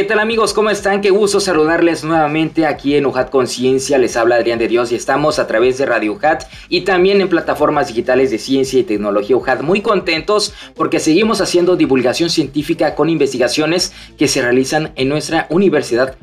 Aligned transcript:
¿Qué 0.00 0.06
tal 0.06 0.18
amigos? 0.18 0.54
¿Cómo 0.54 0.70
están? 0.70 1.02
Qué 1.02 1.10
gusto 1.10 1.40
saludarles 1.40 2.04
nuevamente 2.04 2.64
aquí 2.64 2.96
en 2.96 3.04
UJAT 3.04 3.28
Conciencia. 3.28 3.98
Les 3.98 4.16
habla 4.16 4.36
Adrián 4.36 4.58
de 4.58 4.66
Dios 4.66 4.90
y 4.92 4.94
estamos 4.94 5.38
a 5.38 5.46
través 5.46 5.76
de 5.76 5.84
Radio 5.84 6.14
UJAT 6.14 6.44
y 6.70 6.80
también 6.86 7.20
en 7.20 7.28
plataformas 7.28 7.88
digitales 7.88 8.30
de 8.30 8.38
ciencia 8.38 8.80
y 8.80 8.84
tecnología 8.84 9.36
UJAT. 9.36 9.60
Muy 9.60 9.82
contentos 9.82 10.54
porque 10.74 11.00
seguimos 11.00 11.42
haciendo 11.42 11.76
divulgación 11.76 12.30
científica 12.30 12.94
con 12.94 13.10
investigaciones 13.10 13.92
que 14.16 14.26
se 14.26 14.40
realizan 14.40 14.92
en 14.96 15.10
nuestra 15.10 15.46
Universidad 15.50 16.16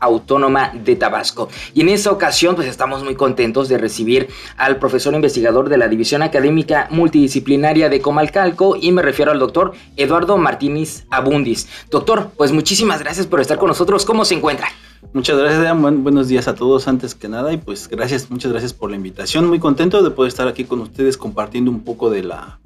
Autónoma 0.00 0.72
de 0.74 0.96
Tabasco. 0.96 1.48
Y 1.74 1.82
en 1.82 1.88
esta 1.88 2.10
ocasión 2.10 2.56
pues 2.56 2.68
estamos 2.68 3.04
muy 3.04 3.14
contentos 3.14 3.68
de 3.68 3.78
recibir 3.78 4.28
al 4.56 4.78
profesor 4.78 5.14
investigador 5.14 5.68
de 5.68 5.76
la 5.76 5.88
División 5.88 6.22
Académica 6.22 6.88
Multidisciplinaria 6.90 7.88
de 7.88 8.00
Comalcalco 8.00 8.76
y 8.76 8.92
me 8.92 9.02
refiero 9.02 9.30
al 9.30 9.38
doctor 9.38 9.72
Eduardo 9.96 10.36
Martínez 10.36 11.04
Abundis. 11.10 11.68
Doctor, 11.90 12.30
pues 12.36 12.52
muchísimas 12.52 13.00
gracias 13.00 13.26
por 13.26 13.40
estar 13.40 13.58
con 13.58 13.68
nosotros. 13.68 14.04
¿Cómo 14.04 14.24
se 14.24 14.34
encuentra? 14.34 14.68
Muchas 15.12 15.36
gracias, 15.38 15.80
buenos 15.80 16.28
días 16.28 16.48
a 16.48 16.54
todos 16.54 16.88
antes 16.88 17.14
que 17.14 17.28
nada 17.28 17.52
y 17.52 17.58
pues 17.58 17.88
gracias, 17.88 18.30
muchas 18.30 18.50
gracias 18.50 18.72
por 18.72 18.90
la 18.90 18.96
invitación. 18.96 19.46
Muy 19.48 19.58
contento 19.58 20.02
de 20.02 20.10
poder 20.10 20.28
estar 20.28 20.48
aquí 20.48 20.64
con 20.64 20.80
ustedes 20.80 21.16
compartiendo 21.16 21.70
un 21.70 21.80
poco 21.80 22.08
de 22.08 22.22
la 22.22 22.60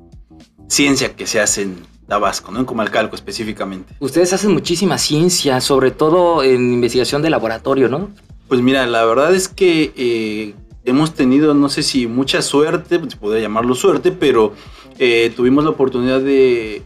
ciencia 0.68 1.14
que 1.16 1.26
se 1.26 1.40
hace 1.40 1.62
en 1.62 1.95
Tabasco, 2.06 2.52
¿no? 2.52 2.60
En 2.60 2.64
Comalcalco 2.64 3.16
específicamente. 3.16 3.94
Ustedes 4.00 4.32
hacen 4.32 4.52
muchísima 4.52 4.98
ciencia, 4.98 5.60
sobre 5.60 5.90
todo 5.90 6.42
en 6.42 6.72
investigación 6.72 7.22
de 7.22 7.30
laboratorio, 7.30 7.88
¿no? 7.88 8.10
Pues 8.48 8.60
mira, 8.60 8.86
la 8.86 9.04
verdad 9.04 9.34
es 9.34 9.48
que 9.48 9.92
eh, 9.96 10.54
hemos 10.84 11.14
tenido, 11.14 11.52
no 11.54 11.68
sé 11.68 11.82
si 11.82 12.06
mucha 12.06 12.42
suerte, 12.42 13.00
se 13.08 13.16
podría 13.16 13.42
llamarlo 13.42 13.74
suerte, 13.74 14.12
pero 14.12 14.52
eh, 14.98 15.32
tuvimos 15.34 15.64
la 15.64 15.70
oportunidad 15.70 16.20
de 16.20 16.82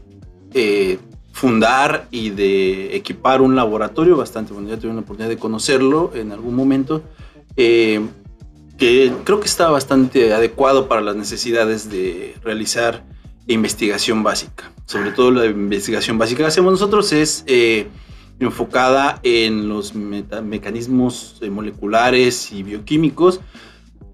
eh, 0.54 0.98
fundar 1.32 2.08
y 2.10 2.30
de 2.30 2.96
equipar 2.96 3.40
un 3.40 3.54
laboratorio 3.54 4.16
bastante 4.16 4.52
bueno. 4.52 4.68
Ya 4.68 4.78
tuve 4.78 4.90
una 4.90 5.00
oportunidad 5.00 5.28
de 5.28 5.38
conocerlo 5.38 6.12
en 6.14 6.32
algún 6.32 6.54
momento. 6.54 7.02
Eh, 7.56 8.00
que 8.78 9.12
creo 9.24 9.40
que 9.40 9.46
está 9.46 9.68
bastante 9.68 10.32
adecuado 10.32 10.88
para 10.88 11.02
las 11.02 11.14
necesidades 11.14 11.90
de 11.90 12.34
realizar 12.42 13.04
investigación 13.46 14.22
básica. 14.22 14.70
Sobre 14.86 15.12
todo 15.12 15.30
la 15.30 15.46
investigación 15.46 16.18
básica 16.18 16.42
que 16.42 16.48
hacemos 16.48 16.72
nosotros 16.72 17.12
es 17.12 17.44
eh, 17.46 17.88
enfocada 18.38 19.20
en 19.22 19.68
los 19.68 19.94
mecanismos 19.94 21.38
eh, 21.42 21.50
moleculares 21.50 22.52
y 22.52 22.62
bioquímicos 22.62 23.40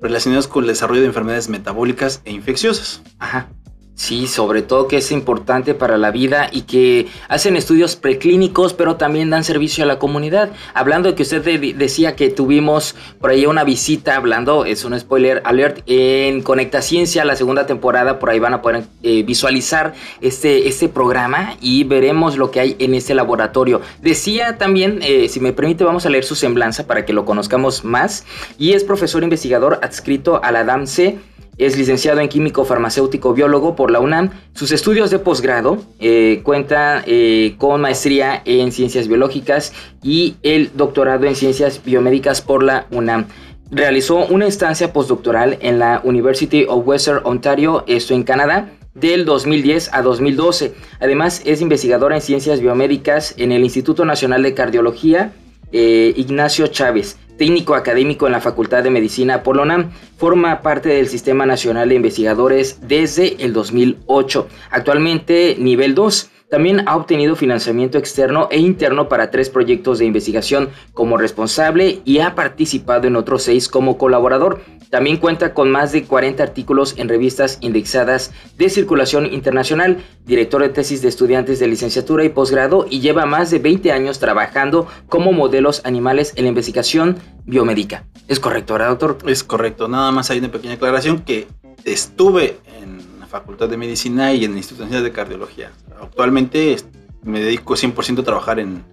relacionados 0.00 0.48
con 0.48 0.64
el 0.64 0.68
desarrollo 0.68 1.00
de 1.00 1.06
enfermedades 1.06 1.48
metabólicas 1.48 2.20
e 2.24 2.32
infecciosas. 2.32 3.02
Ajá. 3.18 3.48
Sí, 3.96 4.26
sobre 4.26 4.60
todo 4.60 4.88
que 4.88 4.98
es 4.98 5.10
importante 5.10 5.72
para 5.72 5.96
la 5.96 6.10
vida 6.10 6.50
y 6.52 6.62
que 6.62 7.06
hacen 7.28 7.56
estudios 7.56 7.96
preclínicos, 7.96 8.74
pero 8.74 8.96
también 8.96 9.30
dan 9.30 9.42
servicio 9.42 9.84
a 9.84 9.86
la 9.86 9.98
comunidad. 9.98 10.50
Hablando 10.74 11.08
de 11.08 11.14
que 11.14 11.22
usted 11.22 11.42
decía 11.74 12.14
que 12.14 12.28
tuvimos 12.28 12.94
por 13.22 13.30
ahí 13.30 13.46
una 13.46 13.64
visita, 13.64 14.16
hablando, 14.16 14.66
es 14.66 14.84
un 14.84 15.00
spoiler 15.00 15.40
alert, 15.46 15.82
en 15.86 16.42
Conecta 16.42 16.82
Ciencia, 16.82 17.24
la 17.24 17.36
segunda 17.36 17.64
temporada, 17.64 18.18
por 18.18 18.28
ahí 18.28 18.38
van 18.38 18.52
a 18.52 18.60
poder 18.60 18.84
eh, 19.02 19.22
visualizar 19.22 19.94
este, 20.20 20.68
este 20.68 20.90
programa 20.90 21.56
y 21.62 21.84
veremos 21.84 22.36
lo 22.36 22.50
que 22.50 22.60
hay 22.60 22.76
en 22.78 22.92
este 22.92 23.14
laboratorio. 23.14 23.80
Decía 24.02 24.58
también, 24.58 24.98
eh, 25.00 25.30
si 25.30 25.40
me 25.40 25.54
permite, 25.54 25.84
vamos 25.84 26.04
a 26.04 26.10
leer 26.10 26.24
su 26.24 26.34
semblanza 26.34 26.86
para 26.86 27.06
que 27.06 27.14
lo 27.14 27.24
conozcamos 27.24 27.82
más. 27.82 28.26
Y 28.58 28.74
es 28.74 28.84
profesor 28.84 29.22
investigador 29.22 29.80
adscrito 29.82 30.44
a 30.44 30.52
la 30.52 30.64
DAMSE 30.64 31.18
es 31.58 31.76
licenciado 31.76 32.20
en 32.20 32.28
químico 32.28 32.64
farmacéutico 32.64 33.32
biólogo 33.32 33.76
por 33.76 33.90
la 33.90 34.00
UNAM. 34.00 34.30
Sus 34.54 34.72
estudios 34.72 35.10
de 35.10 35.18
posgrado 35.18 35.78
eh, 35.98 36.40
cuentan 36.42 37.02
eh, 37.06 37.54
con 37.58 37.80
maestría 37.80 38.42
en 38.44 38.72
ciencias 38.72 39.08
biológicas 39.08 39.72
y 40.02 40.36
el 40.42 40.70
doctorado 40.74 41.26
en 41.26 41.34
ciencias 41.34 41.82
biomédicas 41.84 42.42
por 42.42 42.62
la 42.62 42.86
UNAM. 42.90 43.26
Realizó 43.70 44.26
una 44.26 44.46
instancia 44.46 44.92
postdoctoral 44.92 45.58
en 45.60 45.78
la 45.78 46.00
University 46.04 46.66
of 46.68 46.86
Western 46.86 47.20
Ontario, 47.24 47.84
esto 47.88 48.14
en 48.14 48.22
Canadá, 48.22 48.70
del 48.94 49.24
2010 49.24 49.90
a 49.92 50.02
2012. 50.02 50.74
Además, 51.00 51.42
es 51.44 51.60
investigadora 51.60 52.14
en 52.14 52.22
ciencias 52.22 52.60
biomédicas 52.60 53.34
en 53.38 53.52
el 53.52 53.64
Instituto 53.64 54.04
Nacional 54.04 54.42
de 54.42 54.54
Cardiología 54.54 55.32
eh, 55.72 56.14
Ignacio 56.16 56.68
Chávez 56.68 57.18
técnico 57.36 57.74
académico 57.74 58.26
en 58.26 58.32
la 58.32 58.40
Facultad 58.40 58.82
de 58.82 58.90
Medicina 58.90 59.42
Polonam. 59.42 59.90
Forma 60.16 60.62
parte 60.62 60.88
del 60.88 61.08
Sistema 61.08 61.46
Nacional 61.46 61.88
de 61.88 61.94
Investigadores 61.96 62.78
desde 62.82 63.44
el 63.44 63.52
2008. 63.52 64.48
Actualmente 64.70 65.56
nivel 65.58 65.94
2. 65.94 66.30
También 66.48 66.84
ha 66.86 66.96
obtenido 66.96 67.34
financiamiento 67.34 67.98
externo 67.98 68.46
e 68.52 68.60
interno 68.60 69.08
para 69.08 69.32
tres 69.32 69.50
proyectos 69.50 69.98
de 69.98 70.04
investigación 70.04 70.68
como 70.94 71.16
responsable 71.16 71.98
y 72.04 72.20
ha 72.20 72.36
participado 72.36 73.08
en 73.08 73.16
otros 73.16 73.42
seis 73.42 73.68
como 73.68 73.98
colaborador. 73.98 74.60
También 74.90 75.16
cuenta 75.16 75.52
con 75.52 75.70
más 75.70 75.92
de 75.92 76.04
40 76.04 76.42
artículos 76.42 76.94
en 76.96 77.08
revistas 77.08 77.58
indexadas 77.60 78.32
de 78.56 78.70
circulación 78.70 79.26
internacional, 79.26 80.04
director 80.24 80.62
de 80.62 80.68
tesis 80.68 81.02
de 81.02 81.08
estudiantes 81.08 81.58
de 81.58 81.66
licenciatura 81.66 82.24
y 82.24 82.28
posgrado 82.28 82.86
y 82.88 83.00
lleva 83.00 83.26
más 83.26 83.50
de 83.50 83.58
20 83.58 83.92
años 83.92 84.18
trabajando 84.18 84.86
como 85.08 85.32
modelos 85.32 85.82
animales 85.84 86.32
en 86.36 86.44
la 86.44 86.48
investigación 86.50 87.18
biomédica. 87.44 88.04
¿Es 88.28 88.40
correcto, 88.40 88.74
¿verdad, 88.74 88.88
doctor? 88.90 89.18
Es 89.26 89.44
correcto. 89.44 89.88
Nada 89.88 90.10
más 90.12 90.30
hay 90.30 90.38
una 90.38 90.50
pequeña 90.50 90.74
aclaración 90.74 91.20
que 91.20 91.46
estuve 91.84 92.58
en 92.80 92.98
la 93.20 93.26
Facultad 93.26 93.68
de 93.68 93.76
Medicina 93.76 94.32
y 94.32 94.44
en 94.44 94.52
el 94.52 94.56
Instituto 94.58 94.84
Nacional 94.84 95.04
de 95.04 95.12
Cardiología. 95.12 95.72
Actualmente 96.00 96.76
me 97.22 97.40
dedico 97.40 97.74
100% 97.74 98.20
a 98.20 98.22
trabajar 98.22 98.60
en 98.60 98.84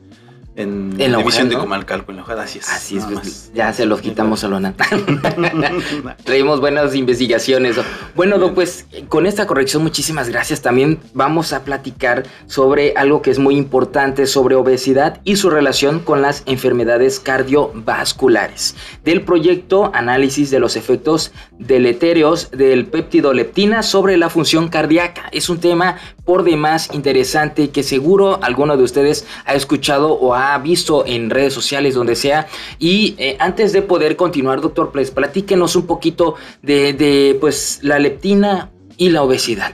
en, 0.56 0.96
la 0.98 1.18
división 1.18 1.50
de 1.50 1.58
Comalcalco, 1.58 2.12
en 2.12 2.18
la 2.18 2.24
hojada, 2.24 2.44
así 2.44 2.60
es. 2.60 2.70
Así 2.70 2.98
es, 2.98 3.06
pues, 3.06 3.52
ya 3.54 3.74
se 3.74 3.86
los 3.86 4.02
quitamos 4.02 4.44
a 4.44 4.48
Lona. 4.48 4.76
Traemos 6.24 6.60
buenas 6.60 6.94
investigaciones. 6.96 7.78
Bueno, 8.16 8.54
pues 8.54 8.86
con 9.10 9.26
esta 9.26 9.48
corrección, 9.48 9.82
muchísimas 9.82 10.30
gracias. 10.30 10.62
También 10.62 11.00
vamos 11.14 11.54
a 11.54 11.64
platicar 11.64 12.24
sobre 12.46 12.94
algo 12.96 13.22
que 13.22 13.32
es 13.32 13.40
muy 13.40 13.56
importante, 13.56 14.28
sobre 14.28 14.56
obesidad 14.56 15.22
y 15.24 15.38
su 15.38 15.50
relación 15.50 16.00
con 16.00 16.22
las 16.22 16.44
enfermedades 16.46 17.20
cardiovasculares. 17.20 18.76
Del 19.04 19.22
proyecto 19.24 19.92
Análisis 19.94 20.52
de 20.52 20.60
los 20.60 20.76
efectos 20.76 21.32
deleterios 21.58 22.52
del 22.52 22.86
péptido 22.86 23.34
leptina 23.34 23.82
sobre 23.82 24.18
la 24.18 24.30
función 24.30 24.68
cardíaca. 24.68 25.30
Es 25.32 25.50
un 25.50 25.60
tema 25.60 25.98
por 26.26 26.44
demás 26.44 26.90
interesante 26.94 27.70
que 27.70 27.84
seguro 27.84 28.40
alguno 28.42 28.78
de 28.78 28.84
ustedes 28.84 29.26
ha 29.46 29.56
escuchado 29.56 30.14
o 30.14 30.34
ha 30.34 30.43
visto 30.64 31.06
en 31.06 31.30
redes 31.30 31.54
sociales, 31.54 31.96
donde 31.96 32.16
sea. 32.16 32.48
Y 32.80 33.16
eh, 33.18 33.36
antes 33.40 33.74
de 33.74 33.82
poder 33.82 34.16
continuar, 34.16 34.62
doctor, 34.62 34.92
pues 34.92 35.12
platíquenos 35.12 35.76
un 35.76 35.86
poquito 35.86 36.36
de, 36.62 37.38
pues 37.40 37.80
la 37.82 38.00
leptina 38.00 38.72
y 38.98 39.10
la 39.10 39.24
obesidad. 39.24 39.74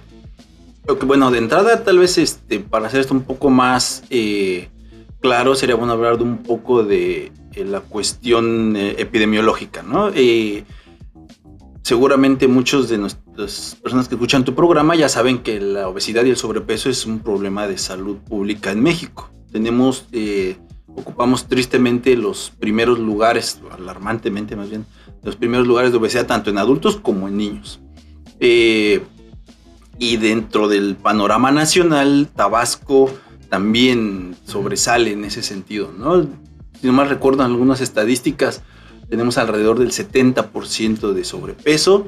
Bueno, 1.05 1.29
de 1.29 1.37
entrada, 1.37 1.83
tal 1.83 1.99
vez 1.99 2.17
este, 2.17 2.59
para 2.59 2.87
hacer 2.87 3.01
esto 3.01 3.13
un 3.13 3.21
poco 3.21 3.49
más 3.49 4.03
eh, 4.09 4.69
claro, 5.21 5.53
sería 5.53 5.75
bueno 5.75 5.93
hablar 5.93 6.17
de 6.17 6.23
un 6.23 6.39
poco 6.39 6.83
de 6.83 7.31
eh, 7.53 7.65
la 7.65 7.81
cuestión 7.81 8.75
epidemiológica, 8.75 9.83
¿no? 9.83 10.11
seguramente 11.89 12.47
muchos 12.47 12.87
de 12.87 12.99
nuestras 12.99 13.75
personas 13.81 14.07
que 14.07 14.15
escuchan 14.15 14.45
tu 14.45 14.53
programa 14.53 14.95
ya 14.95 15.09
saben 15.09 15.39
que 15.39 15.59
la 15.59 15.87
obesidad 15.87 16.23
y 16.23 16.29
el 16.29 16.37
sobrepeso 16.37 16.87
es 16.89 17.05
un 17.07 17.19
problema 17.19 17.67
de 17.67 17.79
salud 17.79 18.17
pública 18.17 18.71
en 18.71 18.83
México. 18.83 19.31
Tenemos, 19.51 20.05
eh, 20.11 20.57
ocupamos 20.87 21.47
tristemente 21.47 22.15
los 22.15 22.51
primeros 22.59 22.99
lugares, 22.99 23.61
alarmantemente 23.71 24.55
más 24.55 24.69
bien, 24.69 24.85
los 25.23 25.35
primeros 25.35 25.67
lugares 25.67 25.91
de 25.91 25.97
obesidad 25.97 26.27
tanto 26.27 26.49
en 26.49 26.57
adultos 26.57 26.97
como 26.97 27.27
en 27.27 27.37
niños. 27.37 27.79
Eh, 28.39 29.01
y 29.97 30.17
dentro 30.17 30.67
del 30.69 30.95
panorama 30.95 31.51
nacional, 31.51 32.29
Tabasco 32.33 33.11
también 33.49 34.35
sobresale 34.45 35.11
en 35.11 35.25
ese 35.25 35.43
sentido. 35.43 35.91
Si 36.79 36.87
no 36.87 36.93
mal 36.93 37.09
recuerdan 37.09 37.51
algunas 37.51 37.81
estadísticas, 37.81 38.61
tenemos 39.09 39.37
alrededor 39.37 39.79
del 39.79 39.91
70% 39.91 41.11
de 41.11 41.23
sobrepeso 41.23 42.07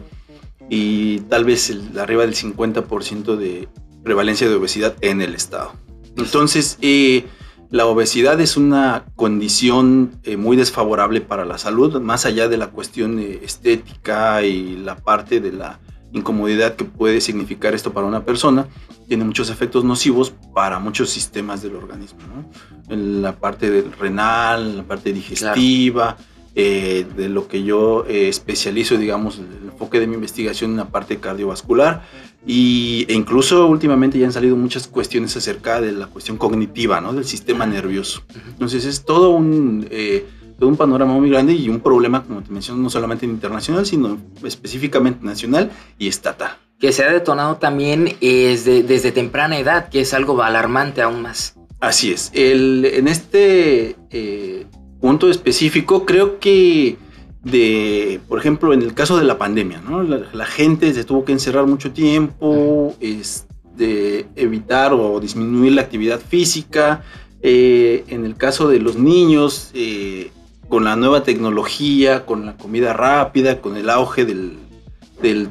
y 0.70 1.20
tal 1.22 1.44
vez 1.44 1.76
arriba 1.98 2.26
del 2.26 2.36
50% 2.36 3.36
de 3.36 3.68
prevalencia 4.04 4.48
de 4.48 4.56
obesidad 4.56 4.96
en 5.02 5.22
el 5.22 5.36
estado. 5.36 5.74
Entonces, 6.18 6.78
eh, 6.81 7.25
la 7.69 7.86
obesidad 7.86 8.40
es 8.42 8.58
una 8.58 9.06
condición 9.16 10.19
eh, 10.24 10.36
muy 10.36 10.58
desfavorable 10.58 11.22
para 11.22 11.46
la 11.46 11.58
salud, 11.58 12.02
más 12.02 12.25
allá 12.25 12.50
de 12.50 12.58
la 12.58 12.68
cuestión 12.68 13.19
eh, 13.19 13.40
estética 13.44 14.44
y 14.44 14.75
la 14.75 14.98
parte 14.98 15.40
de 15.40 15.54
la 15.54 15.80
incomodidad 16.12 16.75
que 16.75 16.84
puede 16.84 17.22
significar 17.22 17.74
esto 17.74 17.94
para 17.94 18.06
una 18.06 18.25
persona, 18.25 18.68
tiene 19.08 19.24
muchos 19.24 19.50
efectos 19.50 19.86
nocivos 19.86 20.34
para 20.54 20.80
muchos 20.80 21.10
sistemas 21.10 21.62
del 21.62 21.78
organismo. 21.78 22.19
En 22.90 23.22
la 23.22 23.38
parte 23.38 23.69
del 23.69 23.94
renal, 23.94 24.78
la 24.78 24.84
parte 24.84 25.13
digestiva, 25.13 26.18
eh, 26.53 27.06
de 27.15 27.30
lo 27.30 27.48
que 27.48 27.63
yo 27.63 28.06
eh, 28.07 28.27
especializo, 28.27 28.98
digamos, 28.98 29.39
el 29.39 29.69
enfoque 29.69 30.00
de 30.00 30.07
mi 30.07 30.15
investigación 30.15 30.71
en 30.71 30.77
la 30.77 30.89
parte 30.89 31.18
cardiovascular. 31.18 32.03
Y, 32.45 33.06
e 33.07 33.13
incluso 33.13 33.68
últimamente 33.68 34.18
ya 34.18 34.25
han 34.25 34.33
salido 34.33 34.56
muchas 34.56 34.88
cuestiones 34.88 35.38
acerca 35.38 35.80
de 35.80 35.92
la 35.92 36.07
cuestión 36.07 36.38
cognitiva, 36.38 37.00
¿no? 37.00 37.13
Del 37.13 37.25
sistema 37.25 37.65
nervioso. 37.65 38.24
Entonces 38.48 38.86
es 38.86 39.06
todo 39.06 39.30
un... 39.31 39.88
Eh, 39.89 40.25
un 40.59 40.77
panorama 40.77 41.13
muy 41.13 41.27
grande 41.27 41.53
y 41.53 41.69
un 41.69 41.80
problema, 41.80 42.24
como 42.24 42.44
te 42.44 42.51
menciono, 42.51 42.83
no 42.83 42.89
solamente 42.92 43.25
internacional, 43.25 43.83
sino 43.83 44.19
específicamente 44.44 45.25
nacional 45.25 45.71
y 45.98 46.07
estatal. 46.07 46.51
Que 46.80 46.92
se 46.92 47.03
ha 47.03 47.12
detonado 47.12 47.56
también 47.56 48.15
desde, 48.21 48.83
desde 48.83 49.12
temprana 49.12 49.57
edad, 49.57 49.89
que 49.89 50.01
es 50.01 50.13
algo 50.13 50.39
alarmante 50.44 51.01
aún 51.01 51.24
más. 51.24 51.56
Así 51.80 52.12
es. 52.12 52.30
El, 52.33 52.86
en 52.86 53.07
este 53.07 53.95
eh, 54.12 54.68
punto 55.01 55.30
específico, 55.30 56.06
creo 56.06 56.39
que 56.39 56.98
de, 57.44 58.19
por 58.27 58.39
ejemplo, 58.39 58.71
en 58.71 58.81
el 58.83 58.94
caso 58.94 59.18
de 59.18 59.25
la 59.25 59.38
pandemia, 59.38 59.81
¿no? 59.81 60.03
la, 60.03 60.45
gente 60.45 60.94
se 60.94 61.03
tuvo 61.03 61.25
que 61.25 61.31
encerrar 61.31 61.65
mucho 61.65 61.92
tiempo, 61.92 62.95
es, 63.00 63.48
de 63.75 64.27
evitar 64.36 64.94
o 64.94 65.19
disminuir 65.19 65.74
la 65.74 65.81
actividad 65.81 66.19
física. 66.19 67.03
Eh, 67.42 68.03
en 68.07 68.25
el 68.25 68.36
caso 68.36 68.68
de 68.68 68.80
los 68.80 68.95
niños, 68.98 69.71
eh, 69.74 70.31
con 70.69 70.83
la 70.83 70.95
nueva 70.95 71.24
tecnología, 71.24 72.25
con 72.25 72.45
la 72.45 72.56
comida 72.56 72.94
rápida, 72.94 73.59
con 73.59 73.77
el 73.77 73.89
auge 73.89 74.25
del, 74.25 74.57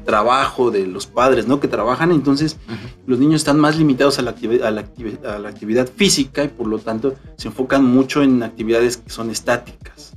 trabajo 0.05 0.71
de 0.71 0.87
los 0.87 1.07
padres, 1.07 1.47
¿no? 1.47 1.61
Que 1.61 1.69
trabajan, 1.69 2.11
entonces 2.13 2.59
los 3.07 3.19
niños 3.19 3.41
están 3.41 3.59
más 3.59 3.79
limitados 3.79 4.19
a 4.19 4.23
la, 4.23 4.31
a, 4.65 4.71
la 4.71 4.85
a 5.25 5.39
la, 5.39 5.49
actividad 5.49 5.89
física 5.89 6.45
y 6.45 6.49
por 6.49 6.67
lo 6.67 6.79
tanto 6.79 7.15
se 7.37 7.49
enfocan 7.49 7.85
mucho 7.85 8.23
en 8.23 8.43
actividades 8.43 8.97
que 8.97 9.11
son 9.11 9.31
estáticas, 9.31 10.15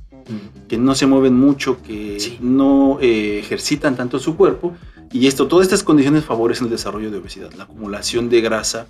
que 0.68 0.78
no 0.78 0.94
se 0.94 1.06
mueven 1.06 1.34
mucho, 1.34 1.82
que 1.82 2.38
no 2.40 2.98
eh, 3.00 3.38
ejercitan 3.38 3.96
tanto 3.96 4.18
su 4.18 4.36
cuerpo 4.36 4.74
y 5.12 5.28
esto, 5.28 5.46
todas 5.46 5.66
estas 5.66 5.84
condiciones 5.84 6.24
favorecen 6.24 6.66
el 6.66 6.72
desarrollo 6.72 7.10
de 7.10 7.18
obesidad, 7.18 7.52
la 7.52 7.64
acumulación 7.64 8.28
de 8.28 8.40
grasa 8.40 8.88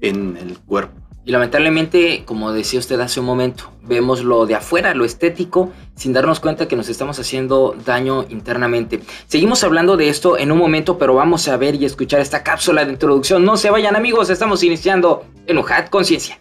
en 0.00 0.36
el 0.36 0.58
cuerpo. 0.58 1.00
Y 1.24 1.32
lamentablemente, 1.32 2.24
como 2.24 2.52
decía 2.52 2.80
usted 2.80 2.98
hace 3.00 3.20
un 3.20 3.26
momento, 3.26 3.70
vemos 3.82 4.24
lo 4.24 4.46
de 4.46 4.54
afuera, 4.54 4.94
lo 4.94 5.04
estético, 5.04 5.70
sin 5.94 6.14
darnos 6.14 6.40
cuenta 6.40 6.66
que 6.66 6.76
nos 6.76 6.88
estamos 6.88 7.18
haciendo 7.18 7.76
daño 7.84 8.24
internamente. 8.30 9.00
Seguimos 9.26 9.62
hablando 9.62 9.96
de 9.98 10.08
esto 10.08 10.38
en 10.38 10.50
un 10.50 10.58
momento, 10.58 10.96
pero 10.96 11.14
vamos 11.14 11.46
a 11.48 11.56
ver 11.58 11.74
y 11.74 11.84
escuchar 11.84 12.20
esta 12.20 12.42
cápsula 12.42 12.84
de 12.84 12.92
introducción. 12.92 13.44
No 13.44 13.58
se 13.58 13.70
vayan 13.70 13.96
amigos, 13.96 14.30
estamos 14.30 14.62
iniciando 14.62 15.26
Enojad 15.46 15.88
Conciencia. 15.88 16.38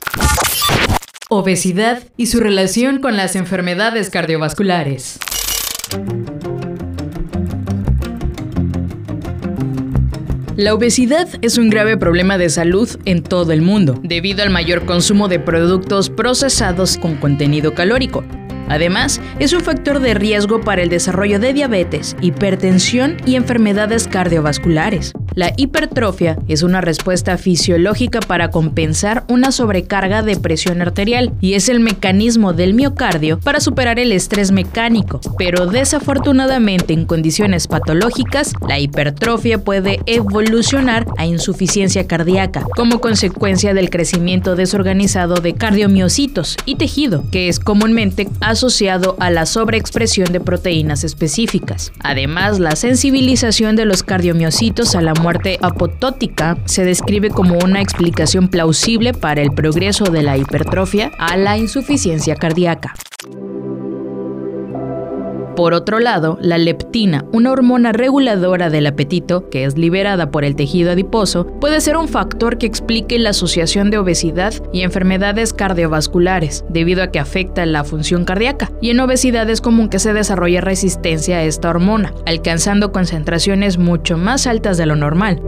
Obesidad 1.30 2.04
y 2.16 2.28
su 2.28 2.40
relación 2.40 3.02
con 3.02 3.18
las 3.18 3.36
enfermedades 3.36 4.10
cardiovasculares. 4.10 5.20
La 10.60 10.74
obesidad 10.74 11.30
es 11.42 11.58
un 11.58 11.70
grave 11.70 11.96
problema 11.96 12.38
de 12.38 12.50
salud 12.50 12.90
en 13.06 13.24
todo 13.24 13.54
el 13.54 13.62
mundo, 13.62 13.98
debido 14.04 14.44
al 14.44 14.50
mayor 14.50 14.86
consumo 14.86 15.30
de 15.30 15.40
productos 15.40 16.10
procesados 16.10 16.98
con 16.98 17.16
contenido 17.16 17.74
calórico. 17.74 18.26
Además, 18.68 19.22
es 19.40 19.54
un 19.54 19.62
factor 19.62 20.02
de 20.02 20.16
riesgo 20.16 20.60
para 20.60 20.82
el 20.82 20.90
desarrollo 20.90 21.40
de 21.40 21.54
diabetes, 21.54 22.18
hipertensión 22.20 23.16
y 23.26 23.36
enfermedades 23.36 24.10
cardiovasculares. 24.10 25.14
La 25.40 25.54
hipertrofia 25.56 26.38
es 26.50 26.64
una 26.64 26.82
respuesta 26.82 27.38
fisiológica 27.38 28.20
para 28.20 28.52
compensar 28.52 29.24
una 29.30 29.54
sobrecarga 29.54 30.22
de 30.22 30.36
presión 30.36 30.82
arterial 30.82 31.32
y 31.40 31.54
es 31.54 31.70
el 31.70 31.80
mecanismo 31.80 32.52
del 32.52 32.74
miocardio 32.74 33.40
para 33.40 33.62
superar 33.62 34.00
el 34.00 34.12
estrés 34.12 34.52
mecánico. 34.52 35.22
Pero 35.38 35.66
desafortunadamente 35.66 36.92
en 36.92 37.06
condiciones 37.06 37.68
patológicas, 37.68 38.52
la 38.68 38.80
hipertrofia 38.80 39.64
puede 39.64 40.02
evolucionar 40.08 41.06
a 41.16 41.26
insuficiencia 41.26 42.06
cardíaca 42.06 42.66
como 42.76 43.00
consecuencia 43.00 43.74
del 43.74 43.90
crecimiento 43.90 44.58
desorganizado 44.58 45.36
de 45.36 45.54
cardiomiocitos 45.54 46.58
y 46.66 46.76
tejido, 46.76 47.24
que 47.32 47.48
es 47.48 47.62
comúnmente 47.62 48.28
asociado 48.42 49.16
a 49.22 49.30
la 49.30 49.46
sobreexpresión 49.46 50.34
de 50.34 50.42
proteínas 50.42 51.06
específicas. 51.06 51.94
Además, 52.02 52.60
la 52.60 52.76
sensibilización 52.76 53.78
de 53.78 53.86
los 53.86 54.04
cardiomiocitos 54.04 54.96
a 54.96 55.02
la 55.02 55.14
muerte 55.14 55.29
apotótica 55.62 56.58
se 56.66 56.86
describe 56.86 57.30
como 57.30 57.58
una 57.58 57.82
explicación 57.82 58.48
plausible 58.48 59.14
para 59.14 59.42
el 59.42 59.52
progreso 59.52 60.06
de 60.06 60.24
la 60.24 60.38
hipertrofia 60.38 61.12
a 61.18 61.38
la 61.38 61.58
insuficiencia 61.58 62.36
cardíaca. 62.36 62.94
Por 65.60 65.74
otro 65.74 66.00
lado, 66.00 66.38
la 66.40 66.58
leptina, 66.58 67.26
una 67.34 67.52
hormona 67.52 67.92
reguladora 67.92 68.70
del 68.70 68.88
apetito 68.88 69.50
que 69.50 69.66
es 69.66 69.78
liberada 69.78 70.32
por 70.32 70.46
el 70.46 70.56
tejido 70.56 70.92
adiposo, 70.92 71.48
puede 71.60 71.82
ser 71.82 71.98
un 71.98 72.08
factor 72.08 72.58
que 72.58 72.66
explique 72.66 73.20
la 73.20 73.32
asociación 73.32 73.92
de 73.92 73.98
obesidad 73.98 74.54
y 74.72 74.84
enfermedades 74.84 75.52
cardiovasculares, 75.52 76.64
debido 76.70 77.04
a 77.04 77.12
que 77.12 77.20
afecta 77.20 77.66
la 77.66 77.84
función 77.84 78.24
cardíaca, 78.24 78.72
y 78.82 78.92
en 78.92 79.02
obesidad 79.02 79.50
es 79.50 79.60
común 79.60 79.90
que 79.90 80.00
se 80.00 80.14
desarrolle 80.14 80.62
resistencia 80.62 81.40
a 81.40 81.44
esta 81.44 81.70
hormona, 81.70 82.14
alcanzando 82.26 82.94
concentraciones 82.94 83.78
mucho 83.78 84.18
más 84.18 84.48
altas 84.48 84.78
de 84.78 84.86
lo 84.86 84.96
normal. 84.96 85.42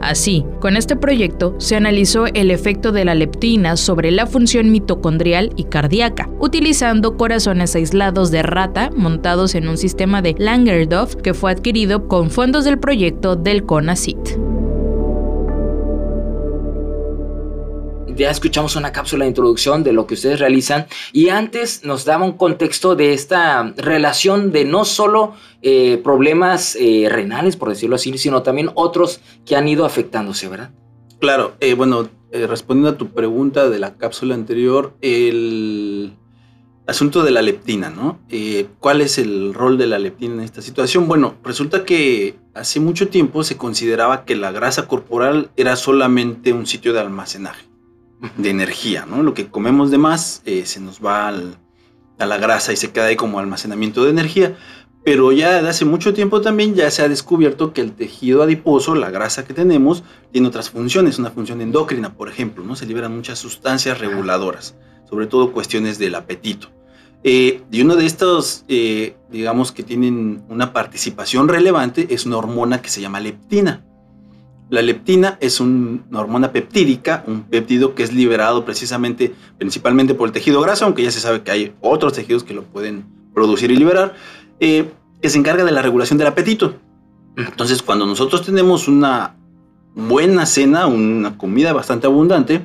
Así, 0.00 0.44
con 0.60 0.76
este 0.76 0.96
proyecto 0.96 1.54
se 1.58 1.76
analizó 1.76 2.26
el 2.26 2.50
efecto 2.50 2.90
de 2.90 3.04
la 3.04 3.14
leptina 3.14 3.76
sobre 3.76 4.10
la 4.10 4.26
función 4.26 4.70
mitocondrial 4.70 5.52
y 5.56 5.64
cardíaca, 5.64 6.30
utilizando 6.40 7.16
corazones 7.16 7.76
aislados 7.76 8.30
de 8.30 8.42
rata 8.42 8.90
montados 8.96 9.54
en 9.54 9.68
un 9.68 9.76
sistema 9.76 10.22
de 10.22 10.34
Langerdorf 10.38 11.16
que 11.16 11.34
fue 11.34 11.52
adquirido 11.52 12.08
con 12.08 12.30
fondos 12.30 12.64
del 12.64 12.78
proyecto 12.78 13.36
del 13.36 13.64
CONACYT. 13.64 14.49
Ya 18.20 18.30
escuchamos 18.30 18.76
una 18.76 18.92
cápsula 18.92 19.24
de 19.24 19.30
introducción 19.30 19.82
de 19.82 19.94
lo 19.94 20.06
que 20.06 20.12
ustedes 20.12 20.38
realizan 20.38 20.86
y 21.10 21.30
antes 21.30 21.84
nos 21.84 22.04
daba 22.04 22.26
un 22.26 22.32
contexto 22.32 22.94
de 22.94 23.14
esta 23.14 23.72
relación 23.78 24.52
de 24.52 24.66
no 24.66 24.84
solo 24.84 25.32
eh, 25.62 25.98
problemas 26.04 26.76
eh, 26.78 27.08
renales, 27.10 27.56
por 27.56 27.70
decirlo 27.70 27.96
así, 27.96 28.16
sino 28.18 28.42
también 28.42 28.70
otros 28.74 29.22
que 29.46 29.56
han 29.56 29.66
ido 29.68 29.86
afectándose, 29.86 30.48
¿verdad? 30.48 30.70
Claro, 31.18 31.54
eh, 31.60 31.72
bueno, 31.72 32.10
respondiendo 32.30 32.90
a 32.90 32.98
tu 32.98 33.08
pregunta 33.08 33.70
de 33.70 33.78
la 33.78 33.96
cápsula 33.96 34.34
anterior, 34.34 34.92
el 35.00 36.12
asunto 36.86 37.22
de 37.22 37.30
la 37.30 37.40
leptina, 37.40 37.88
¿no? 37.88 38.18
¿Cuál 38.80 39.00
es 39.00 39.16
el 39.16 39.54
rol 39.54 39.78
de 39.78 39.86
la 39.86 39.98
leptina 39.98 40.34
en 40.34 40.40
esta 40.40 40.60
situación? 40.60 41.08
Bueno, 41.08 41.36
resulta 41.42 41.86
que 41.86 42.36
hace 42.52 42.80
mucho 42.80 43.08
tiempo 43.08 43.44
se 43.44 43.56
consideraba 43.56 44.26
que 44.26 44.36
la 44.36 44.52
grasa 44.52 44.88
corporal 44.88 45.50
era 45.56 45.76
solamente 45.76 46.52
un 46.52 46.66
sitio 46.66 46.92
de 46.92 47.00
almacenaje 47.00 47.69
de 48.36 48.50
energía, 48.50 49.06
¿no? 49.06 49.22
Lo 49.22 49.34
que 49.34 49.48
comemos 49.48 49.90
de 49.90 49.98
más 49.98 50.42
eh, 50.44 50.66
se 50.66 50.80
nos 50.80 51.00
va 51.04 51.28
a 51.28 52.26
la 52.26 52.38
grasa 52.38 52.72
y 52.72 52.76
se 52.76 52.90
queda 52.90 53.06
ahí 53.06 53.16
como 53.16 53.38
almacenamiento 53.38 54.04
de 54.04 54.10
energía. 54.10 54.56
Pero 55.02 55.32
ya 55.32 55.54
desde 55.54 55.68
hace 55.68 55.84
mucho 55.86 56.12
tiempo 56.12 56.42
también 56.42 56.74
ya 56.74 56.90
se 56.90 57.02
ha 57.02 57.08
descubierto 57.08 57.72
que 57.72 57.80
el 57.80 57.92
tejido 57.92 58.42
adiposo, 58.42 58.94
la 58.94 59.10
grasa 59.10 59.46
que 59.46 59.54
tenemos, 59.54 60.04
tiene 60.30 60.48
otras 60.48 60.68
funciones, 60.68 61.18
una 61.18 61.30
función 61.30 61.62
endocrina, 61.62 62.12
por 62.14 62.28
ejemplo, 62.28 62.64
¿no? 62.64 62.76
Se 62.76 62.84
liberan 62.84 63.16
muchas 63.16 63.38
sustancias 63.38 63.98
reguladoras, 63.98 64.74
sobre 65.08 65.26
todo 65.26 65.52
cuestiones 65.52 65.98
del 65.98 66.14
apetito. 66.16 66.68
Eh, 67.22 67.62
y 67.70 67.80
uno 67.80 67.96
de 67.96 68.06
estos, 68.06 68.64
eh, 68.68 69.16
digamos, 69.30 69.72
que 69.72 69.82
tienen 69.82 70.42
una 70.48 70.72
participación 70.72 71.48
relevante 71.48 72.06
es 72.10 72.26
una 72.26 72.36
hormona 72.36 72.82
que 72.82 72.90
se 72.90 73.00
llama 73.00 73.20
leptina. 73.20 73.84
La 74.70 74.82
leptina 74.82 75.36
es 75.40 75.58
una 75.58 76.00
hormona 76.14 76.52
peptídica, 76.52 77.24
un 77.26 77.42
péptido 77.42 77.96
que 77.96 78.04
es 78.04 78.12
liberado 78.12 78.64
precisamente, 78.64 79.34
principalmente 79.58 80.14
por 80.14 80.28
el 80.28 80.32
tejido 80.32 80.60
graso, 80.60 80.84
aunque 80.84 81.02
ya 81.02 81.10
se 81.10 81.18
sabe 81.18 81.42
que 81.42 81.50
hay 81.50 81.74
otros 81.80 82.12
tejidos 82.12 82.44
que 82.44 82.54
lo 82.54 82.62
pueden 82.62 83.04
producir 83.34 83.72
y 83.72 83.76
liberar, 83.76 84.14
eh, 84.60 84.88
que 85.20 85.28
se 85.28 85.38
encarga 85.38 85.64
de 85.64 85.72
la 85.72 85.82
regulación 85.82 86.18
del 86.18 86.28
apetito. 86.28 86.76
Entonces, 87.36 87.82
cuando 87.82 88.06
nosotros 88.06 88.46
tenemos 88.46 88.86
una 88.86 89.34
buena 89.96 90.46
cena, 90.46 90.86
una 90.86 91.36
comida 91.36 91.72
bastante 91.72 92.06
abundante, 92.06 92.62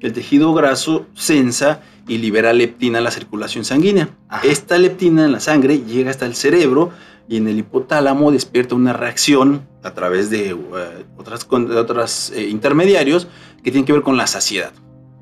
el 0.00 0.12
tejido 0.12 0.52
graso 0.52 1.06
sensa 1.14 1.80
y 2.06 2.18
libera 2.18 2.52
leptina 2.52 2.98
a 2.98 3.02
la 3.02 3.10
circulación 3.10 3.64
sanguínea. 3.64 4.10
Esta 4.44 4.76
leptina 4.76 5.24
en 5.24 5.32
la 5.32 5.40
sangre 5.40 5.78
llega 5.78 6.10
hasta 6.10 6.26
el 6.26 6.34
cerebro 6.34 6.90
y 7.28 7.36
en 7.38 7.48
el 7.48 7.58
hipotálamo 7.58 8.30
despierta 8.30 8.74
una 8.74 8.92
reacción 8.92 9.66
a 9.82 9.92
través 9.94 10.30
de 10.30 10.54
uh, 10.54 10.64
otras, 11.16 11.46
otras 11.50 12.30
eh, 12.30 12.48
intermediarios 12.48 13.28
que 13.62 13.70
tienen 13.70 13.84
que 13.84 13.92
ver 13.92 14.02
con 14.02 14.16
la 14.16 14.26
saciedad. 14.26 14.72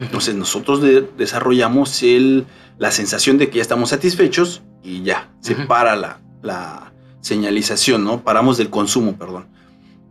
Entonces 0.00 0.34
nosotros 0.34 0.82
de- 0.82 1.08
desarrollamos 1.16 2.02
el, 2.02 2.46
la 2.78 2.90
sensación 2.90 3.38
de 3.38 3.48
que 3.48 3.56
ya 3.56 3.62
estamos 3.62 3.90
satisfechos 3.90 4.62
y 4.82 5.02
ya, 5.02 5.30
se 5.40 5.54
para 5.54 5.96
la, 5.96 6.20
la 6.42 6.92
señalización, 7.20 8.04
¿no? 8.04 8.22
Paramos 8.22 8.58
del 8.58 8.68
consumo, 8.70 9.16
perdón. 9.16 9.46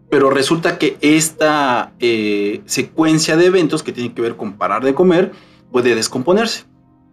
Pero 0.10 0.30
resulta 0.30 0.78
que 0.78 0.98
esta 1.02 1.92
eh, 2.00 2.62
secuencia 2.66 3.36
de 3.36 3.46
eventos 3.48 3.84
que 3.84 3.92
tiene 3.92 4.14
que 4.14 4.22
ver 4.22 4.36
con 4.36 4.54
parar 4.54 4.84
de 4.84 4.94
comer 4.94 5.32
puede 5.72 5.96
descomponerse. 5.96 6.64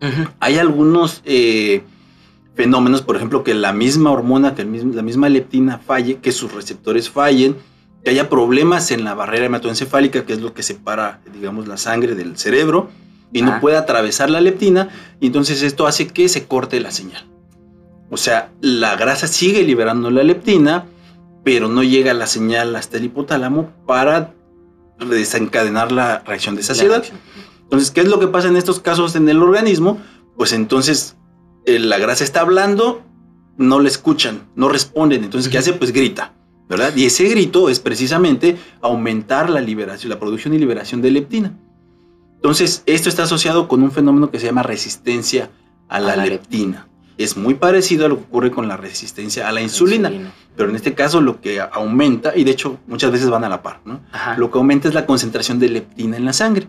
Ujú. 0.03 0.31
Hay 0.39 0.59
algunos 0.59 1.23
eh, 1.25 1.83
fenómenos, 2.55 3.03
por 3.03 3.17
ejemplo, 3.17 3.43
que 3.45 3.55
la 3.55 3.73
misma 3.73 4.11
hormona, 4.11 4.55
que 4.55 4.63
el 4.63 4.69
mismo- 4.69 4.93
la 4.95 5.03
misma 5.03 5.29
leptina 5.29 5.79
falle, 5.79 6.17
que 6.17 6.33
sus 6.33 6.53
receptores 6.53 7.09
fallen, 7.11 7.57
que 8.05 8.11
haya 8.11 8.29
problemas 8.29 8.91
en 8.91 9.05
la 9.05 9.15
barrera 9.15 9.47
hematoencefálica, 9.47 10.25
que 10.25 10.33
es 10.33 10.41
lo 10.41 10.53
que 10.55 10.63
separa, 10.63 11.21
digamos, 11.33 11.69
la 11.69 11.77
sangre 11.77 12.15
del 12.15 12.37
cerebro, 12.39 12.89
y 13.33 13.43
no 13.43 13.53
Ah. 13.53 13.61
puede 13.61 13.77
atravesar 13.77 14.31
la 14.31 14.41
leptina, 14.41 14.89
y 15.21 15.27
entonces 15.29 15.63
esto 15.63 15.87
hace 15.87 16.09
que 16.09 16.29
se 16.29 16.47
corte 16.47 16.81
la 16.81 16.91
señal. 16.91 17.25
O 18.11 18.17
sea, 18.17 18.51
la 18.61 18.97
grasa 18.97 19.27
sigue 19.29 19.63
liberando 19.63 20.11
la 20.11 20.25
leptina, 20.25 20.87
pero 21.45 21.69
no 21.69 21.83
llega 21.83 22.13
la 22.13 22.27
señal 22.27 22.75
hasta 22.75 22.97
el 22.97 23.05
hipotálamo 23.05 23.71
para 23.87 24.35
desencadenar 24.99 25.93
la 25.93 26.19
reacción 26.27 26.57
de 26.57 26.63
saciedad. 26.63 27.05
Entonces, 27.63 27.91
¿qué 27.91 28.01
es 28.01 28.09
lo 28.09 28.19
que 28.19 28.27
pasa 28.27 28.49
en 28.49 28.57
estos 28.57 28.81
casos 28.81 29.15
en 29.15 29.29
el 29.29 29.43
organismo? 29.43 29.99
Pues 30.37 30.53
entonces 30.53 31.17
la 31.67 31.99
grasa 31.99 32.25
está 32.25 32.41
hablando, 32.41 33.03
no 33.57 33.81
le 33.81 33.89
escuchan, 33.89 34.49
no 34.55 34.69
responden. 34.69 35.25
Entonces, 35.25 35.51
¿qué 35.51 35.59
hace? 35.59 35.73
Pues 35.73 35.93
grita, 35.93 36.33
¿verdad? 36.69 36.95
Y 36.97 37.05
ese 37.05 37.25
grito 37.29 37.69
es 37.69 37.81
precisamente 37.81 38.57
aumentar 38.81 39.51
la 39.51 39.61
liberación, 39.61 40.11
la 40.11 40.19
producción 40.19 40.55
y 40.55 40.59
liberación 40.59 41.03
de 41.03 41.11
leptina. 41.11 41.53
Entonces, 42.37 42.83
esto 42.87 43.09
está 43.09 43.25
asociado 43.25 43.69
con 43.69 43.83
un 43.83 43.93
fenómeno 43.93 44.31
que 44.31 44.41
se 44.41 44.47
llama 44.47 44.63
resistencia 44.63 45.51
a 45.89 46.01
la, 46.01 46.15
A 46.15 46.17
la 46.17 46.27
leptina. 46.27 46.89
Es 47.19 47.37
muy 47.37 47.55
parecido 47.55 48.07
a 48.07 48.09
lo 48.09 48.17
que 48.17 48.25
ocurre 48.25 48.51
con 48.51 48.67
la 48.67 48.79
resistencia 48.79 49.47
a 49.47 49.53
la 49.53 49.61
insulina, 49.61 50.11
pero 50.57 50.71
en 50.71 50.77
este 50.77 50.95
caso 50.95 51.21
lo 51.21 51.43
que 51.43 51.61
aumenta, 51.61 52.35
y 52.35 52.45
de 52.45 52.53
hecho 52.53 52.79
muchas 52.87 53.13
veces 53.13 53.29
van 53.29 53.45
a 53.45 53.51
la 53.51 53.63
par, 53.63 53.81
¿no? 53.85 54.01
Ajá. 54.11 54.39
Lo 54.39 54.51
que 54.51 54.57
aumenta 54.57 54.89
es 54.89 54.95
la 54.95 55.05
concentración 55.05 55.59
de 55.59 55.69
leptina 55.69 56.17
en 56.17 56.25
la 56.25 56.33
sangre. 56.33 56.67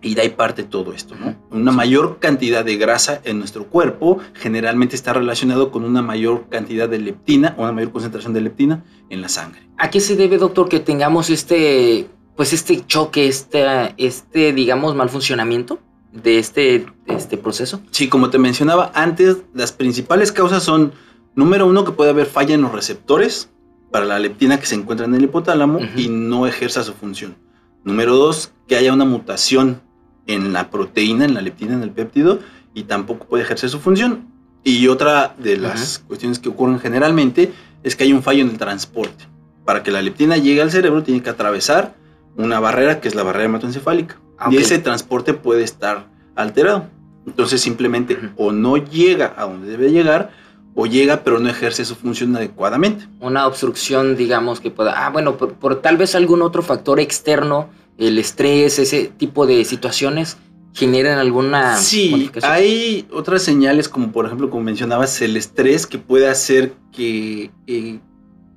Y 0.00 0.14
de 0.14 0.22
ahí 0.22 0.28
parte 0.28 0.62
todo 0.62 0.92
esto, 0.92 1.14
¿no? 1.16 1.34
Una 1.50 1.72
mayor 1.72 2.18
cantidad 2.20 2.64
de 2.64 2.76
grasa 2.76 3.20
en 3.24 3.38
nuestro 3.38 3.66
cuerpo 3.66 4.18
generalmente 4.34 4.94
está 4.94 5.12
relacionado 5.12 5.70
con 5.70 5.84
una 5.84 6.02
mayor 6.02 6.48
cantidad 6.48 6.88
de 6.88 6.98
leptina 6.98 7.54
o 7.58 7.62
una 7.62 7.72
mayor 7.72 7.90
concentración 7.90 8.32
de 8.32 8.40
leptina 8.40 8.84
en 9.10 9.22
la 9.22 9.28
sangre. 9.28 9.60
¿A 9.76 9.90
qué 9.90 10.00
se 10.00 10.14
debe, 10.16 10.38
doctor, 10.38 10.68
que 10.68 10.80
tengamos 10.80 11.30
este, 11.30 12.06
pues 12.36 12.52
este 12.52 12.86
choque, 12.86 13.26
este, 13.26 13.64
este, 13.96 14.52
digamos, 14.52 14.94
mal 14.94 15.08
funcionamiento 15.08 15.80
de 16.12 16.38
este, 16.38 16.86
este 17.06 17.36
proceso? 17.36 17.80
Sí, 17.90 18.08
como 18.08 18.30
te 18.30 18.38
mencionaba 18.38 18.92
antes, 18.94 19.38
las 19.54 19.72
principales 19.72 20.30
causas 20.30 20.62
son, 20.62 20.92
número 21.34 21.66
uno, 21.66 21.84
que 21.84 21.92
puede 21.92 22.10
haber 22.10 22.26
falla 22.26 22.54
en 22.54 22.62
los 22.62 22.72
receptores 22.72 23.50
para 23.90 24.04
la 24.04 24.18
leptina 24.18 24.60
que 24.60 24.66
se 24.66 24.74
encuentra 24.74 25.06
en 25.06 25.14
el 25.14 25.24
hipotálamo 25.24 25.78
Ujú. 25.78 25.86
y 25.98 26.08
no 26.08 26.46
ejerza 26.46 26.84
su 26.84 26.92
función. 26.92 27.36
Número 27.84 28.16
dos, 28.16 28.52
que 28.66 28.76
haya 28.76 28.92
una 28.92 29.04
mutación 29.04 29.80
en 30.28 30.52
la 30.52 30.70
proteína, 30.70 31.24
en 31.24 31.34
la 31.34 31.40
leptina, 31.40 31.74
en 31.74 31.82
el 31.82 31.90
péptido, 31.90 32.38
y 32.74 32.84
tampoco 32.84 33.26
puede 33.26 33.42
ejercer 33.42 33.68
su 33.68 33.80
función. 33.80 34.28
Y 34.62 34.86
otra 34.86 35.34
de 35.38 35.56
las 35.56 36.00
cuestiones 36.06 36.38
que 36.38 36.50
ocurren 36.50 36.78
generalmente 36.78 37.52
es 37.82 37.96
que 37.96 38.04
hay 38.04 38.12
un 38.12 38.22
fallo 38.22 38.42
en 38.42 38.50
el 38.50 38.58
transporte. 38.58 39.24
Para 39.64 39.82
que 39.82 39.90
la 39.90 40.02
leptina 40.02 40.36
llegue 40.36 40.62
al 40.62 40.70
cerebro 40.70 41.02
tiene 41.02 41.22
que 41.22 41.30
atravesar 41.30 41.94
una 42.36 42.60
barrera 42.60 43.00
que 43.00 43.08
es 43.08 43.14
la 43.14 43.22
barrera 43.22 43.46
hematoencefálica. 43.46 44.20
Ah, 44.38 44.48
Y 44.50 44.58
ese 44.58 44.78
transporte 44.78 45.34
puede 45.34 45.64
estar 45.64 46.06
alterado. 46.36 46.86
Entonces 47.26 47.60
simplemente 47.60 48.18
o 48.36 48.52
no 48.52 48.76
llega 48.76 49.34
a 49.36 49.44
donde 49.44 49.68
debe 49.68 49.90
llegar 49.90 50.30
o 50.74 50.86
llega 50.86 51.24
pero 51.24 51.40
no 51.40 51.48
ejerce 51.48 51.84
su 51.84 51.94
función 51.94 52.36
adecuadamente. 52.36 53.06
Una 53.20 53.46
obstrucción, 53.46 54.16
digamos, 54.16 54.60
que 54.60 54.70
pueda, 54.70 55.06
ah, 55.06 55.10
bueno, 55.10 55.36
por, 55.36 55.54
por 55.54 55.82
tal 55.82 55.96
vez 55.96 56.14
algún 56.14 56.42
otro 56.42 56.62
factor 56.62 57.00
externo, 57.00 57.68
el 57.98 58.18
estrés, 58.18 58.78
ese 58.78 59.10
tipo 59.16 59.46
de 59.46 59.64
situaciones, 59.64 60.38
generan 60.72 61.18
alguna 61.18 61.76
sí, 61.76 62.30
hay 62.42 63.06
otras 63.10 63.42
señales 63.42 63.88
como 63.88 64.12
por 64.12 64.26
ejemplo 64.26 64.48
como 64.48 64.62
mencionabas 64.62 65.20
el 65.22 65.36
estrés 65.36 65.88
que 65.88 65.98
puede 65.98 66.28
hacer 66.28 66.74
que 66.92 67.50
eh, 67.66 67.98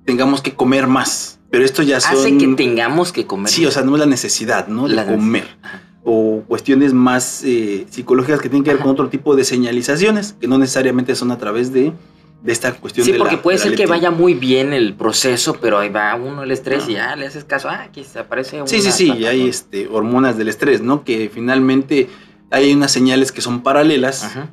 tengamos 0.06 0.42
que 0.42 0.54
comer 0.54 0.88
más. 0.88 1.40
Pero 1.50 1.66
esto 1.66 1.84
ya 1.84 2.00
son... 2.00 2.18
Hace 2.18 2.38
que 2.38 2.48
tengamos 2.56 3.12
que 3.12 3.26
comer. 3.26 3.52
Sí, 3.52 3.66
o 3.66 3.72
sea, 3.72 3.84
no 3.84 3.96
es 3.96 4.00
la 4.00 4.06
necesidad, 4.06 4.68
¿no? 4.68 4.88
De 4.88 4.96
La 4.96 5.06
comer. 5.06 5.48
Ajá. 5.62 5.84
O 6.04 6.44
cuestiones 6.48 6.94
más 6.94 7.44
eh, 7.44 7.86
psicológicas 7.90 8.42
que 8.42 8.50
tienen 8.50 8.64
que 8.64 8.72
ver 8.72 8.78
Ajá. 8.78 8.84
con 8.86 8.94
otro 8.94 9.10
tipo 9.10 9.36
de 9.36 9.44
señalizaciones, 9.44 10.36
que 10.40 10.48
no 10.48 10.58
necesariamente 10.58 11.14
son 11.14 11.30
a 11.30 11.38
través 11.38 11.72
de, 11.74 11.94
de 12.42 12.52
esta 12.52 12.74
cuestión 12.74 13.06
Sí, 13.06 13.12
de 13.12 13.18
porque 13.20 13.36
la- 13.36 13.42
puede 13.42 13.58
de 13.58 13.64
ser 13.64 13.76
que 13.76 13.86
vaya 13.86 14.10
muy 14.12 14.34
bien 14.34 14.74
el 14.74 14.94
proceso, 14.96 15.58
pero 15.62 15.78
ahí 15.80 15.90
va 15.90 16.16
uno 16.16 16.44
el 16.44 16.52
estrés 16.52 16.90
y 16.90 16.94
ya 16.94 17.16
le 17.16 17.28
haces 17.28 17.44
caso, 17.44 17.70
ah, 17.70 17.84
aquí 17.84 18.04
se 18.04 18.20
aparece 18.20 18.58
una 18.58 18.68
Sí, 18.68 18.82
sí, 18.82 18.92
sí, 18.92 19.12
y 19.18 19.26
hay 19.26 19.48
este, 19.48 19.88
hormonas 19.88 20.38
del 20.38 20.48
estrés, 20.48 20.82
¿no? 20.82 21.04
Que 21.04 21.30
finalmente 21.34 22.10
hay 22.50 22.74
unas 22.74 22.92
señales 22.92 23.32
que 23.32 23.42
son 23.42 23.62
paralelas, 23.62 24.24
Ajá. 24.24 24.50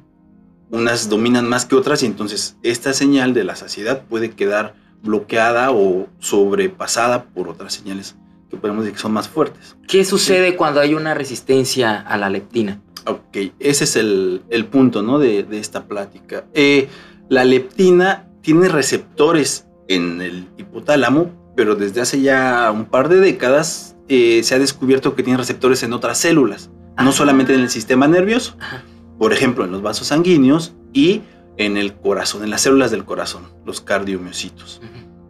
unas 0.70 1.08
dominan 1.08 1.48
más 1.48 1.64
que 1.64 1.76
otras, 1.76 2.02
y 2.02 2.06
entonces 2.06 2.56
esta 2.62 2.92
señal 2.92 3.32
de 3.32 3.44
la 3.44 3.56
saciedad 3.56 4.02
puede 4.08 4.30
quedar 4.32 4.74
bloqueada 5.02 5.70
o 5.70 6.08
sobrepasada 6.18 7.24
por 7.24 7.48
otras 7.48 7.72
señales 7.72 8.16
que 8.50 8.56
podemos 8.56 8.84
decir 8.84 8.96
que 8.96 9.02
son 9.02 9.12
más 9.12 9.28
fuertes. 9.28 9.76
¿Qué 9.86 10.04
sucede 10.04 10.56
cuando 10.56 10.80
hay 10.80 10.94
una 10.94 11.14
resistencia 11.14 11.98
a 12.00 12.16
la 12.16 12.28
leptina? 12.30 12.80
Ok, 13.06 13.36
ese 13.58 13.84
es 13.84 13.96
el, 13.96 14.42
el 14.50 14.66
punto, 14.66 15.02
¿no? 15.02 15.18
De, 15.18 15.42
de 15.42 15.58
esta 15.58 15.84
plática. 15.84 16.44
Eh, 16.52 16.88
la 17.28 17.44
leptina 17.44 18.28
tiene 18.40 18.68
receptores 18.68 19.66
en 19.88 20.20
el 20.20 20.48
hipotálamo, 20.56 21.52
pero 21.56 21.74
desde 21.74 22.00
hace 22.00 22.20
ya 22.20 22.70
un 22.72 22.86
par 22.86 23.08
de 23.08 23.20
décadas 23.20 23.96
eh, 24.08 24.42
se 24.42 24.54
ha 24.54 24.58
descubierto 24.58 25.14
que 25.14 25.22
tiene 25.22 25.38
receptores 25.38 25.82
en 25.82 25.92
otras 25.92 26.18
células, 26.18 26.70
no 26.96 27.12
solamente 27.12 27.54
en 27.54 27.60
el 27.60 27.70
sistema 27.70 28.08
nervioso, 28.08 28.56
Ajá. 28.60 28.82
por 29.18 29.32
ejemplo, 29.32 29.64
en 29.64 29.72
los 29.72 29.82
vasos 29.82 30.08
sanguíneos 30.08 30.74
y 30.92 31.22
en 31.56 31.76
el 31.76 31.94
corazón, 31.94 32.44
en 32.44 32.50
las 32.50 32.62
células 32.62 32.90
del 32.90 33.04
corazón, 33.04 33.42
los 33.66 33.80
cardiomiocitos. 33.80 34.80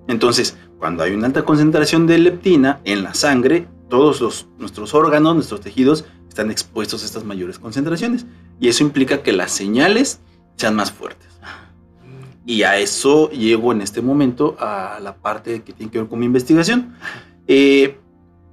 Entonces, 0.07 0.57
cuando 0.79 1.03
hay 1.03 1.13
una 1.13 1.27
alta 1.27 1.45
concentración 1.45 2.07
de 2.07 2.19
leptina 2.19 2.81
en 2.85 3.03
la 3.03 3.15
sangre, 3.15 3.67
todos 3.89 4.21
los, 4.21 4.47
nuestros 4.59 4.95
órganos, 4.95 5.35
nuestros 5.35 5.61
tejidos 5.61 6.05
están 6.29 6.51
expuestos 6.51 7.03
a 7.03 7.07
estas 7.07 7.25
mayores 7.25 7.59
concentraciones. 7.59 8.27
Y 8.61 8.69
eso 8.69 8.85
implica 8.85 9.23
que 9.23 9.33
las 9.33 9.51
señales 9.51 10.21
sean 10.57 10.77
más 10.77 10.93
fuertes. 10.93 11.29
Y 12.49 12.63
a 12.63 12.79
eso 12.79 13.29
llego 13.29 13.73
en 13.73 13.83
este 13.83 14.01
momento 14.01 14.57
a 14.59 15.01
la 15.03 15.15
parte 15.15 15.61
que 15.61 15.75
tiene 15.75 15.93
que 15.93 15.99
ver 15.99 16.09
con 16.09 16.19
mi 16.19 16.25
investigación. 16.25 16.95
Eh, 17.47 17.99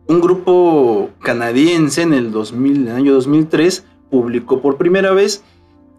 un 0.07 0.19
grupo 0.19 1.11
canadiense 1.21 2.01
en 2.01 2.13
el, 2.13 2.29
2000, 2.29 2.75
en 2.75 2.87
el 2.89 2.93
año 2.93 3.13
2003 3.13 3.85
publicó 4.11 4.61
por 4.61 4.75
primera 4.75 5.13
vez 5.13 5.45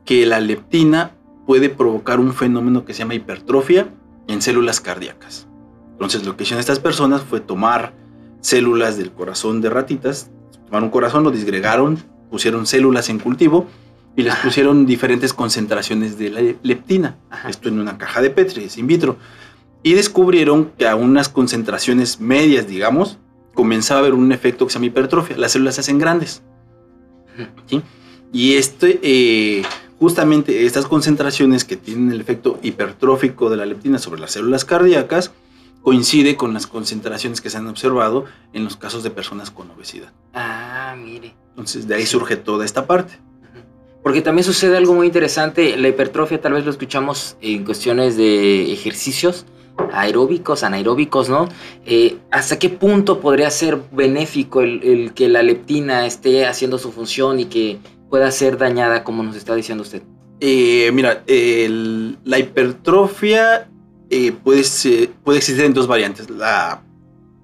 que 0.05 0.27
la 0.27 0.41
leptina 0.41 1.13
puede 1.47 1.71
provocar 1.71 2.21
un 2.21 2.35
fenómeno 2.35 2.85
que 2.85 2.93
se 2.93 2.99
llama 2.99 3.15
hipertrofia 3.15 3.89
en 4.29 4.43
células 4.43 4.83
cardíacas. 4.83 5.49
Entonces 5.93 6.27
lo 6.27 6.37
que 6.37 6.43
hicieron 6.43 6.61
estas 6.61 6.81
personas 6.81 7.23
fue 7.23 7.41
tomar 7.41 7.95
células 8.43 8.99
del 8.99 9.11
corazón 9.11 9.63
de 9.63 9.71
ratitas, 9.71 10.31
tomaron 10.67 10.85
un 10.85 10.91
corazón, 10.91 11.25
lo 11.25 11.31
disgregaron, 11.31 11.97
pusieron 12.31 12.67
células 12.67 13.09
en 13.09 13.21
cultivo 13.21 13.69
y 14.17 14.23
les 14.23 14.33
Ajá. 14.33 14.43
pusieron 14.43 14.87
diferentes 14.87 15.33
concentraciones 15.33 16.19
de 16.19 16.31
la 16.31 16.41
leptina. 16.63 17.17
Ajá. 17.31 17.49
Esto 17.51 17.69
en 17.69 17.79
una 17.79 17.99
caja 17.99 18.23
de 18.23 18.31
Petri, 18.31 18.65
es 18.65 18.79
in 18.79 18.87
vitro. 18.87 19.17
Y 19.83 19.93
descubrieron 19.93 20.73
que 20.79 20.89
a 20.89 20.97
unas 20.97 21.29
concentraciones 21.29 22.19
medias, 22.19 22.67
digamos, 22.67 23.19
comenzaba 23.55 24.01
a 24.01 24.03
haber 24.03 24.15
un 24.15 24.33
efecto 24.33 24.67
que 24.67 24.73
se 24.73 24.75
llama 24.79 24.87
hipertrofia. 24.87 25.37
Las 25.37 25.53
células 25.53 25.77
se 25.77 25.83
hacen 25.83 25.99
grandes. 25.99 26.43
Y 28.33 28.55
este, 28.55 28.99
eh, 29.03 29.63
justamente 29.99 30.67
estas 30.67 30.87
concentraciones 30.87 31.65
que 31.65 31.77
tienen 31.77 32.11
el 32.11 32.21
efecto 32.21 32.59
hipertrófico 32.63 33.51
de 33.51 33.57
la 33.57 33.67
leptina 33.67 33.99
sobre 33.99 34.21
las 34.21 34.33
células 34.33 34.65
cardíacas 34.65 35.33
coincide 35.83 36.37
con 36.37 36.53
las 36.53 36.67
concentraciones 36.67 37.41
que 37.41 37.49
se 37.49 37.59
han 37.59 37.69
observado 37.69 38.25
en 38.53 38.65
los 38.65 38.77
casos 38.77 39.03
de 39.05 39.11
personas 39.11 39.51
con 39.51 39.71
obesidad. 39.71 40.13
Ah, 40.35 40.97
mire. 40.99 41.35
Entonces 41.51 41.87
de 41.87 41.95
ahí 41.95 42.07
surge 42.07 42.37
toda 42.37 42.65
esta 42.65 42.87
parte. 42.87 43.21
Porque 44.07 44.23
también 44.23 44.45
sucede 44.45 44.77
algo 44.77 44.95
muy 44.95 45.09
interesante. 45.09 45.77
La 45.77 45.89
hipertrofia 45.89 46.41
tal 46.41 46.53
vez 46.53 46.65
lo 46.65 46.71
escuchamos 46.71 47.37
en 47.41 47.65
cuestiones 47.65 48.17
de 48.17 48.73
ejercicios 48.73 49.47
aeróbicos, 49.93 50.63
anaeróbicos, 50.63 51.29
¿no? 51.29 51.49
Eh, 51.85 52.17
¿Hasta 52.31 52.57
qué 52.57 52.69
punto 52.69 53.19
podría 53.19 53.51
ser 53.51 53.81
benéfico 53.91 54.61
el, 54.63 55.11
que 55.13 55.29
la 55.29 55.43
leptina 55.43 56.07
esté 56.07 56.47
haciendo 56.47 56.79
su 56.79 56.93
función 56.93 57.41
y 57.41 57.47
que 57.47 57.79
pueda 58.09 58.31
ser 58.31 58.59
dañada, 58.59 59.03
como 59.03 59.25
nos 59.25 59.35
está 59.35 59.57
diciendo 59.57 59.83
usted? 59.83 60.03
Eh, 60.39 60.89
mira, 60.95 61.25
la 61.27 62.39
hipertrofia 62.39 63.69
eh, 64.11 64.31
puede, 64.31 64.63
ser- 64.63 65.11
puede 65.25 65.39
existir 65.39 65.65
en 65.65 65.75
dos 65.75 65.89
variantes. 65.89 66.31
La 66.31 66.81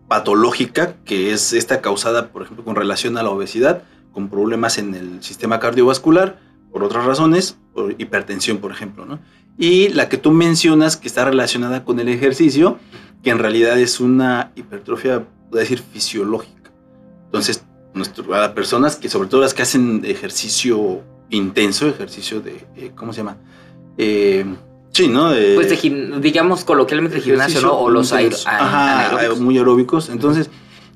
patológica, 0.06 0.94
que 1.04 1.32
es 1.32 1.54
esta 1.54 1.80
causada, 1.80 2.28
por 2.28 2.42
ejemplo, 2.42 2.64
con 2.64 2.76
relación 2.76 3.18
a 3.18 3.24
la 3.24 3.30
obesidad, 3.30 3.82
con 4.12 4.28
problemas 4.28 4.78
en 4.78 4.94
el 4.94 5.24
sistema 5.24 5.58
cardiovascular, 5.58 6.51
por 6.72 6.82
otras 6.82 7.04
razones, 7.04 7.56
por 7.74 7.94
hipertensión, 7.98 8.58
por 8.58 8.72
ejemplo, 8.72 9.04
¿no? 9.04 9.20
Y 9.58 9.88
la 9.90 10.08
que 10.08 10.16
tú 10.16 10.30
mencionas 10.32 10.96
que 10.96 11.06
está 11.06 11.24
relacionada 11.24 11.84
con 11.84 12.00
el 12.00 12.08
ejercicio, 12.08 12.78
que 13.22 13.30
en 13.30 13.38
realidad 13.38 13.78
es 13.78 14.00
una 14.00 14.52
hipertrofia, 14.56 15.26
voy 15.50 15.58
a 15.58 15.62
decir, 15.62 15.80
fisiológica. 15.80 16.72
Entonces, 17.26 17.64
nuestro, 17.94 18.34
a 18.34 18.38
las 18.38 18.50
personas 18.50 18.96
que, 18.96 19.08
sobre 19.08 19.28
todo 19.28 19.42
las 19.42 19.54
que 19.54 19.62
hacen 19.62 20.02
ejercicio 20.04 21.02
intenso, 21.30 21.86
ejercicio 21.86 22.40
de, 22.40 22.66
eh, 22.76 22.92
¿cómo 22.94 23.12
se 23.12 23.18
llama? 23.18 23.36
Eh, 23.98 24.44
sí, 24.90 25.08
¿no? 25.08 25.30
pues 25.54 25.68
de, 25.68 26.18
digamos 26.20 26.64
coloquialmente 26.64 27.16
de 27.16 27.22
gimnasio, 27.22 27.60
¿no? 27.60 27.72
O 27.72 27.90
los 27.90 28.12
aeróbicos. 28.12 28.46
Ajá, 28.46 29.34
muy 29.38 29.58
aeróbicos. 29.58 30.08
Entonces, 30.08 30.50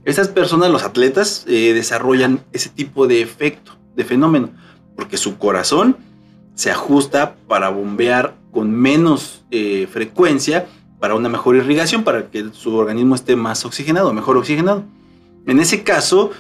estas 0.05 0.29
personas, 0.29 0.71
los 0.71 0.85
atletas, 0.85 1.45
eh, 1.49 1.73
desarrollan 1.75 2.41
ese 2.53 2.69
tipo 2.69 3.07
de 3.07 3.23
efecto, 3.23 3.73
de 3.95 4.05
fenómeno, 4.05 4.51
porque 4.97 5.17
su 5.17 5.39
corazón 5.39 5.97
se 6.55 6.71
ajusta 6.71 7.37
para 7.47 7.69
bombear 7.69 8.35
con 8.51 8.73
menos 8.73 9.45
frecuencia 9.91 10.67
para 10.99 11.15
una 11.15 11.29
mejor 11.29 11.57
irrigación, 11.57 12.05
para 12.05 12.31
que 12.31 12.47
su 12.53 12.75
organismo 12.75 13.15
esté 13.15 13.37
más 13.37 13.65
oxigenado, 13.65 14.13
mejor 14.13 14.37
oxigenado. 14.37 14.85
En 15.47 15.61
ese 15.61 15.83
caso, 15.83 16.31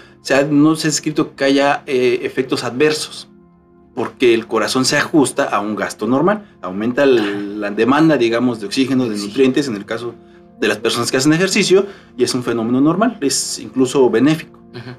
no 0.50 0.76
se 0.76 0.88
ha 0.88 0.90
escrito 0.90 1.34
que 1.36 1.44
haya 1.44 1.82
eh, 1.86 2.20
efectos 2.22 2.64
adversos, 2.64 3.28
porque 3.94 4.34
el 4.34 4.46
corazón 4.46 4.84
se 4.84 4.96
ajusta 4.96 5.44
a 5.44 5.60
un 5.60 5.76
gasto 5.76 6.06
normal, 6.06 6.44
aumenta 6.60 7.06
la 7.06 7.70
demanda, 7.70 8.16
digamos, 8.16 8.60
de 8.60 8.66
oxígeno, 8.66 9.08
de 9.08 9.16
nutrientes, 9.16 9.68
en 9.68 9.76
el 9.76 9.84
caso 9.84 10.14
de 10.58 10.68
las 10.68 10.78
personas 10.78 11.10
que 11.10 11.16
hacen 11.16 11.32
ejercicio, 11.32 11.86
y 12.16 12.24
es 12.24 12.34
un 12.34 12.42
fenómeno 12.42 12.80
normal, 12.80 13.18
es 13.20 13.58
incluso 13.58 14.08
benéfico. 14.10 14.58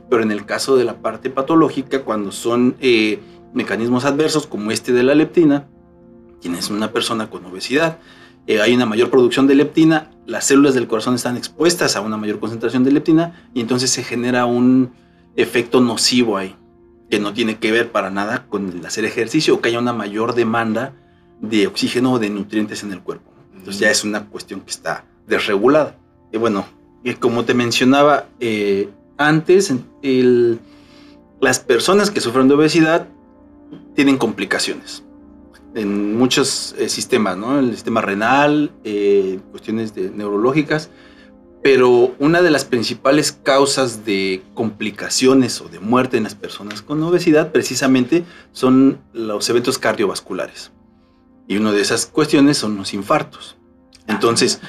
Pero 0.09 0.23
en 0.23 0.31
el 0.31 0.43
caso 0.45 0.75
de 0.75 0.85
la 0.85 0.95
parte 0.95 1.29
patológica, 1.29 2.01
cuando 2.01 2.31
son 2.31 2.75
eh, 2.79 3.19
mecanismos 3.57 4.05
adversos 4.05 4.45
como 4.45 4.71
este 4.71 4.93
de 4.93 5.03
la 5.03 5.15
leptina, 5.15 5.67
tienes 6.39 6.69
una 6.69 6.91
persona 6.91 7.29
con 7.29 7.43
obesidad, 7.45 7.97
eh, 8.45 8.61
hay 8.61 8.75
una 8.75 8.85
mayor 8.85 9.09
producción 9.09 9.47
de 9.47 9.55
leptina, 9.55 10.11
las 10.27 10.45
células 10.45 10.75
del 10.75 10.87
corazón 10.87 11.15
están 11.15 11.35
expuestas 11.35 11.95
a 11.95 12.01
una 12.01 12.17
mayor 12.17 12.39
concentración 12.39 12.83
de 12.83 12.91
leptina 12.91 13.49
y 13.53 13.61
entonces 13.61 13.89
se 13.89 14.03
genera 14.03 14.45
un 14.45 14.93
efecto 15.35 15.81
nocivo 15.81 16.37
ahí, 16.37 16.55
que 17.09 17.19
no 17.19 17.33
tiene 17.33 17.57
que 17.57 17.71
ver 17.71 17.91
para 17.91 18.11
nada 18.11 18.45
con 18.47 18.69
el 18.69 18.85
hacer 18.85 19.05
ejercicio 19.05 19.55
o 19.55 19.59
que 19.59 19.69
haya 19.69 19.79
una 19.79 19.91
mayor 19.91 20.35
demanda 20.35 20.93
de 21.41 21.65
oxígeno 21.65 22.13
o 22.13 22.19
de 22.19 22.29
nutrientes 22.29 22.83
en 22.83 22.93
el 22.93 23.01
cuerpo. 23.01 23.31
Entonces 23.55 23.81
ya 23.81 23.89
es 23.89 24.03
una 24.03 24.25
cuestión 24.27 24.61
que 24.61 24.71
está 24.71 25.03
desregulada. 25.27 25.97
Y 26.31 26.37
bueno, 26.37 26.65
como 27.19 27.43
te 27.43 27.55
mencionaba 27.55 28.27
eh, 28.39 28.89
antes, 29.17 29.73
las 31.41 31.59
personas 31.59 32.11
que 32.11 32.21
sufren 32.21 32.47
de 32.47 32.53
obesidad 32.53 33.07
tienen 33.97 34.19
complicaciones 34.19 35.03
en 35.73 36.15
muchos 36.15 36.75
eh, 36.77 36.87
sistemas, 36.87 37.35
¿no? 37.35 37.57
El 37.57 37.73
sistema 37.73 37.99
renal, 37.99 38.71
eh, 38.83 39.39
cuestiones 39.49 39.95
de, 39.95 40.11
neurológicas, 40.11 40.91
pero 41.63 42.13
una 42.19 42.43
de 42.43 42.51
las 42.51 42.63
principales 42.63 43.31
causas 43.31 44.05
de 44.05 44.43
complicaciones 44.53 45.61
o 45.61 45.67
de 45.67 45.79
muerte 45.79 46.17
en 46.17 46.25
las 46.25 46.35
personas 46.35 46.83
con 46.83 47.01
obesidad 47.01 47.51
precisamente 47.51 48.23
son 48.51 48.99
los 49.13 49.49
eventos 49.49 49.79
cardiovasculares. 49.79 50.71
Y 51.47 51.57
una 51.57 51.71
de 51.71 51.81
esas 51.81 52.05
cuestiones 52.05 52.59
son 52.59 52.77
los 52.77 52.93
infartos. 52.93 53.57
Entonces, 54.05 54.61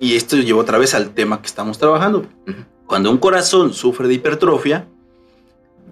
y 0.00 0.16
esto 0.16 0.38
lleva 0.38 0.62
otra 0.62 0.78
vez 0.78 0.94
al 0.94 1.10
tema 1.10 1.42
que 1.42 1.48
estamos 1.48 1.76
trabajando. 1.76 2.24
Cuando 2.86 3.10
un 3.10 3.18
corazón 3.18 3.74
sufre 3.74 4.08
de 4.08 4.14
hipertrofia, 4.14 4.88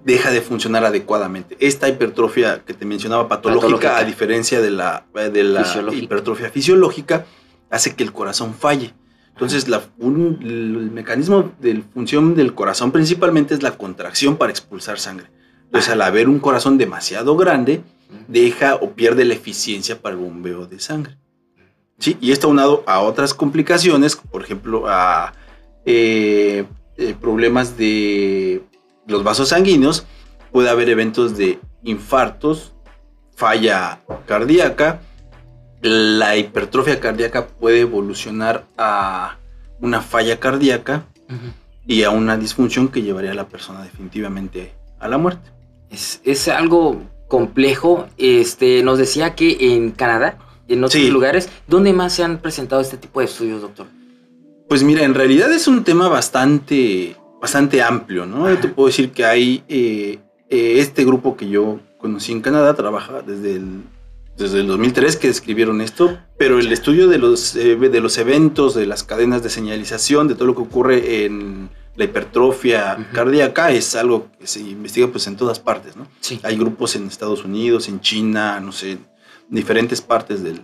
deja 0.04 0.30
de 0.30 0.40
funcionar 0.40 0.84
adecuadamente. 0.84 1.56
Esta 1.60 1.88
hipertrofia 1.88 2.62
que 2.64 2.74
te 2.74 2.84
mencionaba 2.84 3.28
patológica, 3.28 3.98
a 3.98 4.04
diferencia 4.04 4.60
de 4.60 4.70
la, 4.70 5.06
de 5.14 5.44
la 5.44 5.66
hipertrofia 5.92 6.50
fisiológica, 6.50 7.26
hace 7.70 7.94
que 7.94 8.02
el 8.02 8.12
corazón 8.12 8.54
falle. 8.54 8.94
Entonces, 9.32 9.68
la, 9.68 9.82
el 10.00 10.90
mecanismo 10.92 11.52
de 11.60 11.82
función 11.94 12.34
del 12.34 12.54
corazón 12.54 12.92
principalmente 12.92 13.54
es 13.54 13.62
la 13.62 13.76
contracción 13.76 14.36
para 14.36 14.50
expulsar 14.50 14.98
sangre. 14.98 15.26
Entonces, 15.64 15.90
al 15.90 16.02
haber 16.02 16.28
un 16.28 16.40
corazón 16.40 16.78
demasiado 16.78 17.36
grande, 17.36 17.82
deja 18.28 18.74
o 18.74 18.90
pierde 18.90 19.24
la 19.24 19.34
eficiencia 19.34 20.00
para 20.00 20.14
el 20.14 20.20
bombeo 20.20 20.66
de 20.66 20.80
sangre. 20.80 21.16
¿Sí? 21.98 22.16
Y 22.20 22.32
esto 22.32 22.48
aunado 22.48 22.82
a 22.86 23.00
otras 23.00 23.34
complicaciones, 23.34 24.16
por 24.16 24.42
ejemplo, 24.42 24.84
a 24.88 25.34
eh, 25.84 26.64
eh, 26.96 27.14
problemas 27.20 27.76
de 27.76 28.62
los 29.10 29.24
vasos 29.24 29.50
sanguíneos, 29.50 30.06
puede 30.52 30.70
haber 30.70 30.88
eventos 30.88 31.36
de 31.36 31.58
infartos, 31.82 32.72
falla 33.34 34.00
cardíaca, 34.26 35.00
la 35.82 36.36
hipertrofia 36.36 37.00
cardíaca 37.00 37.46
puede 37.46 37.80
evolucionar 37.80 38.66
a 38.76 39.36
una 39.80 40.00
falla 40.02 40.38
cardíaca 40.38 41.04
y 41.86 42.02
a 42.02 42.10
una 42.10 42.36
disfunción 42.36 42.88
que 42.88 43.02
llevaría 43.02 43.32
a 43.32 43.34
la 43.34 43.48
persona 43.48 43.82
definitivamente 43.82 44.74
a 44.98 45.08
la 45.08 45.16
muerte. 45.16 45.50
Es, 45.90 46.48
algo 46.48 47.02
complejo. 47.28 48.06
Este, 48.18 48.82
nos 48.82 48.98
decía 48.98 49.34
que 49.34 49.74
en 49.74 49.90
Canadá, 49.92 50.38
en 50.68 50.84
otros 50.84 51.02
lugares, 51.04 51.48
¿dónde 51.66 51.92
más 51.92 52.12
se 52.12 52.24
han 52.24 52.38
presentado 52.38 52.82
este 52.82 52.96
tipo 52.96 53.20
de 53.20 53.26
estudios, 53.26 53.62
doctor? 53.62 53.86
Pues 54.68 54.82
mira, 54.84 55.04
en 55.04 55.14
realidad 55.14 55.52
es 55.52 55.66
un 55.66 55.82
tema 55.82 56.08
bastante 56.08 57.16
bastante 57.40 57.82
amplio, 57.82 58.26
¿no? 58.26 58.48
Yo 58.48 58.58
te 58.58 58.68
puedo 58.68 58.88
decir 58.88 59.12
que 59.12 59.24
hay 59.24 59.64
eh, 59.68 60.18
eh, 60.48 60.74
este 60.78 61.04
grupo 61.04 61.36
que 61.36 61.48
yo 61.48 61.80
conocí 61.98 62.32
en 62.32 62.40
Canadá, 62.40 62.74
trabaja 62.74 63.22
desde 63.22 63.56
el, 63.56 63.82
desde 64.36 64.60
el 64.60 64.66
2003 64.66 65.16
que 65.16 65.28
describieron 65.28 65.80
esto, 65.80 66.18
pero 66.36 66.58
el 66.58 66.70
estudio 66.72 67.08
de 67.08 67.18
los, 67.18 67.56
eh, 67.56 67.76
de 67.76 68.00
los 68.00 68.18
eventos, 68.18 68.74
de 68.74 68.86
las 68.86 69.04
cadenas 69.04 69.42
de 69.42 69.50
señalización, 69.50 70.28
de 70.28 70.34
todo 70.34 70.46
lo 70.46 70.54
que 70.54 70.62
ocurre 70.62 71.24
en 71.24 71.70
la 71.96 72.04
hipertrofia 72.04 73.08
cardíaca 73.12 73.72
es 73.72 73.94
algo 73.94 74.28
que 74.38 74.46
se 74.46 74.60
investiga 74.60 75.08
pues 75.08 75.26
en 75.26 75.36
todas 75.36 75.58
partes, 75.58 75.96
¿no? 75.96 76.06
Sí. 76.20 76.40
Hay 76.42 76.56
grupos 76.56 76.96
en 76.96 77.06
Estados 77.06 77.44
Unidos, 77.44 77.88
en 77.88 78.00
China, 78.00 78.60
no 78.60 78.72
sé, 78.72 78.92
en 78.92 79.06
diferentes 79.48 80.00
partes 80.00 80.42
del, 80.42 80.62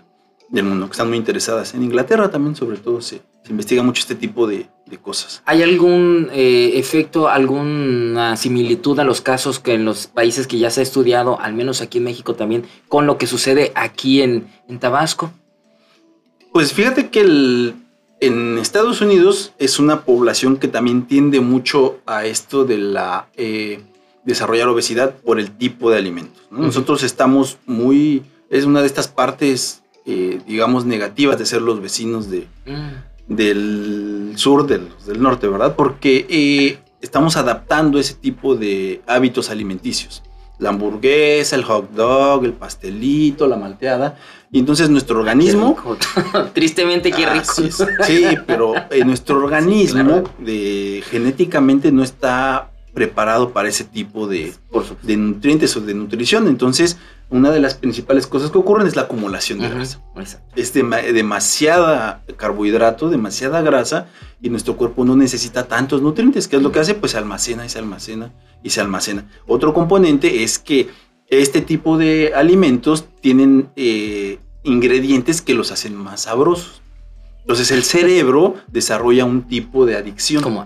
del 0.49 0.65
mundo 0.65 0.87
que 0.87 0.93
están 0.93 1.09
muy 1.09 1.19
interesadas. 1.19 1.75
En 1.75 1.83
Inglaterra 1.83 2.31
también 2.31 2.55
sobre 2.55 2.79
todo 2.79 3.01
se, 3.01 3.21
se 3.43 3.51
investiga 3.51 3.83
mucho 3.83 4.01
este 4.01 4.15
tipo 4.15 4.47
de, 4.47 4.69
de 4.87 4.99
cosas. 4.99 5.43
¿Hay 5.47 5.63
algún 5.63 6.31
eh, 6.33 6.73
efecto, 6.75 7.29
alguna 7.29 8.37
similitud 8.37 8.99
a 9.01 9.05
los 9.05 9.21
casos 9.21 9.59
que 9.59 9.75
en 9.75 9.85
los 9.85 10.07
países 10.07 10.47
que 10.47 10.59
ya 10.59 10.71
se 10.71 10.81
ha 10.81 10.83
estudiado, 10.83 11.41
al 11.41 11.55
menos 11.55 11.81
aquí 11.81 11.99
en 11.99 12.05
México 12.05 12.35
también, 12.35 12.65
con 12.89 13.07
lo 13.07 13.19
que 13.19 13.27
sucede 13.27 13.73
aquí 13.75 14.23
en, 14.23 14.47
en 14.69 14.79
Tabasco? 14.79 15.33
Pues 16.53 16.73
fíjate 16.73 17.11
que 17.11 17.21
el, 17.21 17.75
en 18.21 18.59
Estados 18.59 19.01
Unidos 19.01 19.53
es 19.59 19.79
una 19.79 20.03
población 20.05 20.57
que 20.57 20.69
también 20.69 21.07
tiende 21.07 21.41
mucho 21.41 21.99
a 22.07 22.25
esto 22.25 22.65
de 22.65 22.79
la 22.79 23.29
eh, 23.37 23.81
desarrollar 24.25 24.69
obesidad 24.69 25.17
por 25.17 25.41
el 25.41 25.51
tipo 25.51 25.91
de 25.91 25.99
alimentos. 25.99 26.43
Nosotros 26.51 27.03
estamos 27.03 27.59
muy, 27.67 28.23
es 28.51 28.65
una 28.65 28.81
de 28.81 28.87
estas 28.87 29.09
partes, 29.09 29.83
eh, 30.07 30.41
digamos, 30.47 30.85
negativas 30.85 31.39
de 31.39 31.47
ser 31.47 31.61
los 31.61 31.83
vecinos 31.83 32.31
de, 32.31 32.47
mm 32.67 33.17
del 33.29 34.16
sur, 34.37 34.67
del, 34.67 34.89
del 35.07 35.23
norte, 35.23 35.49
¿verdad? 35.49 35.75
Porque 35.77 36.27
eh, 36.29 36.79
estamos 37.01 37.37
adaptando 37.37 37.99
ese 37.99 38.15
tipo 38.15 38.57
de 38.57 39.03
hábitos 39.07 39.51
alimenticios. 39.51 40.23
La 40.59 40.71
hamburguesa, 40.71 41.55
el 41.57 41.65
hot 41.65 41.91
dog, 41.93 42.45
el 42.45 42.55
pastelito, 42.55 43.47
la 43.47 43.57
malteada. 43.57 44.19
Y 44.51 44.59
entonces 44.59 44.89
nuestro 44.89 45.19
organismo... 45.19 45.77
Tristemente, 46.55 47.11
qué 47.11 47.27
rico. 47.27 47.53
sí, 48.07 48.25
pero 48.47 48.75
eh, 48.91 49.05
nuestro 49.05 49.39
organismo 49.45 50.25
de, 50.39 51.03
genéticamente 51.11 51.93
no 51.93 52.03
está 52.03 52.71
preparado 52.95 53.51
para 53.51 53.69
ese 53.69 53.85
tipo 53.85 54.27
de, 54.27 54.55
de 55.03 55.17
nutrientes 55.19 55.77
o 55.77 55.83
de 55.83 55.93
nutrición. 55.93 56.49
Entonces, 56.49 56.97
una 57.29 57.51
de 57.51 57.61
las 57.61 57.75
principales 57.75 58.27
cosas 58.27 58.51
que 58.51 58.59
ocurren 58.59 58.87
es 58.87 58.95
la 58.95 59.03
acumulación 59.03 59.59
de 59.59 59.69
grasa. 59.69 60.01
Es 60.55 60.73
demasiada 60.73 62.23
carbohidrato, 62.37 63.11
demasiada 63.11 63.63
grasa 63.63 64.07
y 64.41 64.51
nuestro 64.51 64.77
cuerpo 64.77 65.05
no 65.05 65.17
necesita 65.17 65.67
tantos 65.67 66.03
nutrientes. 66.03 66.47
¿Qué 66.47 66.57
es 66.57 66.63
lo 66.63 66.71
que 66.71 66.81
hace? 66.81 66.95
Pues 66.95 67.13
se 67.13 67.19
almacena 67.19 67.67
y 67.67 67.69
se 67.69 67.79
almacena 67.79 68.33
y 68.63 68.71
se 68.71 68.81
almacena. 68.81 69.29
Otro 69.47 69.75
componente 69.75 70.45
es 70.45 70.59
que 70.59 70.89
este 71.29 71.61
tipo 71.61 71.99
de 71.99 72.33
alimentos 72.35 73.07
tienen 73.21 73.71
eh, 73.75 74.39
ingredientes 74.63 75.43
que 75.43 75.55
los 75.55 75.73
hacen 75.73 75.97
más 75.97 76.23
sabrosos. 76.23 76.81
Entonces 77.41 77.71
el 77.73 77.83
cerebro 77.83 78.55
desarrolla 78.69 79.25
un 79.25 79.43
tipo 79.43 79.87
de 79.87 79.97
adicción. 79.97 80.43
Como, 80.43 80.65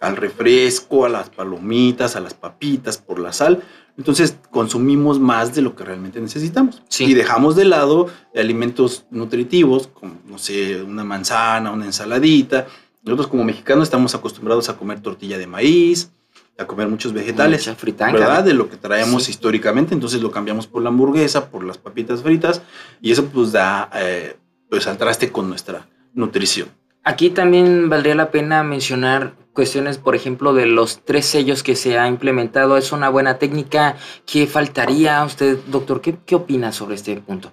al 0.00 0.16
refresco, 0.16 1.04
a 1.04 1.08
las 1.08 1.30
palomitas, 1.30 2.16
a 2.16 2.20
las 2.20 2.34
papitas, 2.34 2.98
por 2.98 3.18
la 3.18 3.32
sal. 3.32 3.62
Entonces 3.98 4.36
consumimos 4.50 5.18
más 5.18 5.54
de 5.54 5.62
lo 5.62 5.74
que 5.74 5.84
realmente 5.84 6.20
necesitamos. 6.20 6.82
Y 6.98 7.14
dejamos 7.14 7.56
de 7.56 7.64
lado 7.64 8.08
alimentos 8.34 9.06
nutritivos, 9.10 9.86
como, 9.88 10.14
no 10.26 10.38
sé, 10.38 10.82
una 10.82 11.04
manzana, 11.04 11.70
una 11.72 11.86
ensaladita. 11.86 12.66
Nosotros 13.02 13.28
como 13.28 13.44
mexicanos 13.44 13.84
estamos 13.84 14.14
acostumbrados 14.14 14.68
a 14.68 14.76
comer 14.76 15.00
tortilla 15.00 15.38
de 15.38 15.46
maíz, 15.46 16.10
a 16.58 16.66
comer 16.66 16.88
muchos 16.88 17.12
vegetales, 17.12 17.60
Mucha 17.66 17.74
fritanga. 17.76 18.12
¿verdad? 18.18 18.44
De 18.44 18.52
lo 18.54 18.68
que 18.68 18.76
traemos 18.76 19.24
Sí. 19.24 19.30
históricamente, 19.30 19.94
entonces 19.94 20.20
lo 20.20 20.30
cambiamos 20.30 20.66
por 20.66 20.82
la 20.82 20.88
hamburguesa, 20.88 21.48
por 21.50 21.64
las 21.64 21.78
papitas 21.78 22.22
fritas, 22.22 22.62
y 23.00 23.12
eso 23.12 23.26
pues 23.26 23.52
da 23.52 23.90
eh, 23.94 24.36
pues 24.68 24.86
al 24.86 24.98
traste 24.98 25.30
con 25.30 25.48
nuestra 25.48 25.86
nutrición. 26.14 26.68
Aquí 27.04 27.30
también 27.30 27.88
valdría 27.88 28.14
la 28.14 28.30
pena 28.30 28.62
mencionar 28.64 29.34
cuestiones, 29.56 29.98
por 29.98 30.14
ejemplo, 30.14 30.54
de 30.54 30.66
los 30.66 31.00
tres 31.04 31.26
sellos 31.26 31.64
que 31.64 31.74
se 31.74 31.98
ha 31.98 32.06
implementado. 32.06 32.76
¿Es 32.76 32.92
una 32.92 33.08
buena 33.08 33.38
técnica? 33.38 33.96
¿Qué 34.24 34.46
faltaría? 34.46 35.24
Usted, 35.24 35.58
doctor, 35.66 36.00
¿qué, 36.00 36.18
qué 36.24 36.36
opina 36.36 36.70
sobre 36.70 36.94
este 36.94 37.16
punto? 37.16 37.50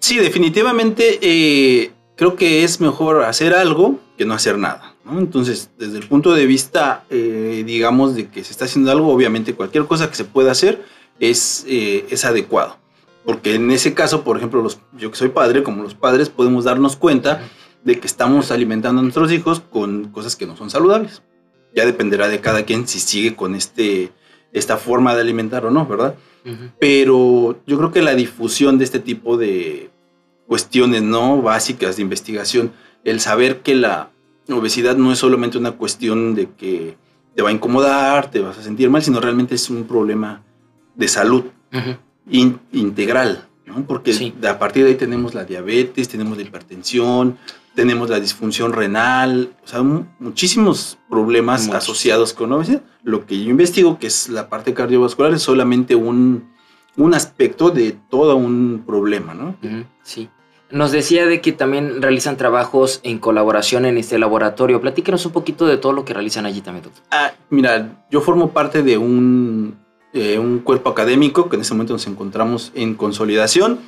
Sí, 0.00 0.18
definitivamente 0.18 1.18
eh, 1.22 1.92
creo 2.16 2.36
que 2.36 2.64
es 2.64 2.80
mejor 2.80 3.22
hacer 3.22 3.54
algo 3.54 3.98
que 4.18 4.26
no 4.26 4.34
hacer 4.34 4.58
nada. 4.58 4.94
¿no? 5.04 5.18
Entonces, 5.18 5.70
desde 5.78 5.96
el 5.96 6.06
punto 6.06 6.34
de 6.34 6.44
vista, 6.44 7.04
eh, 7.08 7.62
digamos, 7.64 8.14
de 8.14 8.28
que 8.28 8.44
se 8.44 8.52
está 8.52 8.66
haciendo 8.66 8.90
algo, 8.90 9.10
obviamente 9.10 9.54
cualquier 9.54 9.86
cosa 9.86 10.10
que 10.10 10.16
se 10.16 10.24
pueda 10.24 10.52
hacer 10.52 10.84
es, 11.20 11.64
eh, 11.68 12.04
es 12.10 12.26
adecuado. 12.26 12.76
Porque 13.24 13.54
en 13.54 13.70
ese 13.70 13.94
caso, 13.94 14.24
por 14.24 14.36
ejemplo, 14.36 14.60
los, 14.60 14.78
yo 14.98 15.10
que 15.10 15.16
soy 15.16 15.30
padre, 15.30 15.62
como 15.62 15.82
los 15.82 15.94
padres, 15.94 16.28
podemos 16.28 16.64
darnos 16.64 16.96
cuenta 16.96 17.48
de 17.84 18.00
que 18.00 18.06
estamos 18.06 18.50
alimentando 18.50 19.00
a 19.00 19.02
nuestros 19.02 19.30
hijos 19.32 19.60
con 19.60 20.10
cosas 20.10 20.36
que 20.36 20.46
no 20.46 20.56
son 20.56 20.70
saludables. 20.70 21.22
Ya 21.74 21.84
dependerá 21.84 22.28
de 22.28 22.40
cada 22.40 22.64
quien 22.64 22.86
si 22.88 22.98
sigue 23.00 23.34
con 23.36 23.54
este, 23.54 24.10
esta 24.52 24.76
forma 24.76 25.14
de 25.14 25.20
alimentar 25.20 25.66
o 25.66 25.70
no, 25.70 25.86
¿verdad? 25.86 26.14
Pero 26.78 27.58
yo 27.66 27.76
creo 27.78 27.90
que 27.92 28.02
la 28.02 28.14
difusión 28.14 28.78
de 28.78 28.84
este 28.84 29.00
tipo 29.00 29.36
de 29.36 29.90
cuestiones 30.46 31.02
no 31.02 31.40
básicas 31.42 31.96
de 31.96 32.02
investigación, 32.02 32.72
el 33.04 33.20
saber 33.20 33.60
que 33.60 33.74
la 33.74 34.10
obesidad 34.50 34.96
no 34.96 35.12
es 35.12 35.18
solamente 35.18 35.56
una 35.58 35.72
cuestión 35.72 36.34
de 36.34 36.48
que 36.50 36.96
te 37.34 37.42
va 37.42 37.48
a 37.48 37.52
incomodar, 37.52 38.30
te 38.30 38.40
vas 38.40 38.58
a 38.58 38.62
sentir 38.62 38.90
mal, 38.90 39.02
sino 39.02 39.20
realmente 39.20 39.54
es 39.54 39.70
un 39.70 39.84
problema 39.84 40.42
de 40.94 41.08
salud 41.08 41.44
in- 42.30 42.60
integral, 42.72 43.46
¿no? 43.66 43.84
Porque 43.86 44.12
Sí. 44.12 44.32
a 44.46 44.58
partir 44.58 44.84
de 44.84 44.90
ahí 44.90 44.96
tenemos 44.96 45.34
la 45.34 45.44
diabetes, 45.44 46.08
tenemos 46.08 46.36
la 46.36 46.44
hipertensión, 46.44 47.36
tenemos 47.74 48.08
la 48.10 48.20
disfunción 48.20 48.72
renal, 48.72 49.50
o 49.64 49.66
sea, 49.66 49.82
mu- 49.82 50.04
muchísimos 50.20 50.98
problemas 51.08 51.62
Muchos. 51.66 51.76
asociados 51.82 52.32
con 52.32 52.52
obesidad. 52.52 52.82
Lo 53.02 53.26
que 53.26 53.42
yo 53.42 53.50
investigo, 53.50 53.98
que 53.98 54.06
es 54.06 54.28
la 54.28 54.48
parte 54.48 54.74
cardiovascular, 54.74 55.32
es 55.34 55.42
solamente 55.42 55.94
un, 55.94 56.52
un 56.96 57.14
aspecto 57.14 57.70
de 57.70 57.96
todo 58.10 58.36
un 58.36 58.84
problema, 58.86 59.34
¿no? 59.34 59.56
Sí. 60.02 60.28
Nos 60.70 60.90
decía 60.92 61.26
de 61.26 61.40
que 61.40 61.52
también 61.52 62.00
realizan 62.02 62.36
trabajos 62.36 63.00
en 63.04 63.18
colaboración 63.18 63.84
en 63.84 63.98
este 63.98 64.18
laboratorio. 64.18 64.80
Platíquenos 64.80 65.24
un 65.26 65.32
poquito 65.32 65.66
de 65.66 65.76
todo 65.76 65.92
lo 65.92 66.04
que 66.04 66.14
realizan 66.14 66.46
allí 66.46 66.62
también, 66.62 66.84
doctor. 66.84 67.02
Ah, 67.10 67.32
mira, 67.50 68.04
yo 68.10 68.20
formo 68.20 68.50
parte 68.50 68.82
de 68.82 68.98
un, 68.98 69.76
eh, 70.14 70.38
un 70.38 70.60
cuerpo 70.60 70.90
académico 70.90 71.48
que 71.48 71.56
en 71.56 71.62
este 71.62 71.74
momento 71.74 71.92
nos 71.92 72.06
encontramos 72.06 72.72
en 72.74 72.94
consolidación. 72.94 73.78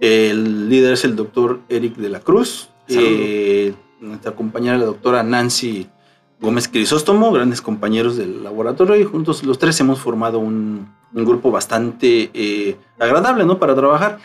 El 0.00 0.68
líder 0.68 0.92
es 0.92 1.04
el 1.04 1.16
doctor 1.16 1.60
Eric 1.68 1.96
de 1.96 2.08
la 2.08 2.20
Cruz. 2.20 2.68
Eh, 2.96 3.74
nuestra 4.00 4.32
compañera, 4.32 4.78
la 4.78 4.84
doctora 4.86 5.22
Nancy 5.22 5.88
Gómez 6.40 6.68
Crisóstomo, 6.68 7.32
grandes 7.32 7.60
compañeros 7.60 8.16
del 8.16 8.44
laboratorio, 8.44 8.96
y 8.96 9.04
juntos 9.04 9.42
los 9.42 9.58
tres 9.58 9.78
hemos 9.80 9.98
formado 9.98 10.38
un, 10.38 10.88
un 11.12 11.24
grupo 11.24 11.50
bastante 11.50 12.30
eh, 12.32 12.76
agradable 12.98 13.44
¿no? 13.44 13.58
para 13.58 13.74
trabajar. 13.74 14.18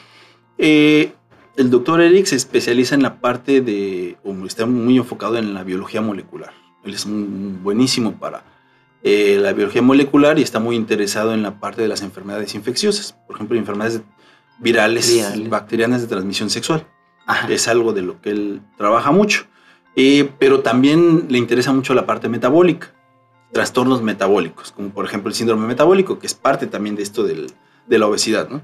Eh, 0.58 1.14
el 1.56 1.70
doctor 1.70 2.02
Eric 2.02 2.26
se 2.26 2.36
especializa 2.36 2.96
en 2.96 3.02
la 3.04 3.16
parte 3.20 3.62
de, 3.62 4.18
o 4.24 4.34
está 4.46 4.66
muy 4.66 4.98
enfocado 4.98 5.38
en 5.38 5.54
la 5.54 5.64
biología 5.64 6.02
molecular. 6.02 6.52
Él 6.84 6.94
es 6.94 7.06
un- 7.06 7.60
buenísimo 7.64 8.14
para 8.14 8.44
eh, 9.04 9.38
la 9.42 9.54
biología 9.54 9.82
molecular 9.82 10.38
y 10.40 10.44
está 10.44 10.60
muy 10.60 10.76
interesado 10.76 11.34
en 11.34 11.42
la 11.44 11.60
parte 11.60 11.82
de 11.82 11.88
las 11.88 12.02
enfermedades 12.02 12.56
infecciosas, 12.56 13.14
por 13.28 13.36
ejemplo, 13.36 13.58
enfermedades 13.58 14.02
virales, 14.60 15.12
Virales. 15.14 15.50
bacterianas 15.50 16.02
de 16.02 16.08
transmisión 16.08 16.50
sexual. 16.50 16.86
Ajá. 17.26 17.48
Es 17.52 17.68
algo 17.68 17.94
de 17.94 18.02
lo 18.02 18.22
que 18.22 18.30
él 18.32 18.62
trabaja 18.78 19.12
mucho. 19.12 19.46
Eh, 19.96 20.30
pero 20.40 20.62
también 20.62 21.26
le 21.30 21.38
interesa 21.38 21.72
mucho 21.72 21.94
la 21.94 22.06
parte 22.06 22.28
metabólica, 22.28 22.92
trastornos 23.52 24.02
metabólicos, 24.02 24.72
como 24.72 24.90
por 24.90 25.06
ejemplo 25.06 25.30
el 25.30 25.36
síndrome 25.36 25.68
metabólico, 25.68 26.18
que 26.20 26.26
es 26.28 26.34
parte 26.34 26.66
también 26.68 26.96
de 26.96 27.04
esto 27.04 27.24
del- 27.24 27.52
de 27.88 28.00
la 28.00 28.08
obesidad. 28.08 28.50
¿no? 28.50 28.62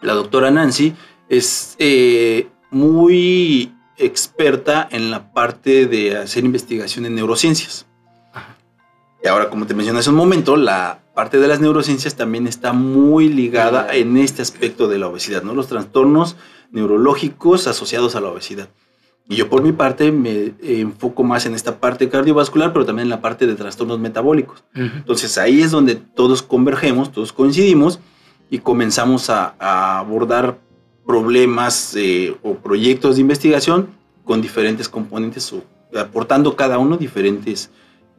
La 0.00 0.14
doctora 0.14 0.50
Nancy 0.50 0.94
es 1.28 1.76
eh, 1.78 2.48
muy 2.70 3.74
experta 3.98 4.88
en 4.90 5.10
la 5.10 5.30
parte 5.32 5.86
de 5.86 6.16
hacer 6.16 6.44
investigación 6.44 7.04
en 7.04 7.14
neurociencias. 7.16 7.86
Ajá. 8.32 8.56
Y 9.22 9.28
ahora, 9.28 9.50
como 9.50 9.66
te 9.66 9.74
mencioné 9.74 9.98
hace 10.00 10.08
un 10.08 10.16
momento, 10.16 10.56
la 10.56 11.00
parte 11.14 11.38
de 11.38 11.48
las 11.48 11.60
neurociencias 11.60 12.16
también 12.16 12.46
está 12.46 12.72
muy 12.72 13.28
ligada 13.28 13.82
Ligada. 13.82 13.94
en 13.96 14.16
este 14.16 14.40
aspecto 14.40 14.88
de 14.88 14.98
la 14.98 15.08
obesidad, 15.08 15.42
¿no? 15.42 15.52
Los 15.52 15.68
trastornos 15.68 16.36
neurológicos 16.70 17.66
asociados 17.66 18.16
a 18.16 18.20
la 18.20 18.28
obesidad. 18.28 18.68
Y 19.28 19.36
yo 19.36 19.48
por 19.48 19.62
mi 19.62 19.72
parte 19.72 20.10
me 20.10 20.54
enfoco 20.60 21.22
más 21.22 21.46
en 21.46 21.54
esta 21.54 21.78
parte 21.78 22.08
cardiovascular, 22.08 22.72
pero 22.72 22.84
también 22.84 23.06
en 23.06 23.10
la 23.10 23.20
parte 23.20 23.46
de 23.46 23.54
trastornos 23.54 24.00
metabólicos. 24.00 24.64
Ujú. 24.74 24.84
Entonces 24.96 25.38
ahí 25.38 25.62
es 25.62 25.70
donde 25.70 25.94
todos 25.94 26.42
convergemos, 26.42 27.12
todos 27.12 27.32
coincidimos 27.32 28.00
y 28.50 28.58
comenzamos 28.58 29.30
a, 29.30 29.54
a 29.60 30.00
abordar 30.00 30.58
problemas 31.06 31.94
eh, 31.96 32.36
o 32.42 32.54
proyectos 32.54 33.16
de 33.16 33.22
investigación 33.22 33.88
con 34.24 34.40
diferentes 34.40 34.88
componentes 34.88 35.52
o 35.52 35.64
aportando 35.98 36.54
cada 36.54 36.78
uno 36.78 36.96
diferentes 36.96 37.70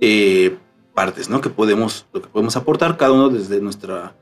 eh, 0.01 0.57
partes, 0.93 1.29
¿no? 1.29 1.39
Que 1.39 1.49
podemos, 1.49 2.05
lo 2.11 2.21
que 2.21 2.27
podemos 2.27 2.57
aportar 2.57 2.97
cada 2.97 3.13
uno 3.13 3.29
desde 3.29 3.61
nuestra, 3.61 4.13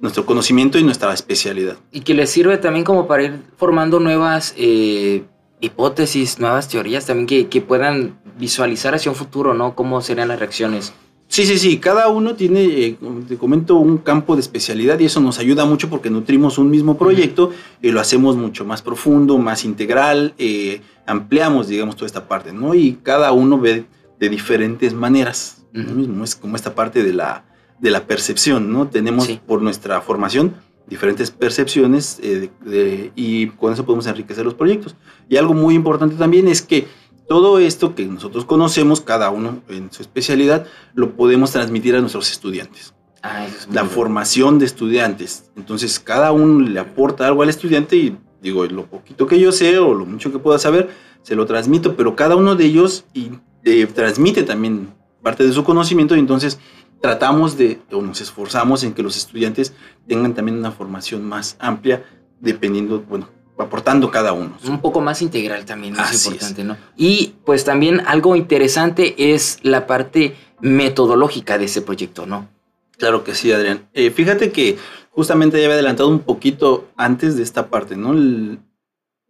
nuestro 0.00 0.26
conocimiento 0.26 0.78
y 0.78 0.82
nuestra 0.82 1.12
especialidad. 1.12 1.76
Y 1.92 2.00
que 2.00 2.14
les 2.14 2.30
sirve 2.30 2.58
también 2.58 2.84
como 2.84 3.06
para 3.06 3.24
ir 3.24 3.42
formando 3.56 4.00
nuevas 4.00 4.54
eh, 4.56 5.24
hipótesis, 5.60 6.38
nuevas 6.38 6.68
teorías 6.68 7.06
también 7.06 7.26
que, 7.26 7.48
que 7.48 7.60
puedan 7.60 8.18
visualizar 8.38 8.94
hacia 8.94 9.10
un 9.10 9.16
futuro, 9.16 9.54
¿no? 9.54 9.74
Cómo 9.74 10.00
serían 10.00 10.28
las 10.28 10.38
reacciones. 10.38 10.92
Sí, 11.28 11.44
sí, 11.44 11.58
sí, 11.58 11.76
cada 11.78 12.08
uno 12.08 12.34
tiene, 12.36 12.64
eh, 12.64 12.96
como 12.98 13.20
te 13.20 13.36
comento, 13.36 13.76
un 13.76 13.98
campo 13.98 14.34
de 14.34 14.40
especialidad 14.40 14.98
y 14.98 15.04
eso 15.04 15.20
nos 15.20 15.38
ayuda 15.38 15.66
mucho 15.66 15.90
porque 15.90 16.08
nutrimos 16.08 16.56
un 16.56 16.70
mismo 16.70 16.96
proyecto 16.96 17.50
y 17.82 17.90
lo 17.90 18.00
hacemos 18.00 18.36
mucho 18.36 18.64
más 18.64 18.80
profundo, 18.80 19.36
más 19.36 19.66
integral, 19.66 20.32
eh, 20.38 20.80
ampliamos, 21.06 21.68
digamos, 21.68 21.96
toda 21.96 22.06
esta 22.06 22.28
parte, 22.28 22.54
¿no? 22.54 22.74
Y 22.74 22.98
cada 23.02 23.32
uno 23.32 23.58
ve 23.58 23.84
de 24.18 24.28
diferentes 24.30 24.94
maneras, 24.94 25.66
¿no? 25.72 25.82
Ujú. 25.84 25.94
mismo 25.94 26.24
es 26.24 26.34
como 26.34 26.56
esta 26.56 26.74
parte 26.74 27.02
de 27.02 27.12
la, 27.12 27.44
de 27.80 27.90
la 27.90 28.06
percepción, 28.06 28.72
¿no? 28.72 28.88
Tenemos 28.88 29.26
Sí. 29.26 29.40
por 29.46 29.62
nuestra 29.62 30.00
formación 30.00 30.54
diferentes 30.88 31.30
percepciones 31.30 32.18
eh, 32.22 32.50
de- 32.64 32.70
de- 32.70 33.12
y 33.14 33.48
con 33.48 33.72
eso 33.72 33.84
podemos 33.84 34.06
enriquecer 34.06 34.44
los 34.44 34.54
proyectos. 34.54 34.96
Y 35.28 35.36
algo 35.36 35.52
muy 35.54 35.74
importante 35.74 36.16
también 36.16 36.48
es 36.48 36.62
que 36.62 36.86
todo 37.28 37.58
esto 37.58 37.94
que 37.94 38.06
nosotros 38.06 38.46
conocemos, 38.46 39.02
cada 39.02 39.28
uno 39.30 39.60
en 39.68 39.92
su 39.92 40.00
especialidad, 40.00 40.66
lo 40.94 41.14
podemos 41.14 41.50
transmitir 41.52 41.94
a 41.94 42.00
nuestros 42.00 42.30
estudiantes. 42.30 42.94
Ah, 43.22 43.44
eso 43.46 43.56
es 43.58 43.66
muy 43.66 43.74
La 43.76 43.84
formación 43.84 44.58
de 44.58 44.64
estudiantes. 44.64 45.50
Entonces, 45.56 46.00
cada 46.00 46.32
uno 46.32 46.60
le 46.66 46.80
aporta 46.80 47.26
algo 47.26 47.42
al 47.42 47.50
estudiante 47.50 47.96
y 47.96 48.16
digo, 48.40 48.64
lo 48.64 48.86
poquito 48.86 49.26
que 49.26 49.38
yo 49.38 49.52
sé 49.52 49.78
o 49.78 49.92
lo 49.92 50.06
mucho 50.06 50.32
que 50.32 50.38
pueda 50.38 50.58
saber, 50.58 50.88
se 51.22 51.34
lo 51.36 51.44
transmito, 51.44 51.96
pero 51.96 52.16
cada 52.16 52.34
uno 52.36 52.54
de 52.54 52.64
ellos 52.64 53.04
y, 53.12 53.30
eh, 53.64 53.86
transmite 53.92 54.42
también 54.44 54.88
parte 55.22 55.44
de 55.44 55.52
su 55.52 55.64
conocimiento 55.64 56.16
y 56.16 56.20
entonces 56.20 56.58
tratamos 57.00 57.56
de, 57.56 57.80
o 57.92 58.02
nos 58.02 58.20
esforzamos 58.20 58.84
en 58.84 58.94
que 58.94 59.02
los 59.02 59.16
estudiantes 59.16 59.72
tengan 60.06 60.34
también 60.34 60.58
una 60.58 60.72
formación 60.72 61.24
más 61.24 61.56
amplia, 61.58 62.04
dependiendo, 62.40 63.00
bueno, 63.08 63.28
aportando 63.58 64.10
cada 64.10 64.32
uno. 64.32 64.56
un 64.66 64.80
poco 64.80 65.00
más 65.00 65.22
integral 65.22 65.64
también, 65.64 65.94
es 65.94 66.00
Así 66.00 66.28
importante, 66.28 66.64
¿no? 66.64 66.76
Y 66.96 67.34
pues 67.44 67.64
también 67.64 68.00
algo 68.06 68.36
interesante 68.36 69.32
es 69.32 69.58
la 69.62 69.86
parte 69.86 70.36
metodológica 70.60 71.58
de 71.58 71.66
ese 71.66 71.82
proyecto, 71.82 72.26
¿no? 72.26 72.48
Claro 72.96 73.24
que 73.24 73.34
sí, 73.34 73.52
Adrián. 73.52 73.88
Eh, 73.94 74.10
fíjate 74.10 74.50
que 74.50 74.76
justamente 75.10 75.58
ya 75.58 75.64
había 75.64 75.74
adelantado 75.74 76.08
un 76.08 76.20
poquito 76.20 76.88
antes 76.96 77.36
de 77.36 77.42
esta 77.42 77.68
parte, 77.68 77.96
¿no? 77.96 78.12
El, 78.12 78.60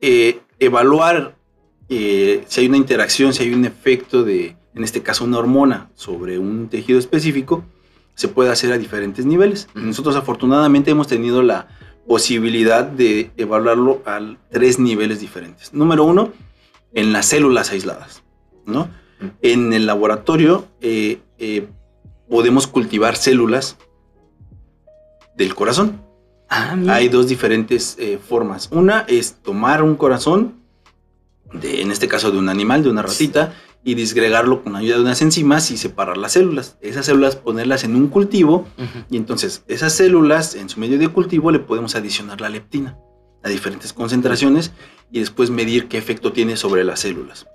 eh, 0.01 0.41
evaluar 0.59 1.37
eh, 1.89 2.45
si 2.47 2.61
hay 2.61 2.69
una 2.69 2.77
interacción, 2.77 3.33
si 3.33 3.43
hay 3.43 3.55
un 3.55 3.65
efecto 3.65 4.23
de, 4.23 4.57
en 4.79 4.85
este 4.85 5.03
caso, 5.03 5.25
una 5.25 5.39
hormona 5.39 5.91
sobre 5.97 6.39
un 6.39 6.69
tejido 6.69 7.01
específico, 7.01 7.65
se 8.15 8.29
puede 8.29 8.51
hacer 8.51 8.73
a 8.73 8.79
diferentes 8.79 9.27
niveles. 9.27 9.69
Nosotros 9.75 10.15
afortunadamente 10.15 10.93
hemos 10.93 11.09
tenido 11.09 11.43
la 11.43 11.67
posibilidad 12.07 12.85
de 12.85 13.33
evaluarlo 13.37 14.03
a 14.07 14.21
tres 14.51 14.79
niveles 14.79 15.19
diferentes. 15.19 15.75
Número 15.75 16.05
uno, 16.05 16.33
en 16.95 17.13
las 17.13 17.27
células 17.27 17.73
aisladas, 17.73 18.23
¿no? 18.67 18.89
En 19.43 19.73
el 19.73 19.85
laboratorio 19.85 20.69
eh, 20.81 21.19
eh, 21.39 21.67
podemos 22.29 22.69
cultivar 22.69 23.17
células 23.17 23.77
del 25.37 25.57
corazón. 25.57 26.01
Ah. 26.49 26.77
Hay 26.89 27.09
dos 27.09 27.27
diferentes 27.27 27.97
eh, 27.99 28.19
formas. 28.19 28.69
Una 28.71 29.01
es 29.09 29.35
tomar 29.43 29.83
un 29.83 29.97
corazón, 29.97 30.55
de, 31.53 31.83
en 31.83 31.91
este 31.91 32.07
caso 32.07 32.31
de 32.31 32.39
un 32.39 32.49
animal, 32.49 32.85
de 32.85 32.91
una 32.91 33.03
ratita, 33.03 33.55
y 33.85 33.95
disgregarlo 33.95 34.63
con 34.63 34.77
ayuda 34.77 34.97
de 34.97 35.03
unas 35.03 35.23
enzimas 35.23 35.71
y 35.71 35.77
separar 35.77 36.17
las 36.17 36.33
células. 36.33 36.77
Esas 36.81 37.07
células 37.07 37.37
ponerlas 37.37 37.85
en 37.85 37.97
un 37.97 38.09
cultivo 38.09 38.67
y 39.11 39.17
entonces 39.17 39.63
esas 39.69 39.95
células 39.95 40.55
en 40.55 40.69
su 40.69 40.81
medio 40.81 40.99
de 40.99 41.09
cultivo 41.09 41.51
le 41.51 41.59
podemos 41.59 41.95
adicionar 41.95 42.41
la 42.41 42.49
leptina 42.49 42.99
a 43.43 43.49
diferentes 43.49 43.93
concentraciones 43.93 44.73
y 45.11 45.21
después 45.21 45.51
medir 45.51 45.89
qué 45.89 45.97
efecto 45.97 46.33
tiene 46.33 46.57
sobre 46.57 46.85
las 46.85 47.01
células. 47.01 47.47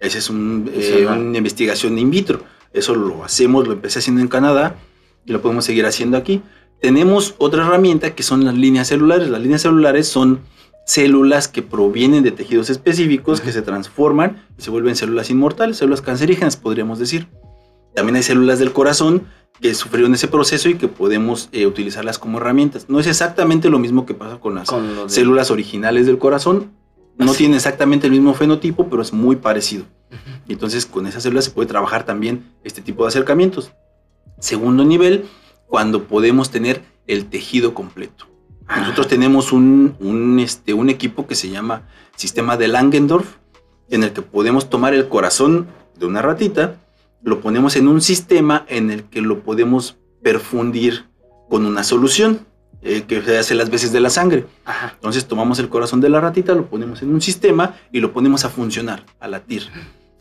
Esa 0.00 0.18
es 0.18 0.30
eh, 0.30 1.06
una 1.06 1.38
investigación 1.38 1.98
in 1.98 2.10
vitro. 2.10 2.42
Eso 2.72 2.94
lo 2.94 3.24
hacemos, 3.24 3.66
lo 3.66 3.74
empecé 3.74 4.00
haciendo 4.00 4.22
en 4.22 4.28
Canadá 4.28 4.76
y 5.24 5.32
lo 5.32 5.42
podemos 5.42 5.64
seguir 5.64 5.86
haciendo 5.86 6.16
aquí. 6.16 6.42
Tenemos 6.80 7.34
otra 7.38 7.64
herramienta 7.64 8.14
que 8.14 8.22
son 8.22 8.44
las 8.44 8.54
líneas 8.54 8.88
celulares. 8.88 9.28
Las 9.28 9.40
líneas 9.40 9.62
celulares 9.62 10.08
son 10.08 10.40
células 10.86 11.48
que 11.48 11.62
provienen 11.62 12.22
de 12.22 12.30
tejidos 12.30 12.70
específicos 12.70 13.40
que 13.40 13.52
se 13.52 13.60
transforman 13.60 14.46
y 14.56 14.62
se 14.62 14.70
vuelven 14.70 14.94
células 14.94 15.30
inmortales, 15.30 15.78
células 15.78 16.00
cancerígenas, 16.00 16.56
podríamos 16.56 17.00
decir. 17.00 17.26
También 17.94 18.16
hay 18.16 18.22
células 18.22 18.60
del 18.60 18.72
corazón 18.72 19.26
que 19.60 19.74
sufrieron 19.74 20.14
ese 20.14 20.28
proceso 20.28 20.68
y 20.68 20.74
que 20.74 20.86
podemos 20.86 21.48
eh, 21.50 21.66
utilizarlas 21.66 22.18
como 22.18 22.38
herramientas. 22.38 22.86
No 22.88 23.00
es 23.00 23.08
exactamente 23.08 23.68
lo 23.68 23.80
mismo 23.80 24.06
que 24.06 24.14
pasa 24.14 24.38
con 24.38 24.54
las 24.54 24.68
células 25.08 25.50
originales 25.50 26.06
del 26.06 26.18
corazón. 26.18 26.70
No 27.18 27.34
tiene 27.34 27.56
exactamente 27.56 28.06
el 28.06 28.12
mismo 28.12 28.34
fenotipo, 28.34 28.88
pero 28.88 29.02
es 29.02 29.12
muy 29.12 29.36
parecido. 29.36 29.86
Entonces 30.48 30.86
con 30.86 31.08
esas 31.08 31.24
células 31.24 31.46
se 31.46 31.50
puede 31.50 31.66
trabajar 31.66 32.06
también 32.06 32.44
este 32.62 32.80
tipo 32.80 33.02
de 33.02 33.08
acercamientos. 33.08 33.72
Segundo 34.38 34.84
nivel, 34.84 35.24
cuando 35.66 36.04
podemos 36.04 36.50
tener 36.50 36.82
el 37.08 37.26
tejido 37.26 37.74
completo. 37.74 38.35
Nosotros 38.68 39.08
tenemos 39.08 39.52
un, 39.52 40.38
este, 40.40 40.74
un 40.74 40.90
equipo 40.90 41.26
que 41.26 41.34
se 41.34 41.48
llama 41.48 41.82
Sistema 42.16 42.56
de 42.56 42.68
Langendorf, 42.68 43.36
en 43.88 44.02
el 44.02 44.12
que 44.12 44.22
podemos 44.22 44.68
tomar 44.68 44.94
el 44.94 45.08
corazón 45.08 45.68
de 45.96 46.06
una 46.06 46.22
ratita, 46.22 46.76
lo 47.22 47.40
ponemos 47.40 47.76
en 47.76 47.88
un 47.88 48.00
sistema 48.00 48.64
en 48.68 48.90
el 48.90 49.04
que 49.04 49.20
lo 49.20 49.40
podemos 49.40 49.96
perfundir 50.22 51.06
con 51.48 51.64
una 51.64 51.84
solución 51.84 52.46
eh, 52.82 53.02
que 53.02 53.22
se 53.22 53.38
hace 53.38 53.54
las 53.54 53.70
veces 53.70 53.92
de 53.92 54.00
la 54.00 54.10
sangre. 54.10 54.46
Entonces 54.94 55.26
tomamos 55.26 55.58
el 55.58 55.68
corazón 55.68 56.00
de 56.00 56.08
la 56.08 56.20
ratita, 56.20 56.54
lo 56.54 56.66
ponemos 56.66 57.02
en 57.02 57.12
un 57.12 57.20
sistema 57.20 57.74
y 57.92 58.00
lo 58.00 58.12
ponemos 58.12 58.44
a 58.44 58.48
funcionar, 58.48 59.04
a 59.20 59.28
latir, 59.28 59.68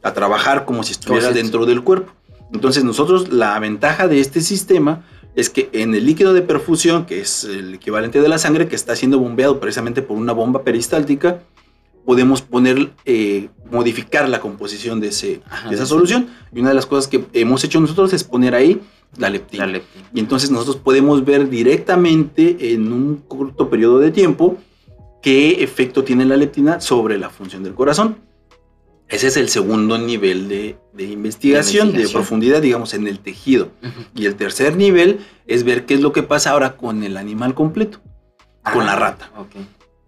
a 0.04 0.14
trabajar 0.14 0.66
como 0.66 0.84
si 0.84 0.94
estuviera 0.94 1.32
dentro 1.32 1.66
del 1.66 1.84
cuerpo. 1.84 2.14
Entonces 2.54 2.84
nosotros 2.84 3.30
la 3.30 3.58
ventaja 3.60 4.08
de 4.08 4.20
este 4.20 4.42
sistema 4.42 5.04
es 5.36 5.50
que 5.50 5.70
en 5.74 5.94
el 5.96 6.06
líquido 6.06 6.34
de 6.34 6.42
perfusión, 6.42 7.06
que 7.06 7.22
es 7.22 7.44
el 7.44 7.76
equivalente 7.76 8.22
de 8.22 8.30
la 8.30 8.38
sangre, 8.38 8.68
que 8.68 8.76
está 8.76 8.96
siendo 8.96 9.20
bombeado 9.20 9.60
precisamente 9.60 10.02
por 10.02 10.18
una 10.18 10.34
bomba 10.34 10.64
peristáltica, 10.64 11.42
podemos 12.06 12.42
poner, 12.42 12.92
eh, 13.06 13.50
modificar 13.70 14.30
la 14.30 14.40
composición 14.40 15.00
de, 15.00 15.08
ese, 15.08 15.42
esa 15.72 15.86
solución. 15.86 16.28
Y 16.54 16.60
una 16.60 16.70
de 16.70 16.76
las 16.76 16.86
cosas 16.86 17.08
que 17.08 17.26
hemos 17.34 17.64
hecho 17.64 17.82
nosotros 17.82 18.14
es 18.14 18.24
poner 18.24 18.56
ahí 18.56 18.80
la 19.18 19.30
leptina. 19.30 19.68
Y 20.14 20.20
entonces 20.20 20.52
nosotros 20.52 20.78
podemos 20.78 21.26
ver 21.26 21.50
directamente 21.50 22.74
en 22.74 22.94
un 22.94 23.18
corto 23.28 23.70
periodo 23.70 24.00
de 24.00 24.12
tiempo 24.12 24.58
qué 25.22 25.64
efecto 25.64 26.04
tiene 26.04 26.26
la 26.26 26.38
leptina 26.38 26.80
sobre 26.80 27.18
la 27.18 27.30
función 27.30 27.64
del 27.64 27.74
corazón. 27.74 28.18
Ese 29.08 29.28
es 29.28 29.38
el 29.38 29.50
segundo 29.50 29.98
nivel 29.98 30.50
de, 30.50 30.78
investigación, 30.98 31.94
de, 31.94 32.08
profundidad, 32.10 32.62
digamos, 32.62 32.94
en 32.96 33.08
el 33.08 33.20
tejido. 33.20 33.70
Y 34.16 34.26
el 34.26 34.36
tercer 34.36 34.76
nivel 34.76 35.20
es 35.46 35.64
ver 35.64 35.86
qué 35.86 35.94
es 35.94 36.02
lo 36.02 36.12
que 36.12 36.24
pasa 36.24 36.52
ahora 36.52 36.76
con 36.76 37.04
el 37.04 37.18
animal 37.18 37.54
completo, 37.54 38.02
con 38.74 38.86
la 38.86 38.94
ah, 38.94 39.00
rata. 39.00 39.32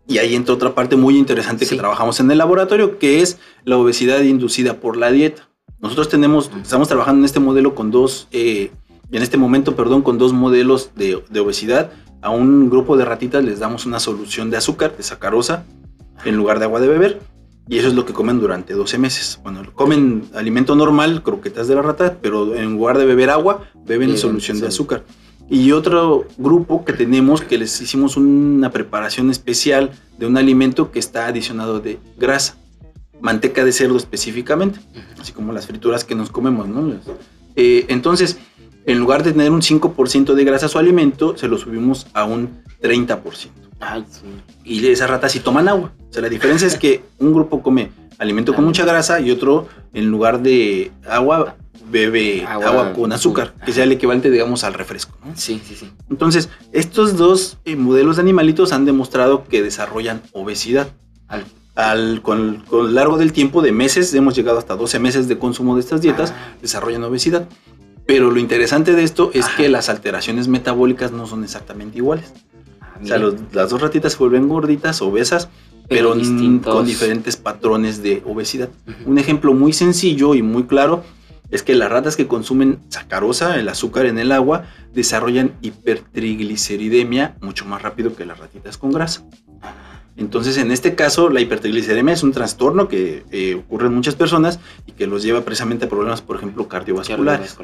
Y 0.08 0.18
ahí 0.18 0.36
entra 0.36 0.56
otra 0.56 0.74
parte 0.74 0.96
muy 0.96 1.16
interesante 1.16 1.68
que 1.68 1.76
trabajamos 1.76 2.20
en 2.20 2.32
el 2.32 2.40
laboratorio, 2.40 2.98
que 2.98 3.22
es 3.22 3.38
la 3.66 3.78
obesidad 3.78 4.22
inducida 4.22 4.80
por 4.80 4.98
la 4.98 5.12
dieta. 5.12 5.48
Nosotros 5.80 6.10
tenemos, 6.10 6.50
estamos 6.60 6.88
trabajando 6.88 7.20
en 7.20 7.26
este 7.26 7.40
modelo 7.40 7.76
con 7.76 7.92
dos, 7.92 8.28
eh, 8.32 8.72
en 9.12 9.22
este 9.22 9.38
momento, 9.38 9.76
perdón, 9.76 10.02
con 10.02 10.18
dos 10.18 10.34
modelos 10.34 10.96
de, 10.96 11.24
de 11.30 11.40
obesidad. 11.40 11.92
A 12.24 12.32
un 12.32 12.72
grupo 12.72 12.98
de 12.98 13.06
ratitas 13.06 13.44
les 13.44 13.60
damos 13.60 13.86
una 13.86 14.00
solución 14.00 14.50
de 14.50 14.58
azúcar, 14.58 14.98
de 14.98 15.04
sacarosa, 15.04 15.66
en 16.26 16.36
lugar 16.36 16.58
de 16.58 16.66
agua 16.66 16.80
de 16.80 16.88
beber 16.88 17.37
y 17.70 17.78
eso 17.78 17.88
es 17.88 17.94
lo 17.94 18.06
que 18.06 18.14
comen 18.14 18.40
durante 18.40 18.74
12 18.74 18.98
meses. 18.98 19.40
Bueno, 19.44 19.62
comen 19.74 20.24
alimento 20.34 20.76
normal, 20.76 21.22
croquetas 21.22 21.68
de 21.68 21.76
la 21.76 21.82
rata, 21.82 22.18
pero 22.22 22.56
en 22.56 22.74
lugar 22.74 22.98
de 22.98 23.06
beber 23.06 23.30
agua, 23.30 23.68
beben 23.86 24.18
solución 24.18 24.60
de 24.60 24.68
azúcar. 24.68 25.04
Y 25.50 25.72
otro 25.72 26.26
grupo 26.38 26.84
que 26.84 26.94
tenemos 26.94 27.42
que 27.42 27.58
les 27.58 27.80
hicimos 27.82 28.18
una 28.18 28.72
preparación 28.72 29.32
especial 29.32 29.92
de 30.18 30.26
un 30.26 30.38
alimento 30.38 30.92
que 30.92 31.00
está 31.00 31.28
adicionado 31.28 31.80
de 31.80 32.00
grasa, 32.18 32.58
manteca 33.22 33.64
de 33.64 33.72
cerdo 33.72 33.98
específicamente, 33.98 34.80
así 35.20 35.32
como 35.32 35.54
las 35.54 35.68
frituras 35.68 36.04
que 36.04 36.16
nos 36.16 36.30
comemos, 36.30 36.68
¿no? 36.68 36.94
Eh, 37.56 37.86
entonces, 37.88 38.38
en 38.86 39.00
lugar 39.00 39.24
de 39.24 39.32
tener 39.32 39.52
un 39.52 39.62
5% 39.62 40.34
de 40.34 40.44
grasa 40.44 40.68
su 40.68 40.78
alimento, 40.78 41.38
se 41.38 41.48
lo 41.48 41.58
subimos 41.58 42.08
a 42.14 42.26
un 42.26 42.64
30%. 42.82 43.67
Ay, 43.80 44.06
sí. 44.10 44.22
Y 44.64 44.88
esas 44.88 45.10
ratas 45.10 45.32
sí 45.32 45.40
toman 45.40 45.68
agua. 45.68 45.92
O 46.10 46.14
sea, 46.14 46.22
la 46.22 46.30
diferencia 46.30 46.68
es 46.68 46.78
que 46.78 47.04
un 47.20 47.34
grupo 47.34 47.62
come 47.62 47.92
alimento 48.18 48.54
con 48.56 48.66
mucha 48.66 48.86
grasa 48.86 49.20
y 49.20 49.32
otro, 49.32 49.68
en 49.94 50.08
lugar 50.08 50.42
de 50.42 50.92
agua, 51.08 51.56
bebe 51.90 52.46
agua, 52.46 52.94
con 52.94 53.12
azúcar, 53.12 53.54
que 53.66 53.72
sea 53.72 53.84
el 53.84 53.92
equivalente, 53.92 54.30
digamos, 54.30 54.64
al 54.64 54.74
refresco. 54.74 55.18
¿no? 55.24 55.34
Sí, 55.36 55.62
sí, 55.66 55.76
sí. 55.76 55.92
Entonces, 56.10 56.50
estos 56.72 57.18
dos 57.18 57.58
eh, 57.66 57.76
modelos 57.76 58.18
de 58.18 58.24
animalitos 58.24 58.72
han 58.74 58.86
demostrado 58.86 59.46
que 59.46 59.62
desarrollan 59.62 60.22
obesidad. 60.34 60.90
Al, 61.76 62.24
con, 62.24 62.64
con, 62.68 62.96
largo 62.96 63.20
del 63.20 63.34
tiempo 63.34 63.62
de 63.62 63.72
meses, 63.72 64.12
hemos 64.16 64.36
llegado 64.36 64.58
hasta 64.58 64.76
12 64.76 64.98
meses 64.98 65.28
de 65.28 65.38
consumo 65.38 65.76
de 65.76 65.82
estas 65.82 66.02
dietas, 66.02 66.34
ah. 66.36 66.56
desarrollan 66.60 67.04
obesidad. 67.04 67.48
Pero 68.08 68.32
lo 68.32 68.40
interesante 68.40 68.94
de 68.94 69.04
esto 69.04 69.30
es 69.34 69.48
que 69.50 69.70
las 69.70 69.90
alteraciones 69.90 70.48
metabólicas 70.48 71.12
no 71.12 71.28
son 71.28 71.44
exactamente 71.44 71.98
iguales. 71.98 72.34
O 73.02 73.06
sea, 73.06 73.20
las 73.52 73.70
dos 73.70 73.82
ratitas 73.82 74.14
se 74.14 74.20
vuelven 74.20 74.48
gorditas, 74.48 75.02
obesas, 75.02 75.50
pero, 75.88 76.16
con 76.64 76.86
diferentes 76.86 77.38
patrones 77.38 78.02
de 78.04 78.22
obesidad. 78.26 78.70
Un 79.06 79.18
ejemplo 79.18 79.54
muy 79.54 79.74
sencillo 79.74 80.36
y 80.36 80.42
muy 80.42 80.64
claro 80.64 81.04
es 81.50 81.64
que 81.64 81.76
las 81.76 81.90
ratas 81.90 82.16
que 82.18 82.28
consumen 82.28 82.80
sacarosa, 82.90 83.58
el 83.58 83.70
azúcar 83.70 84.06
en 84.06 84.18
el 84.20 84.32
agua, 84.32 84.66
desarrollan 84.94 85.54
hipertrigliceridemia 85.62 87.38
mucho 87.42 87.66
más 87.66 87.82
rápido 87.82 88.16
que 88.16 88.26
las 88.26 88.38
ratitas 88.38 88.78
con 88.78 88.92
grasa. 88.92 89.24
Entonces, 90.18 90.58
en 90.58 90.72
este 90.72 90.96
caso, 90.96 91.30
la 91.30 91.40
hipertrigliceridemia 91.42 92.16
es 92.16 92.24
un 92.24 92.32
trastorno 92.32 92.88
que 92.88 93.24
eh, 93.32 93.56
ocurre 93.56 93.88
en 93.88 93.94
muchas 93.94 94.16
personas 94.16 94.60
y 94.88 94.92
que 94.94 95.06
los 95.06 95.22
lleva 95.22 95.42
precisamente 95.42 95.86
a 95.86 95.90
problemas, 95.90 96.22
por 96.22 96.38
ejemplo, 96.38 96.68
cardiovasculares. 96.68 97.56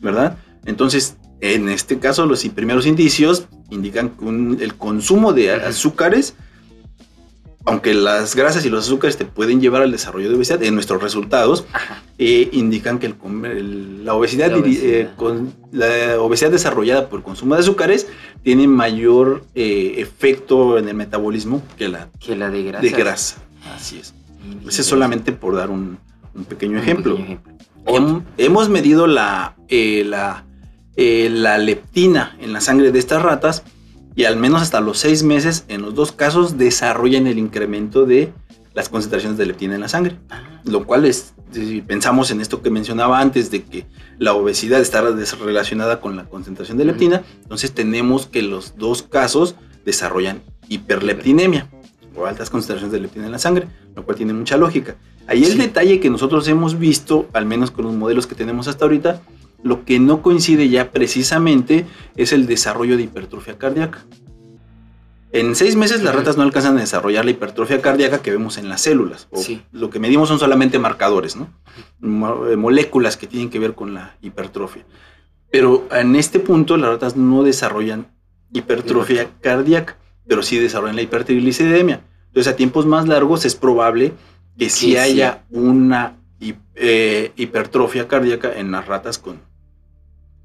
¿Verdad? 0.00 0.38
Entonces, 0.64 1.18
en 1.40 1.68
este 1.68 1.98
caso, 1.98 2.26
los 2.26 2.44
primeros 2.48 2.86
indicios 2.86 3.46
indican 3.70 4.10
que 4.10 4.64
el 4.64 4.74
consumo 4.74 5.32
de 5.32 5.52
azúcares, 5.52 6.34
aunque 7.64 7.94
las 7.94 8.34
grasas 8.34 8.64
y 8.64 8.70
los 8.70 8.86
azúcares 8.86 9.16
te 9.16 9.24
pueden 9.24 9.60
llevar 9.60 9.82
al 9.82 9.92
desarrollo 9.92 10.28
de 10.28 10.34
obesidad, 10.34 10.62
en 10.62 10.74
nuestros 10.74 11.02
resultados 11.02 11.64
eh, 12.18 12.48
indican 12.52 12.98
que 12.98 13.06
el, 13.06 14.04
la, 14.04 14.14
obesidad, 14.14 14.50
eh, 14.66 15.10
con, 15.16 15.54
la 15.70 16.20
obesidad 16.20 16.50
desarrollada 16.50 17.08
por 17.08 17.20
el 17.20 17.24
consumo 17.24 17.54
de 17.54 17.60
azúcares 17.60 18.08
tiene 18.42 18.66
mayor 18.66 19.44
eh, 19.54 19.94
efecto 19.98 20.78
en 20.78 20.88
el 20.88 20.94
metabolismo 20.94 21.62
que 21.76 21.88
la, 21.88 22.08
que 22.18 22.34
la 22.34 22.50
de 22.50 22.64
grasa. 22.64 22.82
De 22.82 22.90
grasa. 22.90 23.36
Así 23.76 23.98
es. 23.98 24.14
Ese 24.66 24.80
es 24.80 24.86
solamente 24.86 25.32
por 25.32 25.54
dar 25.54 25.70
un, 25.70 25.98
pequeño 26.48 26.78
ejemplo. 26.78 27.18
hemos 28.38 28.68
medido 28.68 29.06
la, 29.06 29.56
la 29.68 30.44
eh, 31.00 31.30
la 31.30 31.58
leptina 31.58 32.36
en 32.40 32.52
la 32.52 32.60
sangre 32.60 32.90
de 32.90 32.98
estas 32.98 33.22
ratas 33.22 33.62
y 34.16 34.24
al 34.24 34.36
menos 34.36 34.62
hasta 34.62 34.80
los 34.80 34.98
seis 34.98 35.22
meses 35.22 35.64
en 35.68 35.82
los 35.82 35.94
dos 35.94 36.10
casos 36.10 36.58
desarrollan 36.58 37.28
el 37.28 37.38
incremento 37.38 38.04
de 38.04 38.32
las 38.74 38.88
concentraciones 38.88 39.38
de 39.38 39.46
leptina 39.46 39.76
en 39.76 39.82
la 39.82 39.88
sangre. 39.88 40.16
Lo 40.64 40.86
cual 40.86 41.04
es, 41.04 41.34
si 41.52 41.82
pensamos 41.82 42.32
en 42.32 42.40
esto 42.40 42.62
que 42.62 42.70
mencionaba 42.70 43.20
antes 43.20 43.52
de 43.52 43.62
que 43.62 43.86
la 44.18 44.32
obesidad 44.32 44.80
está 44.80 45.00
relacionada 45.00 46.00
con 46.00 46.16
la 46.16 46.24
concentración 46.24 46.78
de 46.78 46.86
leptina, 46.86 47.22
entonces 47.44 47.70
tenemos 47.70 48.26
que 48.26 48.42
los 48.42 48.76
dos 48.76 49.04
casos 49.04 49.54
desarrollan 49.84 50.42
hiperleptinemia 50.68 51.68
o 52.16 52.26
altas 52.26 52.50
concentraciones 52.50 52.90
de 52.90 52.98
leptina 52.98 53.26
en 53.26 53.32
la 53.32 53.38
sangre, 53.38 53.68
lo 53.94 54.04
cual 54.04 54.16
tiene 54.16 54.32
mucha 54.32 54.56
lógica. 54.56 54.96
Ahí 55.28 55.44
el 55.44 55.58
detalle 55.58 56.00
que 56.00 56.10
nosotros 56.10 56.48
hemos 56.48 56.76
visto, 56.76 57.28
al 57.34 57.46
menos 57.46 57.70
con 57.70 57.84
los 57.84 57.94
modelos 57.94 58.26
que 58.26 58.34
tenemos 58.34 58.66
hasta 58.66 58.84
ahorita, 58.84 59.22
lo 59.62 59.84
que 59.84 59.98
no 59.98 60.22
coincide 60.22 60.68
ya 60.68 60.90
precisamente 60.90 61.86
es 62.16 62.32
el 62.32 62.46
desarrollo 62.46 62.96
de 62.96 63.04
hipertrofia 63.04 63.58
cardíaca. 63.58 64.04
En 65.30 65.54
seis 65.54 65.76
meses 65.76 66.02
las 66.02 66.14
ratas 66.14 66.38
no 66.38 66.42
alcanzan 66.42 66.78
a 66.78 66.80
desarrollar 66.80 67.24
la 67.24 67.32
hipertrofia 67.32 67.82
cardíaca 67.82 68.22
que 68.22 68.30
vemos 68.30 68.56
en 68.56 68.68
las 68.68 68.80
células. 68.80 69.28
Lo 69.72 69.90
que 69.90 69.98
medimos 69.98 70.28
son 70.28 70.38
solamente 70.38 70.78
marcadores, 70.78 71.36
¿no? 71.36 71.48
Eh, 72.48 72.56
moléculas 72.56 73.16
que 73.18 73.26
tienen 73.26 73.50
que 73.50 73.58
ver 73.58 73.74
con 73.74 73.92
la 73.92 74.16
hipertrofia. 74.22 74.86
Pero 75.50 75.86
en 75.92 76.16
este 76.16 76.40
punto 76.40 76.76
las 76.76 76.90
ratas 76.90 77.16
no 77.16 77.42
desarrollan 77.42 78.06
hipertrofia 78.52 79.28
cardíaca, 79.40 79.98
pero 80.26 80.42
sí 80.42 80.58
desarrollan 80.58 80.96
la 80.96 81.02
hipertrigliceridemia. 81.02 82.00
Entonces 82.28 82.52
a 82.52 82.56
tiempos 82.56 82.86
más 82.86 83.06
largos 83.06 83.44
es 83.44 83.54
probable 83.54 84.14
que 84.56 84.70
sí 84.70 84.96
haya 84.96 85.44
una 85.50 86.16
eh, 86.74 87.32
hipertrofia 87.36 88.08
cardíaca 88.08 88.52
en 88.56 88.70
las 88.70 88.86
ratas 88.86 89.18
con 89.18 89.40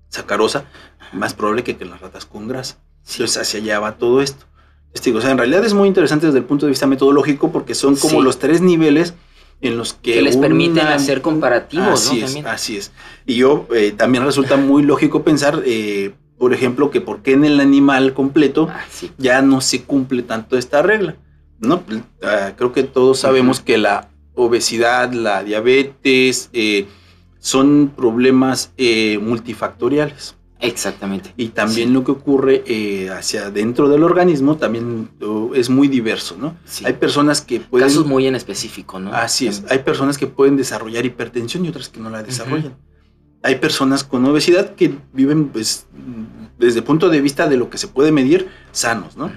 sacarosa, 0.09 0.65
más 1.11 1.33
probable 1.33 1.63
que, 1.63 1.75
en 1.79 1.89
las 1.89 2.01
ratas 2.01 2.25
con 2.25 2.47
grasa. 2.47 2.77
Entonces 3.11 3.37
hacia 3.37 3.59
allá 3.59 3.79
va 3.79 3.97
todo 3.97 4.21
esto. 4.21 4.45
o 4.93 5.21
sea, 5.21 5.31
en 5.31 5.37
realidad 5.37 5.65
es 5.65 5.73
muy 5.73 5.87
interesante 5.87 6.27
desde 6.27 6.39
el 6.39 6.45
punto 6.45 6.65
de 6.65 6.71
vista 6.71 6.87
metodológico 6.87 7.51
porque 7.51 7.75
son 7.75 7.95
como 7.95 8.21
los 8.21 8.39
tres 8.39 8.61
niveles 8.61 9.13
en 9.61 9.77
los 9.77 9.93
que, 9.93 10.13
que 10.13 10.21
les 10.21 10.37
permiten 10.37 10.87
hacer 10.87 11.21
comparativos. 11.21 12.07
Así 12.07 12.21
es, 12.21 12.45
así 12.45 12.77
es. 12.77 12.91
Y 13.25 13.35
yo 13.35 13.67
eh, 13.73 13.93
también 13.95 14.25
resulta 14.25 14.57
muy 14.57 14.83
lógico 14.83 15.23
pensar, 15.23 15.61
eh, 15.65 16.13
por 16.37 16.53
ejemplo, 16.53 16.91
que 16.91 17.01
por 17.01 17.21
qué 17.21 17.33
en 17.33 17.45
el 17.45 17.59
animal 17.59 18.13
completo 18.13 18.67
ah, 18.69 18.83
ya 19.17 19.41
no 19.41 19.61
se 19.61 19.83
cumple 19.83 20.21
tanto 20.23 20.57
esta 20.57 20.81
regla. 20.81 21.15
¿no? 21.59 21.83
Ah, 22.21 22.53
creo 22.57 22.73
que 22.73 22.83
todos 22.83 23.19
sabemos 23.19 23.61
que 23.61 23.77
la 23.77 24.09
obesidad, 24.35 25.11
la 25.13 25.43
diabetes, 25.43 26.49
eh, 26.53 26.87
son 27.39 27.93
problemas 27.95 28.71
multifactoriales. 29.21 30.35
Exactamente. 30.63 31.33
Y 31.35 31.49
también 31.49 31.91
lo 31.91 32.05
que 32.05 32.11
ocurre 32.11 32.63
eh, 32.65 33.09
hacia 33.09 33.51
dentro 33.51 33.89
del 33.89 34.01
organismo 34.01 34.55
también 34.55 35.09
es 35.53 35.69
muy 35.69 35.89
diverso, 35.89 36.37
¿no? 36.39 36.55
Hay 36.85 36.93
personas 36.93 37.41
que 37.41 37.59
pueden... 37.59 37.89
Casos 37.89 38.05
muy 38.05 38.27
en 38.27 38.35
específico, 38.35 38.97
¿no? 38.97 39.13
Así 39.13 39.47
es. 39.47 39.63
Hay 39.69 39.79
personas 39.79 40.17
que 40.17 40.25
pueden 40.25 40.55
desarrollar 40.55 41.05
hipertensión 41.05 41.65
y 41.65 41.69
otras 41.69 41.89
que 41.89 41.99
no 41.99 42.09
la 42.09 42.23
desarrollan. 42.23 42.77
Hay 43.41 43.55
personas 43.55 44.05
con 44.05 44.23
obesidad 44.23 44.75
que 44.75 44.95
viven, 45.11 45.49
pues, 45.49 45.85
desde 46.57 46.79
el 46.79 46.85
punto 46.85 47.09
de 47.09 47.19
vista 47.19 47.49
de 47.49 47.57
lo 47.57 47.69
que 47.69 47.77
se 47.77 47.89
puede 47.89 48.13
medir, 48.13 48.47
sanos, 48.71 49.17
¿no? 49.17 49.29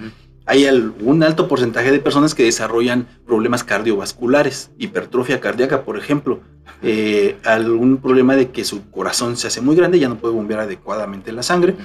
Hay 0.47 0.65
un 1.01 1.23
alto 1.23 1.49
porcentaje 1.49 1.91
de 1.91 1.99
personas 1.99 2.33
que 2.33 2.43
desarrollan 2.43 3.05
problemas 3.25 3.65
cardiovasculares, 3.65 4.71
hipertrofia 4.77 5.41
cardíaca, 5.41 5.83
por 5.83 5.97
ejemplo, 5.97 6.39
eh, 6.81 7.35
algún 7.43 7.97
problema 7.97 8.37
de 8.37 8.49
que 8.49 8.63
su 8.63 8.89
corazón 8.89 9.35
se 9.35 9.47
hace 9.47 9.59
muy 9.59 9.75
grande, 9.75 9.99
ya 9.99 10.07
no 10.07 10.17
puede 10.17 10.33
bombear 10.33 10.61
adecuadamente 10.61 11.33
la 11.33 11.43
sangre. 11.43 11.75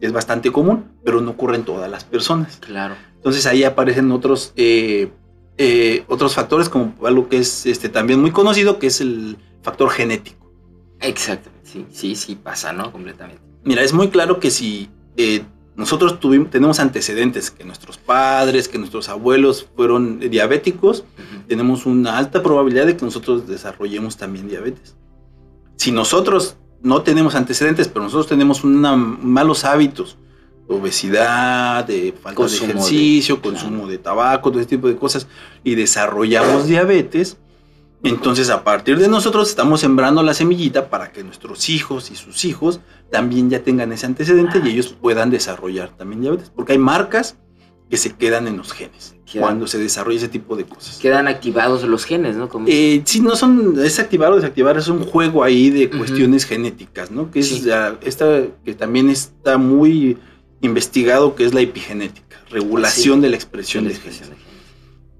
Es 0.00 0.12
bastante 0.12 0.52
común, 0.52 0.84
pero 1.04 1.20
no 1.20 1.32
ocurre 1.32 1.56
en 1.56 1.64
todas 1.64 1.90
las 1.90 2.04
personas. 2.04 2.58
Claro. 2.58 2.94
Entonces 3.16 3.44
ahí 3.46 3.64
aparecen 3.64 4.12
otros, 4.12 4.52
eh, 4.54 5.10
eh, 5.58 6.04
otros 6.06 6.34
factores, 6.34 6.68
como 6.68 6.94
algo 7.04 7.28
que 7.28 7.38
es 7.38 7.66
este, 7.66 7.88
también 7.88 8.20
muy 8.20 8.30
conocido, 8.30 8.78
que 8.78 8.86
es 8.86 9.00
el 9.00 9.36
factor 9.62 9.90
genético. 9.90 10.48
Exacto, 11.00 11.50
sí, 11.64 11.86
sí, 11.90 12.14
sí 12.14 12.36
pasa, 12.36 12.72
¿no? 12.72 12.92
Completamente. 12.92 13.42
Mira, 13.64 13.82
es 13.82 13.92
muy 13.92 14.10
claro 14.10 14.38
que 14.38 14.52
si 14.52 14.90
nosotros 15.74 16.20
tuvimos, 16.20 16.50
tenemos 16.50 16.80
antecedentes, 16.80 17.50
que 17.50 17.64
nuestros 17.64 17.96
padres, 17.96 18.68
que 18.68 18.78
nuestros 18.78 19.08
abuelos 19.08 19.66
fueron 19.74 20.20
diabéticos, 20.20 21.04
tenemos 21.48 21.86
una 21.86 22.18
alta 22.18 22.42
probabilidad 22.42 22.86
de 22.86 22.96
que 22.96 23.04
nosotros 23.04 23.46
desarrollemos 23.46 24.16
también 24.16 24.48
diabetes. 24.48 24.96
Si 25.76 25.90
nosotros 25.90 26.56
no 26.82 27.02
tenemos 27.02 27.34
antecedentes, 27.34 27.88
pero 27.88 28.04
nosotros 28.04 28.26
tenemos 28.26 28.64
malos 28.64 29.64
hábitos, 29.64 30.18
obesidad, 30.68 31.86
de 31.86 32.14
falta 32.22 32.46
de 32.46 32.54
ejercicio, 32.54 33.40
consumo 33.40 33.86
de 33.86 33.98
tabaco, 33.98 34.50
todo 34.50 34.60
ese 34.60 34.68
tipo 34.68 34.88
de 34.88 34.96
cosas, 34.96 35.26
y 35.64 35.74
desarrollamos 35.74 36.66
diabetes, 36.66 37.38
entonces, 38.04 38.50
a 38.50 38.64
partir 38.64 38.98
de 38.98 39.06
nosotros 39.06 39.48
estamos 39.48 39.80
sembrando 39.80 40.22
la 40.24 40.34
semillita 40.34 40.90
para 40.90 41.12
que 41.12 41.22
nuestros 41.22 41.68
hijos 41.68 42.10
y 42.10 42.16
sus 42.16 42.44
hijos 42.44 42.80
también 43.12 43.50
ya 43.50 43.62
tengan 43.62 43.92
ese 43.92 44.06
antecedente 44.06 44.62
y 44.64 44.70
ellos 44.70 44.96
puedan 44.98 45.28
desarrollar 45.28 45.94
también 45.94 46.22
diabetes, 46.22 46.50
porque 46.56 46.72
hay 46.72 46.78
marcas 46.78 47.36
que 47.90 47.98
se 47.98 48.14
quedan 48.14 48.48
en 48.48 48.56
los 48.56 48.72
genes 48.72 49.16
cuando 49.38 49.66
se 49.66 49.78
desarrolla 49.78 50.16
ese 50.16 50.28
tipo 50.28 50.56
de 50.56 50.64
cosas. 50.64 50.98
Quedan 50.98 51.28
activados 51.28 51.84
los 51.84 52.06
genes, 52.06 52.36
¿no? 52.36 52.48
Eh, 52.66 53.02
sí, 53.04 53.20
no 53.20 53.36
son, 53.36 53.78
es 53.84 53.98
activar 53.98 54.32
o 54.32 54.36
desactivar, 54.36 54.78
es 54.78 54.88
un 54.88 55.04
juego 55.04 55.44
ahí 55.44 55.68
de 55.68 55.90
cuestiones 55.90 56.46
genéticas, 56.46 57.10
¿no? 57.10 57.30
Que 57.30 57.40
es 57.40 57.52
esta, 58.02 58.46
que 58.64 58.74
también 58.74 59.10
está 59.10 59.58
muy 59.58 60.16
investigado, 60.62 61.34
que 61.34 61.44
es 61.44 61.52
la 61.52 61.60
epigenética, 61.60 62.38
regulación 62.50 63.20
de 63.20 63.28
la 63.28 63.36
expresión 63.36 63.86
de 63.86 63.94
genes. 63.94 64.22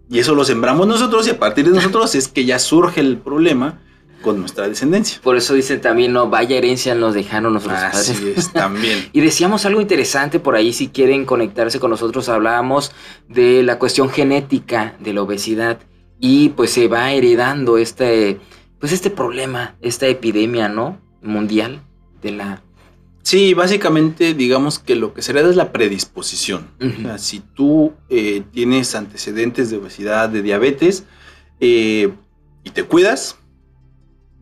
Y 0.09 0.19
eso 0.19 0.35
lo 0.35 0.45
sembramos 0.45 0.87
nosotros 0.87 1.27
y 1.27 1.31
a 1.31 1.39
partir 1.39 1.67
de 1.67 1.73
nosotros 1.73 2.15
es 2.15 2.29
que 2.29 2.47
ya 2.47 2.59
surge 2.59 3.01
el 3.01 3.19
problema 3.19 3.83
con 4.23 4.41
nuestra 4.41 4.69
descendencia. 4.69 5.21
Por 5.23 5.37
eso 5.37 5.53
dicen 5.55 5.81
también, 5.81 6.13
no, 6.13 6.31
vaya 6.31 6.57
herencia 6.57 6.95
nos 6.95 7.15
dejaron 7.15 7.53
nuestros 7.53 7.77
Así 7.77 8.33
es, 8.35 8.51
también. 8.53 9.11
y 9.13 9.21
decíamos 9.21 9.67
algo 9.67 9.81
interesante 9.81 10.41
por 10.41 10.55
ahí, 10.55 10.73
si 10.73 10.89
quieren 10.89 11.27
conectarse 11.27 11.79
con 11.81 11.91
nosotros, 11.91 12.29
hablábamos 12.29 12.93
de 13.29 13.63
la 13.63 13.79
cuestión 13.79 14.09
genética 14.09 14.97
de 15.01 15.13
la 15.13 15.23
obesidad 15.23 15.79
y 16.19 16.51
pues 16.51 16.71
se 16.71 16.89
va 16.89 17.13
heredando 17.13 17.77
este, 17.77 18.41
pues 18.79 18.93
este 18.93 19.11
problema, 19.11 19.77
esta 19.83 20.07
epidemia, 20.07 20.69
¿no? 20.69 20.99
Mundial 21.21 21.83
de 22.23 22.33
la 22.33 22.63
Sí, 23.23 23.55
básicamente 23.55 24.35
digamos 24.35 24.81
que 24.81 24.97
lo 24.97 25.15
que 25.15 25.23
se 25.23 25.31
hereda 25.31 25.49
es 25.51 25.57
la 25.57 25.73
predisposición. 25.73 26.69
o 26.81 27.03
sea, 27.03 27.19
si 27.19 27.41
tú 27.41 27.93
eh, 28.09 28.43
tienes 28.53 28.95
antecedentes 28.95 29.71
de 29.71 29.77
obesidad, 29.77 30.29
de 30.29 30.43
diabetes, 30.43 31.05
eh, 31.61 32.13
y 32.65 32.71
te 32.71 32.83
cuidas, 32.83 33.39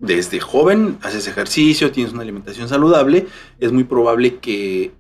desde 0.00 0.40
joven 0.40 0.98
haces 1.02 1.28
ejercicio, 1.28 1.92
tienes 1.92 2.12
una 2.12 2.22
alimentación 2.22 2.68
saludable, 2.68 3.26
es 3.58 3.70
muy 3.70 3.84
probable 3.84 4.38
que 4.38 4.92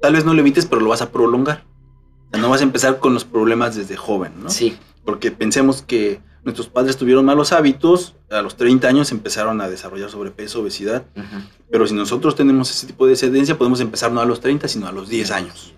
tal 0.00 0.14
vez 0.14 0.24
no 0.24 0.34
lo 0.34 0.40
evites, 0.40 0.66
pero 0.66 0.80
lo 0.80 0.90
vas 0.90 1.02
a 1.02 1.10
prolongar. 1.10 1.64
O 2.28 2.30
sea, 2.30 2.40
no 2.40 2.48
vas 2.48 2.60
a 2.60 2.64
empezar 2.64 2.98
con 2.98 3.12
los 3.12 3.24
problemas 3.24 3.76
desde 3.76 3.96
joven, 3.96 4.32
¿no? 4.42 4.50
Sí. 4.50 4.76
Porque 5.04 5.30
pensemos 5.30 5.82
que 5.82 6.20
nuestros 6.44 6.68
padres 6.68 6.96
tuvieron 6.96 7.24
malos 7.24 7.52
hábitos, 7.52 8.14
a 8.30 8.40
los 8.40 8.56
30 8.56 8.86
años 8.86 9.10
empezaron 9.10 9.60
a 9.60 9.68
desarrollar 9.68 10.10
sobrepeso, 10.10 10.60
obesidad, 10.60 11.04
pero 11.70 11.86
si 11.88 11.94
nosotros 11.94 12.36
tenemos 12.36 12.70
ese 12.70 12.86
tipo 12.86 13.04
de 13.04 13.10
descendencia, 13.10 13.58
podemos 13.58 13.80
empezar 13.80 14.12
no 14.12 14.20
a 14.20 14.24
los 14.24 14.40
30, 14.40 14.68
sino 14.68 14.86
a 14.86 14.92
los 14.92 15.08
10 15.08 15.32
años 15.32 15.74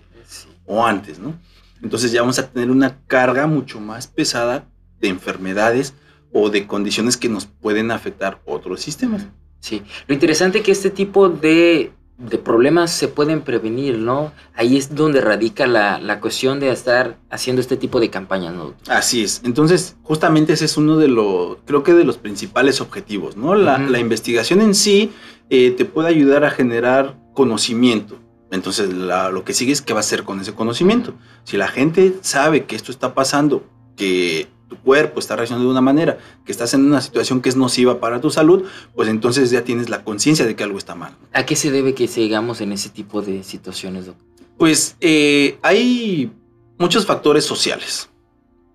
o 0.65 0.85
antes, 0.85 1.17
¿no? 1.17 1.33
Entonces 1.81 2.11
ya 2.11 2.21
vamos 2.21 2.37
a 2.37 2.47
tener 2.47 2.69
una 2.69 2.99
carga 3.07 3.47
mucho 3.47 3.79
más 3.79 4.07
pesada 4.07 4.67
de 5.01 5.07
enfermedades 5.07 5.95
o 6.31 6.49
de 6.49 6.67
condiciones 6.67 7.17
que 7.17 7.29
nos 7.29 7.45
pueden 7.45 7.91
afectar 7.91 8.41
otros 8.45 8.81
sistemas. 8.81 9.27
Sí, 9.59 9.81
lo 10.07 10.13
interesante 10.13 10.59
es 10.59 10.63
que 10.63 10.71
este 10.71 10.89
tipo 10.89 11.29
de 11.29 11.91
de 12.19 12.37
problemas 12.37 12.91
se 12.91 13.07
pueden 13.07 13.41
prevenir, 13.41 13.97
¿no? 13.97 14.33
Ahí 14.53 14.75
es 14.75 14.93
donde 14.93 15.21
radica 15.21 15.65
la, 15.67 16.19
cuestión 16.19 16.59
de 16.59 16.69
estar 16.69 17.17
haciendo 17.29 17.61
este 17.61 17.77
tipo 17.77 18.01
de 18.01 18.09
campañas, 18.09 18.53
¿no? 18.53 18.73
Así 18.89 19.23
es. 19.23 19.41
Entonces, 19.45 19.95
justamente 20.03 20.53
ese 20.53 20.65
es 20.65 20.75
uno 20.75 20.97
de 20.97 21.07
los, 21.07 21.57
creo 21.65 21.81
que 21.81 21.93
de 21.93 22.03
los 22.03 22.17
principales 22.17 22.81
objetivos, 22.81 23.37
¿no? 23.37 23.55
La, 23.55 23.99
investigación 23.99 24.59
en 24.59 24.75
sí 24.75 25.11
eh, 25.49 25.71
te 25.71 25.85
puede 25.85 26.09
ayudar 26.09 26.43
a 26.43 26.51
generar 26.51 27.17
conocimiento. 27.33 28.19
Entonces, 28.51 28.91
lo 28.91 29.43
que 29.45 29.53
sigue 29.53 29.71
es 29.71 29.81
qué 29.81 29.93
va 29.93 29.99
a 29.99 30.01
hacer 30.01 30.23
con 30.23 30.41
ese 30.41 30.53
conocimiento. 30.53 31.13
Si 31.45 31.55
la 31.55 31.67
gente 31.69 32.15
sabe 32.21 32.65
que 32.65 32.75
esto 32.75 32.91
está 32.91 33.13
pasando, 33.13 33.63
que 33.95 34.47
tu 34.69 34.77
cuerpo 34.77 35.19
está 35.19 35.35
reaccionando 35.35 35.65
de 35.65 35.71
una 35.71 35.81
manera, 35.81 36.17
que 36.45 36.51
estás 36.51 36.73
en 36.73 36.85
una 36.85 37.01
situación 37.01 37.41
que 37.41 37.49
es 37.49 37.55
nociva 37.55 37.99
para 37.99 38.21
tu 38.21 38.29
salud, 38.29 38.63
pues 38.95 39.09
entonces 39.09 39.49
ya 39.49 39.63
tienes 39.63 39.89
la 39.89 40.03
conciencia 40.03 40.45
de 40.45 40.55
que 40.55 40.63
algo 40.63 40.77
está 40.77 40.95
mal. 40.95 41.17
¿A 41.33 41.45
qué 41.45 41.55
se 41.55 41.71
debe 41.71 41.93
que 41.93 42.07
sigamos 42.07 42.61
en 42.61 42.71
ese 42.71 42.89
tipo 42.89 43.21
de 43.21 43.43
situaciones, 43.43 44.05
doctor? 44.05 44.25
Pues 44.57 44.95
eh, 45.01 45.57
hay 45.61 46.31
muchos 46.77 47.05
factores 47.05 47.45
sociales. 47.45 48.09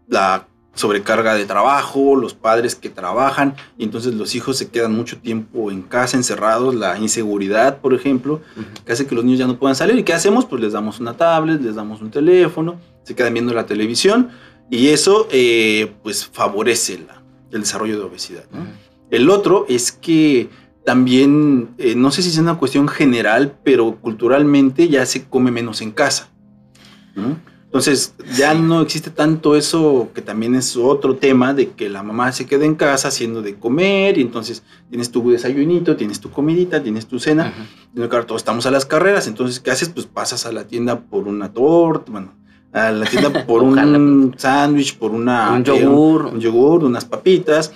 La 0.09 0.49
sobrecarga 0.75 1.35
de 1.35 1.45
trabajo, 1.45 2.17
los 2.17 2.35
padres 2.35 2.75
que 2.75 2.91
trabajan 2.91 3.55
y 3.79 3.85
entonces 3.85 4.15
los 4.15 4.35
hijos 4.35 4.59
se 4.59 4.71
quedan 4.71 4.93
mucho 4.93 5.19
tiempo 5.19 5.71
en 5.71 5.83
casa 5.83 6.17
encerrados, 6.17 6.75
la 6.75 6.99
inseguridad, 6.99 7.79
por 7.79 7.95
ejemplo, 7.95 8.41
que 8.85 8.93
hace 8.93 9.07
que 9.07 9.15
los 9.15 9.25
niños 9.25 9.39
ya 9.39 9.47
no 9.47 9.59
puedan 9.59 9.77
salir. 9.77 9.97
¿Y 9.99 10.03
qué 10.03 10.13
hacemos? 10.13 10.47
Pues 10.47 10.61
les 10.61 10.73
damos 10.73 10.99
una 10.99 11.17
tablet, 11.17 11.61
les 11.61 11.77
damos 11.77 12.03
un 12.03 12.11
teléfono, 12.11 12.81
se 13.05 13.15
quedan 13.15 13.35
viendo 13.35 13.55
la 13.55 13.67
televisión 13.67 14.31
y 14.71 14.89
eso 14.89 15.29
eh, 15.31 15.93
pues 16.03 16.27
favorece 16.27 16.99
el 17.51 17.61
desarrollo 17.61 17.99
de 17.99 18.05
obesidad. 18.05 18.45
El 19.11 19.31
otro 19.31 19.67
es 19.69 19.93
que 19.93 20.49
también, 20.85 21.71
eh, 21.79 21.95
no 21.95 22.11
sé 22.11 22.23
si 22.23 22.29
es 22.29 22.39
una 22.39 22.59
cuestión 22.59 22.89
general, 22.89 23.57
pero 23.65 23.97
culturalmente 24.01 24.89
ya 24.89 25.07
se 25.07 25.25
come 25.25 25.51
menos 25.51 25.81
en 25.81 25.93
casa. 25.93 26.31
Entonces 27.65 28.15
ya 28.37 28.55
no 28.55 28.83
existe 28.83 29.11
tanto 29.11 29.57
eso, 29.57 30.11
que 30.15 30.21
también 30.21 30.55
es 30.55 30.77
otro 30.77 31.17
tema, 31.17 31.55
de 31.55 31.71
que 31.71 31.89
la 31.89 32.03
mamá 32.03 32.33
se 32.33 32.47
queda 32.47 32.65
en 32.65 32.75
casa 32.75 33.09
haciendo 33.09 33.41
de 33.41 33.57
comer 33.57 34.19
y 34.19 34.21
entonces 34.21 34.63
tienes 34.91 35.11
tu 35.11 35.29
desayunito, 35.31 35.97
tienes 35.97 36.21
tu 36.21 36.31
comidita, 36.31 36.83
tienes 36.83 37.07
tu 37.07 37.19
cena. 37.19 37.53
claro, 37.95 38.27
todos 38.27 38.43
estamos 38.43 38.67
a 38.67 38.71
las 38.71 38.85
carreras, 38.85 39.27
entonces 39.27 39.61
¿qué 39.61 39.71
haces? 39.71 39.89
Pues 39.89 40.07
pasas 40.07 40.47
a 40.47 40.53
la 40.53 40.67
tienda 40.67 41.01
por 41.01 41.27
una 41.27 41.53
torta, 41.53 42.13
bueno, 42.13 42.33
a 42.75 42.91
la 42.91 43.07
tienda 43.07 43.33
por 43.47 43.63
un 43.63 44.35
sándwich, 44.37 44.99
por 44.99 45.13
una, 45.13 45.53
un 45.53 45.65
yogur. 45.65 46.27
Un, 46.27 46.41
yogur, 46.41 46.85
unas 46.85 47.07
papitas. 47.07 47.73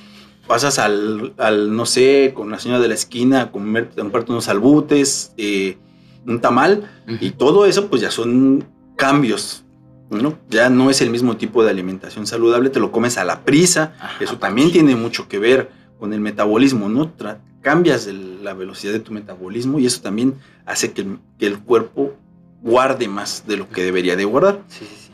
Pasas 0.47 0.79
al, 0.79 1.33
al, 1.39 1.75
no 1.75 1.87
sé, 1.87 2.33
con 2.35 2.51
la 2.51 2.59
señora 2.59 2.81
de 2.81 2.89
la 2.89 2.95
esquina 2.95 3.43
a 3.43 3.51
comer, 3.51 3.91
comprarte 3.97 4.33
unos 4.33 4.49
albutes, 4.49 5.33
eh, 5.37 5.79
un 6.27 6.41
tamal. 6.41 6.91
Y 7.21 7.31
todo 7.31 7.65
eso, 7.65 7.89
pues 7.89 8.03
ya 8.03 8.11
son 8.11 8.67
cambios. 8.97 9.65
¿no? 10.11 10.39
Ya 10.49 10.71
no 10.71 10.91
es 10.91 11.01
el 11.01 11.11
mismo 11.11 11.37
tipo 11.37 11.63
de 11.63 11.71
alimentación 11.71 12.27
saludable, 12.27 12.71
te 12.71 12.81
lo 12.81 12.91
comes 12.93 13.19
a 13.19 13.25
la 13.25 13.45
prisa. 13.45 13.95
eso 14.21 14.39
también 14.39 14.73
tiene 14.73 14.97
mucho 14.97 15.29
que 15.29 15.39
ver 15.39 15.71
con 15.99 16.13
el 16.13 16.21
metabolismo, 16.21 16.89
¿no? 16.89 17.13
cambias 17.61 18.07
la 18.07 18.55
velocidad 18.55 18.93
de 18.93 19.01
tu 19.01 19.13
metabolismo 19.13 19.79
y 19.79 19.87
eso 19.87 20.01
también 20.01 20.37
hace 20.65 20.93
que 20.93 21.05
el, 21.41 21.59
cuerpo 21.59 22.15
guarde 22.63 23.09
más 23.09 23.45
de 23.47 23.57
lo 23.57 23.69
que 23.69 23.83
debería 23.83 24.17
de 24.17 24.25
guardar. 24.25 24.63
Sí, 24.69 24.87
sí, 24.87 24.97
sí. 25.07 25.13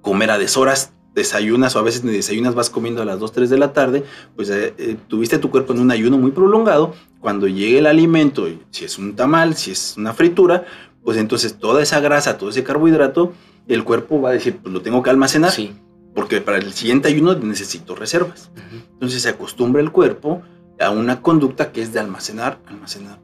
Comer 0.00 0.30
a 0.30 0.38
deshoras, 0.38 0.92
desayunas 1.14 1.76
o 1.76 1.78
a 1.78 1.82
veces 1.82 2.04
ni 2.04 2.12
desayunas, 2.12 2.54
vas 2.54 2.70
comiendo 2.70 3.02
a 3.02 3.04
las 3.04 3.18
2, 3.18 3.32
3 3.32 3.50
de 3.50 3.58
la 3.58 3.72
tarde, 3.72 4.04
pues 4.36 4.48
eh, 4.50 4.74
eh, 4.78 4.96
tuviste 5.08 5.38
tu 5.38 5.50
cuerpo 5.50 5.72
en 5.72 5.80
un 5.80 5.90
ayuno 5.90 6.18
muy 6.18 6.30
prolongado, 6.30 6.94
cuando 7.20 7.46
llegue 7.48 7.78
el 7.78 7.86
alimento, 7.86 8.48
si 8.70 8.84
es 8.84 8.98
un 8.98 9.14
tamal, 9.14 9.56
si 9.56 9.72
es 9.72 9.96
una 9.96 10.14
fritura, 10.14 10.64
pues 11.04 11.18
entonces 11.18 11.58
toda 11.58 11.82
esa 11.82 12.00
grasa, 12.00 12.38
todo 12.38 12.50
ese 12.50 12.64
carbohidrato, 12.64 13.32
el 13.68 13.84
cuerpo 13.84 14.20
va 14.20 14.30
a 14.30 14.32
decir, 14.32 14.58
pues 14.58 14.72
lo 14.72 14.82
tengo 14.82 15.02
que 15.02 15.10
almacenar. 15.10 15.50
Sí. 15.50 15.74
Porque 16.14 16.40
para 16.40 16.58
el 16.58 16.72
siguiente 16.72 17.08
ayuno 17.08 17.34
necesito 17.34 17.94
reservas. 17.94 18.50
Entonces 18.92 19.22
se 19.22 19.28
acostumbra 19.28 19.80
el 19.80 19.92
cuerpo 19.92 20.42
a 20.80 20.90
una 20.90 21.22
conducta 21.22 21.70
que 21.70 21.82
es 21.82 21.92
de 21.92 22.00
almacenar, 22.00 22.58
almacenar. 22.66 23.20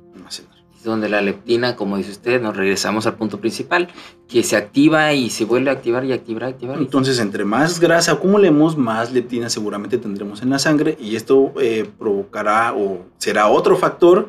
Donde 0.84 1.08
la 1.08 1.20
leptina, 1.20 1.74
como 1.74 1.96
dice 1.96 2.12
usted, 2.12 2.40
nos 2.40 2.56
regresamos 2.56 3.06
al 3.06 3.14
punto 3.14 3.40
principal, 3.40 3.88
que 4.28 4.42
se 4.42 4.56
activa 4.56 5.12
y 5.12 5.30
se 5.30 5.44
vuelve 5.44 5.70
a 5.70 5.72
activar 5.72 6.04
y 6.04 6.12
activar, 6.12 6.44
activar. 6.44 6.78
Entonces, 6.78 7.18
entre 7.18 7.44
más 7.44 7.80
grasa 7.80 8.12
acumulemos, 8.12 8.76
más 8.76 9.12
leptina 9.12 9.48
seguramente 9.50 9.98
tendremos 9.98 10.42
en 10.42 10.50
la 10.50 10.58
sangre 10.58 10.96
y 11.00 11.16
esto 11.16 11.52
eh, 11.60 11.88
provocará 11.98 12.74
o 12.74 13.06
será 13.18 13.48
otro 13.48 13.76
factor 13.76 14.28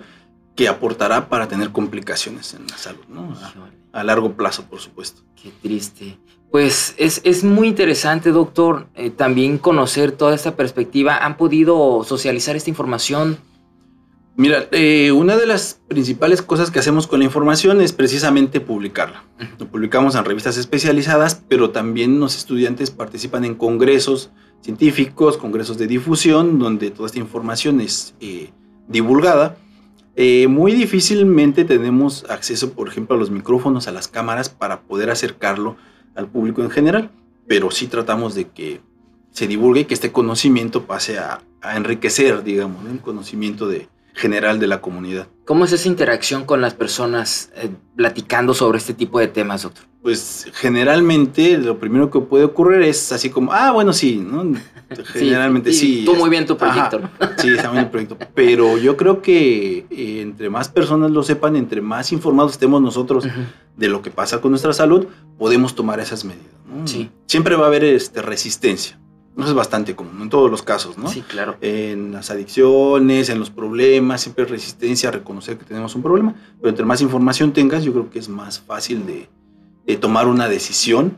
que 0.58 0.68
aportará 0.68 1.30
para 1.30 1.48
tener 1.48 1.72
complicaciones 1.72 2.56
en 2.56 2.66
la 2.68 2.78
salud, 2.78 3.06
¿no? 3.08 3.34
A, 3.94 4.04
largo 4.04 4.34
plazo, 4.34 4.64
por 4.64 4.80
supuesto. 4.80 5.22
Qué 5.42 5.52
triste. 5.62 6.18
Pues 6.52 6.96
es, 6.98 7.44
muy 7.44 7.68
interesante, 7.68 8.32
doctor, 8.32 8.88
eh, 8.96 9.12
también 9.12 9.60
conocer 9.60 10.12
toda 10.12 10.34
esta 10.34 10.56
perspectiva. 10.56 11.18
¿Han 11.18 11.38
podido 11.38 12.04
socializar 12.04 12.56
esta 12.56 12.70
información? 12.72 13.38
Mira, 14.38 14.68
eh, 14.72 15.12
una 15.12 15.36
de 15.36 15.48
las 15.48 15.82
principales 15.88 16.44
cosas 16.44 16.70
que 16.70 16.78
hacemos 16.78 17.08
con 17.08 17.18
la 17.18 17.26
información 17.26 17.82
es 17.82 17.92
precisamente 17.92 18.62
publicarla. 18.62 19.24
Lo 19.58 19.68
publicamos 19.68 20.14
en 20.14 20.26
revistas 20.26 20.58
especializadas, 20.58 21.44
pero 21.50 21.72
también 21.72 22.20
los 22.20 22.38
estudiantes 22.38 22.92
participan 22.92 23.46
en 23.46 23.56
congresos 23.56 24.30
científicos, 24.62 25.38
congresos 25.38 25.80
de 25.80 25.88
difusión, 25.88 26.60
donde 26.60 26.92
toda 26.92 27.08
esta 27.08 27.18
información 27.18 27.82
es 27.82 28.14
eh, 28.22 28.52
divulgada. 28.88 29.58
Eh, 30.16 30.48
muy 30.48 30.74
difícilmente 30.74 31.66
tenemos 31.66 32.24
acceso, 32.30 32.74
por 32.74 32.90
ejemplo, 32.90 33.16
a 33.16 33.20
los 33.20 33.32
micrófonos, 33.32 33.88
a 33.88 33.92
las 33.92 34.08
cámaras 34.08 34.50
para 34.50 34.82
poder 34.82 35.10
acercarlo 35.10 35.78
al 36.14 36.28
público 36.28 36.62
en 36.62 36.70
general, 36.70 37.10
pero 37.48 37.72
sí 37.72 37.88
tratamos 37.88 38.36
de 38.36 38.50
que 38.50 38.82
se 39.32 39.48
divulgue 39.48 39.82
y 39.82 39.86
que 39.86 39.96
este 39.96 40.12
conocimiento 40.12 40.86
pase 40.86 41.18
a, 41.18 41.42
enriquecer, 41.76 42.44
digamos, 42.44 42.86
el 42.86 43.00
conocimiento 43.00 43.68
de, 43.68 43.90
general 44.18 44.60
de 44.60 44.68
la 44.68 44.82
comunidad. 44.82 45.28
¿Cómo 45.46 45.64
es 45.64 45.72
esa 45.72 45.88
interacción 45.88 46.44
con 46.44 46.60
las 46.60 46.74
personas 46.74 47.52
eh, 47.56 47.70
platicando 47.96 48.54
sobre 48.54 48.80
este 48.80 48.94
tipo 48.94 49.20
de 49.20 49.28
temas, 49.28 49.62
doctor? 49.62 49.86
Pues 50.02 50.48
generalmente 50.54 51.58
lo 51.58 51.80
primero 51.80 52.10
que 52.10 52.20
puede 52.20 52.46
ocurrir 52.46 52.82
es 52.82 53.12
así 53.12 53.30
como, 53.30 53.54
ah, 53.54 53.72
bueno, 53.72 53.94
sí, 53.94 54.18
¿no? 54.18 54.54
Generalmente 55.14 55.72
sí. 55.72 56.04
tú 56.06 56.16
muy 56.16 56.30
bien 56.30 56.46
tu 56.46 56.58
proyecto. 56.58 57.02
sí, 57.38 57.50
está 57.50 57.72
bien 57.72 57.84
el 57.84 57.90
proyecto. 57.90 58.18
Pero 58.34 58.78
yo 58.78 58.98
creo 58.98 59.22
que 59.22 59.86
eh, 59.90 60.22
entre 60.22 60.50
más 60.50 60.70
personas 60.70 61.12
lo 61.12 61.24
sepan, 61.24 61.56
entre 61.56 61.82
más 61.82 62.12
informados 62.12 62.54
estemos 62.54 62.82
nosotros 62.82 63.28
de 63.76 63.88
lo 63.88 64.02
que 64.02 64.10
pasa 64.10 64.42
con 64.42 64.52
nuestra 64.52 64.74
salud, 64.74 65.08
podemos 65.38 65.76
tomar 65.76 66.00
esas 66.00 66.26
medidas. 66.26 66.48
Sí. 66.86 67.10
Siempre 67.26 67.56
va 67.56 67.66
a 67.66 67.68
haber 67.68 67.84
este, 67.84 68.22
resistencia. 68.22 68.98
Eso 69.38 69.48
es 69.48 69.54
bastante 69.54 69.96
común 69.96 70.22
en 70.22 70.30
todos 70.30 70.50
los 70.50 70.64
casos, 70.64 70.98
¿no? 70.98 71.10
Sí, 71.10 71.22
claro. 71.22 71.58
En 71.62 72.12
las 72.12 72.32
adicciones, 72.32 73.30
en 73.30 73.40
los 73.40 73.52
problemas, 73.52 74.22
siempre 74.22 74.46
hay 74.46 74.50
resistencia 74.50 75.10
a 75.10 75.12
reconocer 75.12 75.58
que 75.58 75.66
tenemos 75.66 75.94
un 75.96 76.02
problema. 76.02 76.34
Pero 76.60 76.70
entre 76.70 76.86
más 76.86 77.02
información 77.02 77.54
tengas, 77.54 77.84
yo 77.84 77.94
creo 77.94 78.10
que 78.10 78.18
es 78.18 78.30
más 78.30 78.60
fácil 78.60 79.06
de, 79.06 79.30
de 79.86 79.96
tomar 79.96 80.28
una 80.28 80.50
decisión 80.50 81.16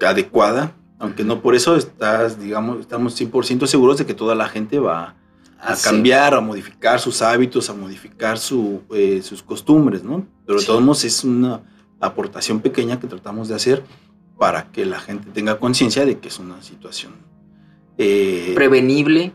adecuada 0.00 0.72
aunque 0.98 1.24
no 1.24 1.40
por 1.40 1.54
eso 1.54 1.76
estás, 1.76 2.40
digamos, 2.40 2.80
estamos 2.80 3.20
100% 3.20 3.66
seguros 3.66 3.98
de 3.98 4.06
que 4.06 4.14
toda 4.14 4.34
la 4.34 4.48
gente 4.48 4.78
va 4.78 5.14
a 5.58 5.72
ah, 5.72 5.76
cambiar, 5.82 6.34
a 6.34 6.40
modificar 6.40 7.00
sus 7.00 7.22
hábitos, 7.22 7.68
a 7.68 7.74
modificar 7.74 8.38
su, 8.38 8.82
eh, 8.94 9.20
sus 9.22 9.42
costumbres, 9.42 10.02
¿no? 10.02 10.26
Pero 10.46 10.60
de 10.60 10.66
todos 10.66 10.82
modos 10.82 11.04
es 11.04 11.24
una 11.24 11.60
aportación 12.00 12.60
pequeña 12.60 12.98
que 12.98 13.06
tratamos 13.06 13.48
de 13.48 13.54
hacer 13.54 13.82
para 14.38 14.70
que 14.70 14.84
la 14.86 15.00
gente 15.00 15.30
tenga 15.32 15.58
conciencia 15.58 16.04
de 16.04 16.18
que 16.18 16.28
es 16.28 16.38
una 16.38 16.62
situación 16.62 17.14
eh, 17.98 18.52
prevenible. 18.54 19.32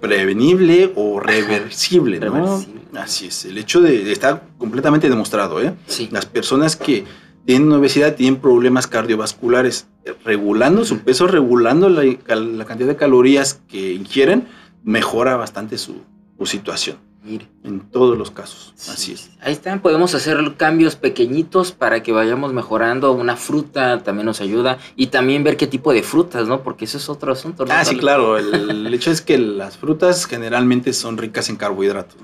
Prevenible 0.00 0.92
o 0.96 1.18
reversible, 1.18 2.20
¿no? 2.20 2.62
Así 2.94 3.28
es. 3.28 3.46
El 3.46 3.56
hecho 3.56 3.80
de, 3.80 4.12
estar 4.12 4.42
completamente 4.58 5.08
demostrado, 5.08 5.62
¿eh? 5.62 5.72
Sí. 5.86 6.08
Las 6.12 6.26
personas 6.26 6.76
que 6.76 7.04
tienen 7.46 7.72
obesidad 7.72 8.14
tienen 8.14 8.38
problemas 8.40 8.86
cardiovasculares 8.86 9.86
regulando 10.24 10.84
su 10.84 10.98
peso, 10.98 11.26
regulando 11.26 11.88
la, 11.88 12.64
cantidad 12.66 12.88
de 12.88 12.96
calorías 12.96 13.60
que 13.68 13.94
ingieren, 13.94 14.46
mejora 14.84 15.36
bastante 15.36 15.78
su, 15.78 16.02
situación. 16.44 16.96
En 17.24 17.80
todos 17.92 18.18
los 18.18 18.32
casos. 18.32 18.74
Así 18.88 19.12
es. 19.12 19.30
Ahí 19.40 19.52
están, 19.52 19.80
podemos 19.80 20.12
hacer 20.14 20.38
cambios 20.56 20.96
pequeñitos 20.96 21.70
para 21.70 22.02
que 22.02 22.10
vayamos 22.10 22.52
mejorando. 22.52 23.12
Una 23.12 23.36
fruta 23.36 24.02
también 24.02 24.26
nos 24.26 24.40
ayuda. 24.40 24.78
Y 24.96 25.08
también 25.08 25.44
ver 25.44 25.56
qué 25.56 25.68
tipo 25.68 25.92
de 25.92 26.02
frutas, 26.02 26.48
¿no? 26.48 26.64
Porque 26.64 26.84
eso 26.84 26.98
es 26.98 27.08
otro 27.08 27.32
asunto. 27.32 27.64
Ah, 27.68 27.84
sí, 27.84 27.96
claro. 27.96 28.38
El, 28.38 28.92
hecho 28.92 29.12
es 29.12 29.22
que 29.22 29.38
las 29.38 29.78
frutas 29.78 30.26
generalmente 30.26 30.92
son 30.92 31.16
ricas 31.16 31.48
en 31.48 31.56
carbohidratos. 31.56 32.16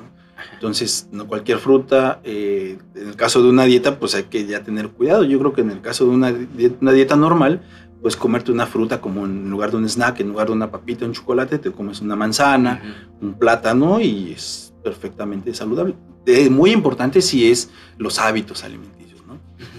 Entonces, 0.55 1.09
no 1.13 1.29
cualquier 1.29 1.59
fruta. 1.59 2.21
Eh, 2.25 2.79
en 2.97 3.09
el 3.09 3.15
caso 3.15 3.41
de 3.41 3.51
una 3.51 3.65
dieta, 3.65 4.01
pues 4.01 4.17
hay 4.17 4.25
que 4.25 4.47
ya 4.47 4.65
tener 4.65 4.89
cuidado. 4.89 5.23
Yo 5.23 5.39
creo 5.39 5.53
que 5.53 5.61
en 5.61 5.71
el 5.71 5.81
caso 5.81 6.07
de 6.07 6.11
una, 6.11 6.35
una 6.81 6.93
dieta 6.93 7.15
normal, 7.15 7.63
pues 8.03 8.17
comerte 8.17 8.51
una 8.51 8.67
fruta 8.67 9.01
como 9.01 9.27
en 9.27 9.49
lugar 9.49 9.71
de 9.71 9.77
un 9.77 9.89
snack, 9.89 10.21
en 10.21 10.29
lugar 10.29 10.49
de 10.49 10.55
una 10.55 10.73
papita, 10.73 11.05
un 11.05 11.13
chocolate, 11.13 11.59
te 11.59 11.71
comes 11.71 12.01
una 12.01 12.17
manzana, 12.17 13.07
un 13.21 13.35
plátano 13.35 14.01
y 14.01 14.33
es 14.33 14.68
perfectamente 14.83 15.55
saludable. 15.55 15.95
Es 16.27 16.51
muy 16.51 16.73
importante 16.73 17.23
si 17.23 17.51
es 17.51 17.71
los 17.97 18.19
hábitos 18.19 18.65
alimenticios, 18.65 19.27
¿no? 19.27 19.39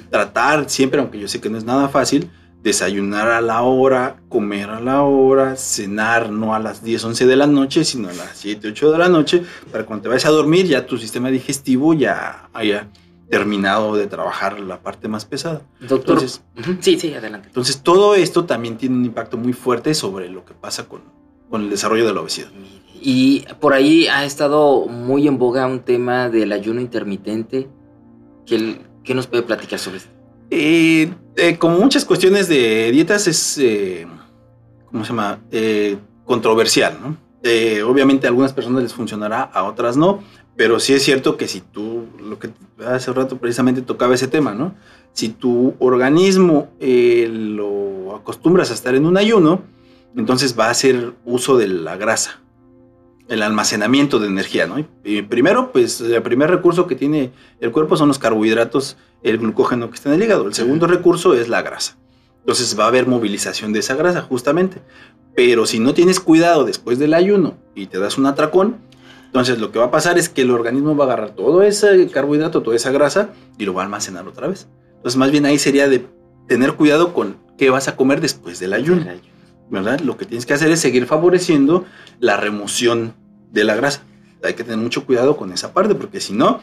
Tratar 0.09 0.69
siempre, 0.69 0.99
aunque 0.99 1.19
yo 1.19 1.27
sé 1.27 1.39
que 1.39 1.49
no 1.49 1.57
es 1.57 1.63
nada 1.63 1.89
fácil, 1.89 2.29
desayunar 2.63 3.29
a 3.29 3.41
la 3.41 3.61
hora, 3.61 4.17
comer 4.27 4.69
a 4.69 4.79
la 4.79 5.03
hora, 5.03 5.55
cenar 5.55 6.29
no 6.29 6.53
a 6.53 6.59
las 6.59 6.83
10, 6.83 7.03
11 7.05 7.25
de 7.25 7.35
la 7.35 7.47
noche, 7.47 7.85
sino 7.85 8.09
a 8.09 8.13
las 8.13 8.37
7, 8.37 8.67
8 8.69 8.91
de 8.91 8.97
la 8.97 9.09
noche, 9.09 9.43
para 9.71 9.85
cuando 9.85 10.03
te 10.03 10.09
vayas 10.09 10.25
a 10.25 10.29
dormir 10.29 10.65
ya 10.67 10.85
tu 10.85 10.97
sistema 10.97 11.29
digestivo 11.29 11.93
ya 11.93 12.49
haya 12.53 12.89
terminado 13.29 13.95
de 13.95 14.07
trabajar 14.07 14.59
la 14.59 14.81
parte 14.81 15.07
más 15.07 15.23
pesada. 15.23 15.61
Doctor. 15.79 16.17
Entonces, 16.17 16.41
sí, 16.81 16.99
sí, 16.99 17.13
adelante. 17.13 17.47
Entonces, 17.47 17.81
todo 17.81 18.15
esto 18.15 18.45
también 18.45 18.77
tiene 18.77 18.95
un 18.95 19.05
impacto 19.05 19.37
muy 19.37 19.53
fuerte 19.53 19.93
sobre 19.93 20.29
lo 20.29 20.43
que 20.45 20.53
pasa 20.53 20.87
con, 20.87 21.01
con 21.49 21.61
el 21.61 21.69
desarrollo 21.69 22.07
de 22.07 22.13
la 22.13 22.21
obesidad. 22.21 22.49
Y 23.01 23.45
por 23.59 23.73
ahí 23.73 24.07
ha 24.07 24.25
estado 24.25 24.85
muy 24.87 25.27
en 25.27 25.37
boga 25.37 25.65
un 25.67 25.79
tema 25.81 26.29
del 26.29 26.51
ayuno 26.51 26.81
intermitente. 26.81 27.69
¿Qué, 28.45 28.77
qué 29.03 29.13
nos 29.13 29.27
puede 29.27 29.43
platicar 29.43 29.79
sobre 29.79 29.97
esto? 29.97 30.09
Eh, 30.51 31.11
eh, 31.35 31.57
como 31.57 31.77
muchas 31.77 32.05
cuestiones 32.05 32.47
de 32.47 32.91
dietas 32.91 33.27
es, 33.27 33.57
eh, 33.59 34.07
¿cómo 34.91 35.03
se 35.03 35.09
llama? 35.09 35.39
controversial, 36.25 36.97
¿no? 37.01 37.17
obviamente 37.87 38.27
a 38.27 38.29
algunas 38.29 38.53
personas 38.53 38.83
les 38.83 38.93
funcionará, 38.93 39.41
a 39.41 39.63
otras 39.63 39.97
no. 39.97 40.21
Pero 40.59 40.81
sí 40.81 40.93
es 40.93 41.03
cierto 41.03 41.37
que 41.37 41.47
si 41.47 41.61
tú, 41.61 42.07
lo 42.21 42.37
que 42.37 42.49
hace 42.85 43.13
rato 43.13 43.37
precisamente 43.37 43.81
tocaba 43.81 44.13
ese 44.13 44.27
tema, 44.27 44.53
¿no? 44.53 44.75
Si 45.13 45.29
tu 45.29 45.73
organismo 45.79 46.67
eh, 46.81 47.29
lo 47.31 48.13
acostumbras 48.13 48.69
a 48.69 48.73
estar 48.73 48.93
en 48.93 49.05
un 49.05 49.15
ayuno, 49.15 49.61
entonces 50.17 50.59
va 50.59 50.65
a 50.65 50.71
hacer 50.71 51.13
uso 51.23 51.57
de 51.57 51.69
la 51.69 51.95
grasa, 51.95 52.41
el 53.29 53.43
almacenamiento 53.43 54.19
de 54.19 54.27
energía, 54.27 54.67
¿no? 54.67 54.83
Y 55.03 55.21
primero, 55.21 55.71
pues 55.71 56.01
el 56.01 56.21
primer 56.23 56.49
recurso 56.49 56.87
que 56.87 56.95
tiene 56.95 57.31
el 57.59 57.71
cuerpo 57.71 57.95
son 57.95 58.07
los 58.07 58.19
carbohidratos, 58.19 58.97
el 59.23 59.37
glucógeno 59.37 59.89
que 59.89 59.95
está 59.95 60.09
en 60.09 60.15
el 60.15 60.23
hígado. 60.23 60.47
El 60.47 60.53
segundo 60.53 60.87
recurso 60.87 61.35
es 61.35 61.47
la 61.47 61.61
grasa. 61.61 61.95
Entonces 62.39 62.77
va 62.77 62.85
a 62.85 62.87
haber 62.87 63.05
movilización 63.05 63.71
de 63.71 63.79
esa 63.79 63.95
grasa, 63.95 64.21
justamente. 64.21 64.81
Pero 65.35 65.67
si 65.67 65.79
no 65.79 65.93
tienes 65.93 66.19
cuidado 66.19 66.65
después 66.65 66.97
del 66.97 67.13
ayuno 67.13 67.57
y 67.75 67.85
te 67.85 67.99
das 67.99 68.17
un 68.17 68.25
atracón, 68.25 68.77
entonces 69.25 69.59
lo 69.59 69.71
que 69.71 69.77
va 69.77 69.85
a 69.85 69.91
pasar 69.91 70.17
es 70.17 70.27
que 70.27 70.41
el 70.41 70.49
organismo 70.49 70.95
va 70.95 71.03
a 71.03 71.07
agarrar 71.07 71.35
todo 71.35 71.61
ese 71.61 72.07
carbohidrato, 72.07 72.63
toda 72.63 72.75
esa 72.75 72.91
grasa 72.91 73.29
y 73.59 73.65
lo 73.65 73.75
va 73.75 73.83
a 73.83 73.85
almacenar 73.85 74.27
otra 74.27 74.47
vez. 74.47 74.67
Entonces 74.95 75.17
más 75.17 75.29
bien 75.29 75.45
ahí 75.45 75.59
sería 75.59 75.87
de 75.87 76.07
tener 76.47 76.73
cuidado 76.73 77.13
con 77.13 77.37
qué 77.57 77.69
vas 77.69 77.87
a 77.87 77.95
comer 77.95 78.21
después 78.21 78.59
del 78.59 78.73
ayuno. 78.73 79.05
¿Verdad? 79.69 79.99
Lo 79.99 80.17
que 80.17 80.25
tienes 80.25 80.45
que 80.45 80.53
hacer 80.53 80.71
es 80.71 80.79
seguir 80.79 81.05
favoreciendo 81.05 81.85
la 82.19 82.37
remoción 82.37 83.13
de 83.51 83.63
la 83.63 83.75
grasa. 83.75 84.03
Hay 84.43 84.53
que 84.53 84.63
tener 84.63 84.79
mucho 84.79 85.05
cuidado 85.05 85.37
con 85.37 85.51
esa 85.51 85.73
parte 85.73 85.95
porque 85.95 86.21
si 86.21 86.33
no, 86.33 86.61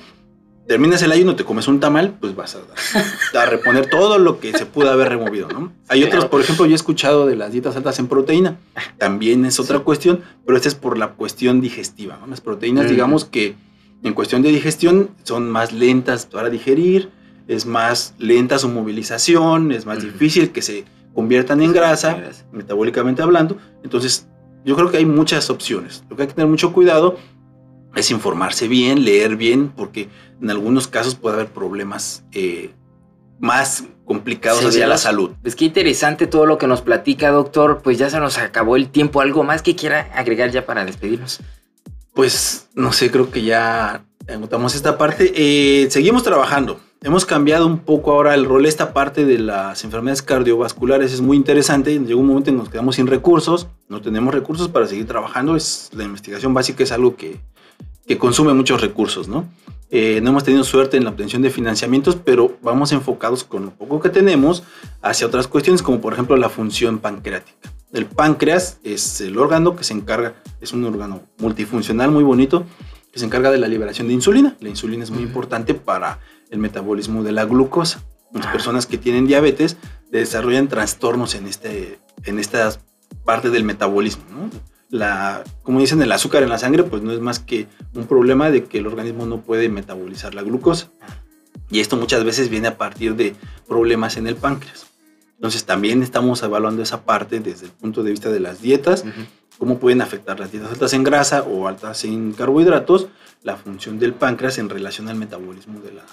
terminas 0.67 1.03
el 1.03 1.13
ayuno, 1.13 1.37
te 1.37 1.45
comes 1.45 1.69
un 1.69 1.79
tamal, 1.79 2.17
pues 2.21 2.35
vas 2.35 2.57
a, 2.57 3.41
a 3.41 3.47
reponer 3.47 3.89
todo 3.89 4.19
lo 4.19 4.41
que 4.41 4.53
se 4.57 4.67
pudo 4.67 4.91
haber 4.91 5.09
removido, 5.11 5.49
¿no? 5.49 5.73
Hay 5.89 6.03
otros, 6.03 6.25
por 6.27 6.41
ejemplo, 6.41 6.67
yo 6.67 6.73
he 6.73 6.75
escuchado 6.75 7.27
de 7.27 7.37
las 7.37 7.53
dietas 7.53 7.77
altas 7.77 7.99
en 7.99 8.09
proteína, 8.09 8.59
también 8.99 9.45
es 9.45 9.61
otra 9.61 9.81
cuestión, 9.81 10.23
pero 10.45 10.57
esta 10.57 10.69
es 10.69 10.75
por 10.75 10.99
la 10.99 11.13
cuestión 11.13 11.61
digestiva, 11.61 12.19
¿no? 12.21 12.27
Las 12.27 12.41
proteínas, 12.41 12.91
digamos 12.91 13.25
que 13.25 13.55
en 14.03 14.15
cuestión 14.15 14.43
de 14.43 14.51
digestión 14.51 15.11
son 15.23 15.51
más 15.51 15.73
lentas 15.73 16.27
para 16.27 16.51
digerir, 16.51 17.11
es 17.49 17.67
más 17.67 18.15
lenta 18.19 18.59
su 18.59 18.69
movilización, 18.69 19.71
es 19.71 19.87
más 19.87 20.03
difícil 20.03 20.51
que 20.51 20.63
se 20.63 20.85
conviertan 21.17 21.63
en 21.63 21.73
grasa, 21.73 22.23
metabólicamente 22.53 23.23
hablando, 23.23 23.57
entonces 23.83 24.29
yo 24.67 24.77
creo 24.77 24.91
que 24.91 24.99
hay 24.99 25.07
muchas 25.07 25.49
opciones. 25.49 26.05
Lo 26.11 26.15
que 26.15 26.23
hay 26.23 26.29
que 26.29 26.35
tener 26.35 26.51
mucho 26.51 26.75
cuidado 26.75 27.17
es 27.95 28.11
informarse 28.11 28.69
bien, 28.69 29.03
leer 29.03 29.37
bien, 29.37 29.73
porque 29.75 30.11
en 30.43 30.51
algunos 30.51 30.89
casos 30.89 31.15
puede 31.15 31.37
haber 31.37 31.49
problemas 31.49 32.23
eh, 32.33 32.71
más 33.39 33.85
complicados 34.05 34.63
hacia 34.65 34.87
la 34.87 34.99
salud. 34.99 35.31
Es 35.43 35.57
que 35.57 35.65
interesante 35.65 36.27
todo 36.27 36.45
lo 36.45 36.59
que 36.59 36.67
nos 36.67 36.83
platica, 36.83 37.31
doctor. 37.31 37.81
Pues 37.83 37.97
ya 37.97 38.11
se 38.11 38.21
nos 38.21 38.37
acabó 38.37 38.77
el 38.77 38.91
tiempo. 38.91 39.23
¿Algo 39.23 39.43
más 39.43 39.63
que 39.63 39.75
quiera 39.75 40.11
agregar 40.15 40.51
ya 40.51 40.67
para 40.67 40.85
despedirnos? 40.85 41.41
Pues 42.13 42.69
no 42.75 42.93
sé, 42.93 43.11
creo 43.11 43.31
que 43.31 43.43
ya 43.43 44.05
anotamos 44.29 44.75
esta 44.75 44.99
parte. 44.99 45.33
Eh, 45.35 45.91
seguimos 45.91 46.23
trabajando. 46.23 46.79
Hemos 47.03 47.27
cambiado 47.27 47.67
un 47.67 47.79
poco 47.79 48.13
ahora 48.13 48.35
el 48.35 48.47
rol. 48.47 48.67
Esta 48.67 48.93
parte 48.93 49.25
de 49.25 49.39
las 49.39 49.85
enfermedades 49.85 50.23
cardiovasculares 50.23 51.13
es 51.13 51.21
muy 51.21 51.37
interesante. 51.37 51.99
Llegó 51.99 52.21
un 52.21 52.27
momento 52.27 52.51
en 52.51 52.57
que 52.57 52.63
nos 52.63 52.69
quedamos 52.71 52.97
sin 52.97 53.07
recursos. 53.07 53.69
No 53.89 54.01
tenemos 54.01 54.35
recursos 54.35 54.69
para 54.69 54.87
seguir 54.87 55.07
trabajando. 55.07 55.57
Es, 55.57 55.91
la 55.93 56.05
investigación 56.05 56.55
básica 56.55 56.83
es 56.83 56.93
algo 56.93 57.15
que, 57.15 57.41
que 58.07 58.19
consume 58.19 58.55
muchos 58.55 58.81
recursos, 58.81 59.29
¿no? 59.29 59.47
Eh, 59.91 60.21
no 60.21 60.31
hemos 60.31 60.43
tenido 60.43 60.65
suerte 60.65 60.97
en 60.97 61.05
la 61.05 61.11
obtención 61.11 61.43
de 61.43 61.51
financiamientos, 61.51 62.17
pero 62.17 62.57
vamos 62.61 62.91
enfocados 62.91 63.45
con 63.45 63.67
lo 63.67 63.71
poco 63.71 64.01
que 64.01 64.09
tenemos 64.09 64.65
hacia 65.01 65.29
otras 65.29 65.47
cuestiones, 65.47 65.83
como 65.83 66.01
por 66.01 66.13
ejemplo 66.13 66.37
la 66.37 66.49
función 66.49 66.99
pancreática. 66.99 67.73
El 67.93 68.07
páncreas 68.07 68.79
es 68.83 69.21
el 69.21 69.39
órgano 69.39 69.77
que 69.77 69.85
se 69.85 69.95
encarga, 69.95 70.35
es 70.61 70.73
un 70.73 70.85
órgano 70.85 71.23
multifuncional 71.39 72.11
muy 72.11 72.25
bonito, 72.25 72.67
que 73.13 73.21
se 73.21 73.27
encarga 73.27 73.53
de 73.53 73.59
la 73.59 73.69
liberación 73.69 74.09
de 74.09 74.15
insulina. 74.15 74.57
La 74.61 74.69
insulina 74.69 75.05
es 75.05 75.11
muy 75.11 75.23
importante 75.23 75.73
para 75.75 76.19
el 76.51 76.59
metabolismo 76.59 77.23
de 77.23 77.33
la 77.33 77.45
glucosa. 77.45 78.03
Las 78.33 78.47
personas 78.49 78.87
que 78.87 78.99
tienen 78.99 79.27
diabetes 79.27 79.77
desarrollan 80.11 80.69
trastornos 80.69 81.35
en, 81.35 81.47
este, 81.47 81.99
en 82.25 82.39
esta 82.39 82.71
parte 83.25 83.51
del 83.51 83.65
metabolismo. 83.65 84.25
¿no? 84.31 84.51
la, 84.89 85.45
como 85.63 85.81
dicen, 85.81 86.01
el 86.03 86.13
azúcar 86.13 86.43
en 86.43 86.49
la 86.49 86.59
sangre, 86.59 86.85
pues 86.85 87.03
no 87.03 87.13
es 87.13 87.21
más 87.21 87.39
que 87.39 87.67
un 87.95 88.07
problema 88.07 88.51
de 88.51 88.65
que 88.65 88.79
el 88.79 88.87
organismo 88.87 89.27
no 89.27 89.41
puede 89.41 89.69
metabolizar 89.69 90.35
la 90.35 90.43
glucosa. 90.43 90.91
Y 91.71 91.81
esto 91.81 91.97
muchas 91.97 92.25
veces 92.25 92.49
viene 92.49 92.69
a 92.69 92.79
partir 92.79 93.17
de 93.17 93.35
problemas 93.67 94.17
en 94.17 94.27
el 94.27 94.37
páncreas. 94.37 94.87
Entonces 95.35 95.65
también 95.65 96.03
estamos 96.03 96.43
evaluando 96.43 96.83
esa 96.83 97.03
parte 97.03 97.41
desde 97.41 97.67
el 97.67 97.73
punto 97.73 98.03
de 98.03 98.11
vista 98.11 98.31
de 98.31 98.41
las 98.41 98.63
dietas, 98.63 99.05
cómo 99.59 99.79
pueden 99.79 100.01
afectar 100.01 100.39
las 100.41 100.53
dietas 100.53 100.71
altas 100.71 100.93
en 100.93 101.03
grasa 101.03 101.43
o 101.43 101.69
altas 101.69 102.05
en 102.05 102.33
carbohidratos, 102.33 103.09
la 103.43 103.57
función 103.57 103.99
del 103.99 104.15
páncreas 104.15 104.59
en 104.59 104.71
relación 104.71 105.09
al 105.09 105.17
metabolismo 105.17 105.81
de 105.81 105.93
la, 105.93 106.05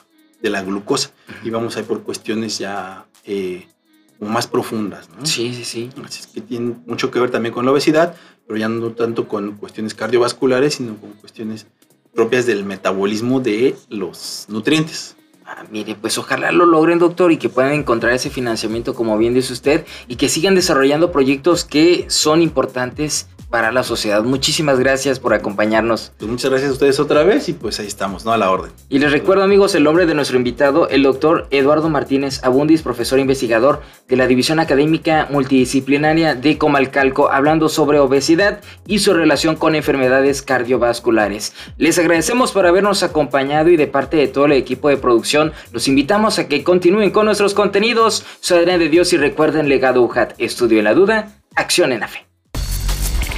de 0.43 0.49
la 0.51 0.61
glucosa. 0.61 1.11
Y 1.43 1.49
vamos 1.49 1.75
a 1.75 1.79
ir 1.79 1.85
por 1.85 2.03
cuestiones 2.03 2.59
ya 2.59 3.07
eh, 3.23 3.65
más 4.19 4.45
profundas. 4.45 5.09
¿no? 5.09 5.25
Sí, 5.25 5.53
sí, 5.55 5.63
sí. 5.63 5.89
Así 6.05 6.21
es 6.21 6.27
que 6.27 6.41
tiene 6.41 6.75
mucho 6.85 7.09
que 7.09 7.19
ver 7.19 7.31
también 7.31 7.53
con 7.53 7.65
la 7.65 7.71
obesidad, 7.71 8.15
pero 8.45 8.59
ya 8.59 8.69
no 8.69 8.91
tanto 8.91 9.27
con 9.27 9.53
cuestiones 9.55 9.95
cardiovasculares, 9.95 10.75
sino 10.75 10.95
con 10.97 11.13
cuestiones 11.13 11.65
propias 12.13 12.45
del 12.45 12.63
metabolismo 12.63 13.39
de 13.39 13.75
los 13.89 14.45
nutrientes. 14.49 15.15
Ah, 15.45 15.65
mire, 15.71 15.95
pues 15.95 16.17
ojalá 16.17 16.51
lo 16.51 16.65
logren, 16.65 16.99
doctor, 16.99 17.31
y 17.31 17.37
que 17.37 17.49
puedan 17.49 17.73
encontrar 17.73 18.13
ese 18.13 18.29
financiamiento, 18.29 18.93
como 18.93 19.17
bien 19.17 19.33
dice 19.33 19.53
usted, 19.53 19.85
y 20.07 20.15
que 20.15 20.29
sigan 20.29 20.55
desarrollando 20.55 21.11
proyectos 21.11 21.65
que 21.65 22.05
son 22.09 22.41
importantes 22.41 23.27
para 23.53 23.71
la 23.71 23.83
sociedad. 23.83 24.23
Muchísimas 24.23 24.79
gracias 24.79 25.19
por 25.19 25.35
acompañarnos. 25.35 26.11
Pues 26.17 26.31
muchas 26.31 26.49
gracias 26.49 26.71
a 26.71 26.73
ustedes 26.73 26.99
otra 26.99 27.21
vez 27.21 27.47
y 27.49 27.53
pues 27.53 27.79
ahí 27.79 27.85
estamos, 27.85 28.25
¿no? 28.25 28.33
A 28.33 28.37
la 28.39 28.49
orden. 28.49 28.71
Y 28.89 28.97
les 28.97 29.11
recuerdo 29.11 29.43
amigos 29.43 29.75
el 29.75 29.83
nombre 29.83 30.07
de 30.07 30.15
nuestro 30.15 30.37
invitado, 30.37 30.89
el 30.89 31.03
doctor 31.03 31.45
Eduardo 31.51 31.87
Martínez 31.87 32.43
Abundis, 32.43 32.81
profesor 32.81 33.19
investigador 33.19 33.83
de 34.07 34.15
la 34.15 34.25
División 34.25 34.59
Académica 34.59 35.27
Multidisciplinaria 35.29 36.33
de 36.33 36.57
Comalcalco, 36.57 37.29
hablando 37.29 37.69
sobre 37.69 37.99
obesidad 37.99 38.59
y 38.87 38.97
su 38.97 39.13
relación 39.13 39.55
con 39.55 39.75
enfermedades 39.75 40.41
cardiovasculares. 40.41 41.53
Les 41.77 41.99
agradecemos 41.99 42.53
por 42.53 42.65
habernos 42.65 43.03
acompañado 43.03 43.69
y 43.69 43.77
de 43.77 43.85
parte 43.85 44.17
de 44.17 44.29
todo 44.29 44.45
el 44.45 44.53
equipo 44.53 44.89
de 44.89 44.97
producción, 44.97 45.53
los 45.71 45.87
invitamos 45.87 46.39
a 46.39 46.47
que 46.47 46.63
continúen 46.63 47.11
con 47.11 47.27
nuestros 47.27 47.53
contenidos. 47.53 48.25
Soy 48.39 48.57
Adrián 48.57 48.79
de 48.79 48.89
Dios 48.89 49.13
y 49.13 49.17
recuerden 49.17 49.69
Legado 49.69 50.01
UJAT, 50.01 50.33
estudio 50.39 50.79
en 50.79 50.85
la 50.85 50.95
duda, 50.95 51.37
acción 51.55 51.91
en 51.91 51.99
la 51.99 52.07
fe. 52.07 52.32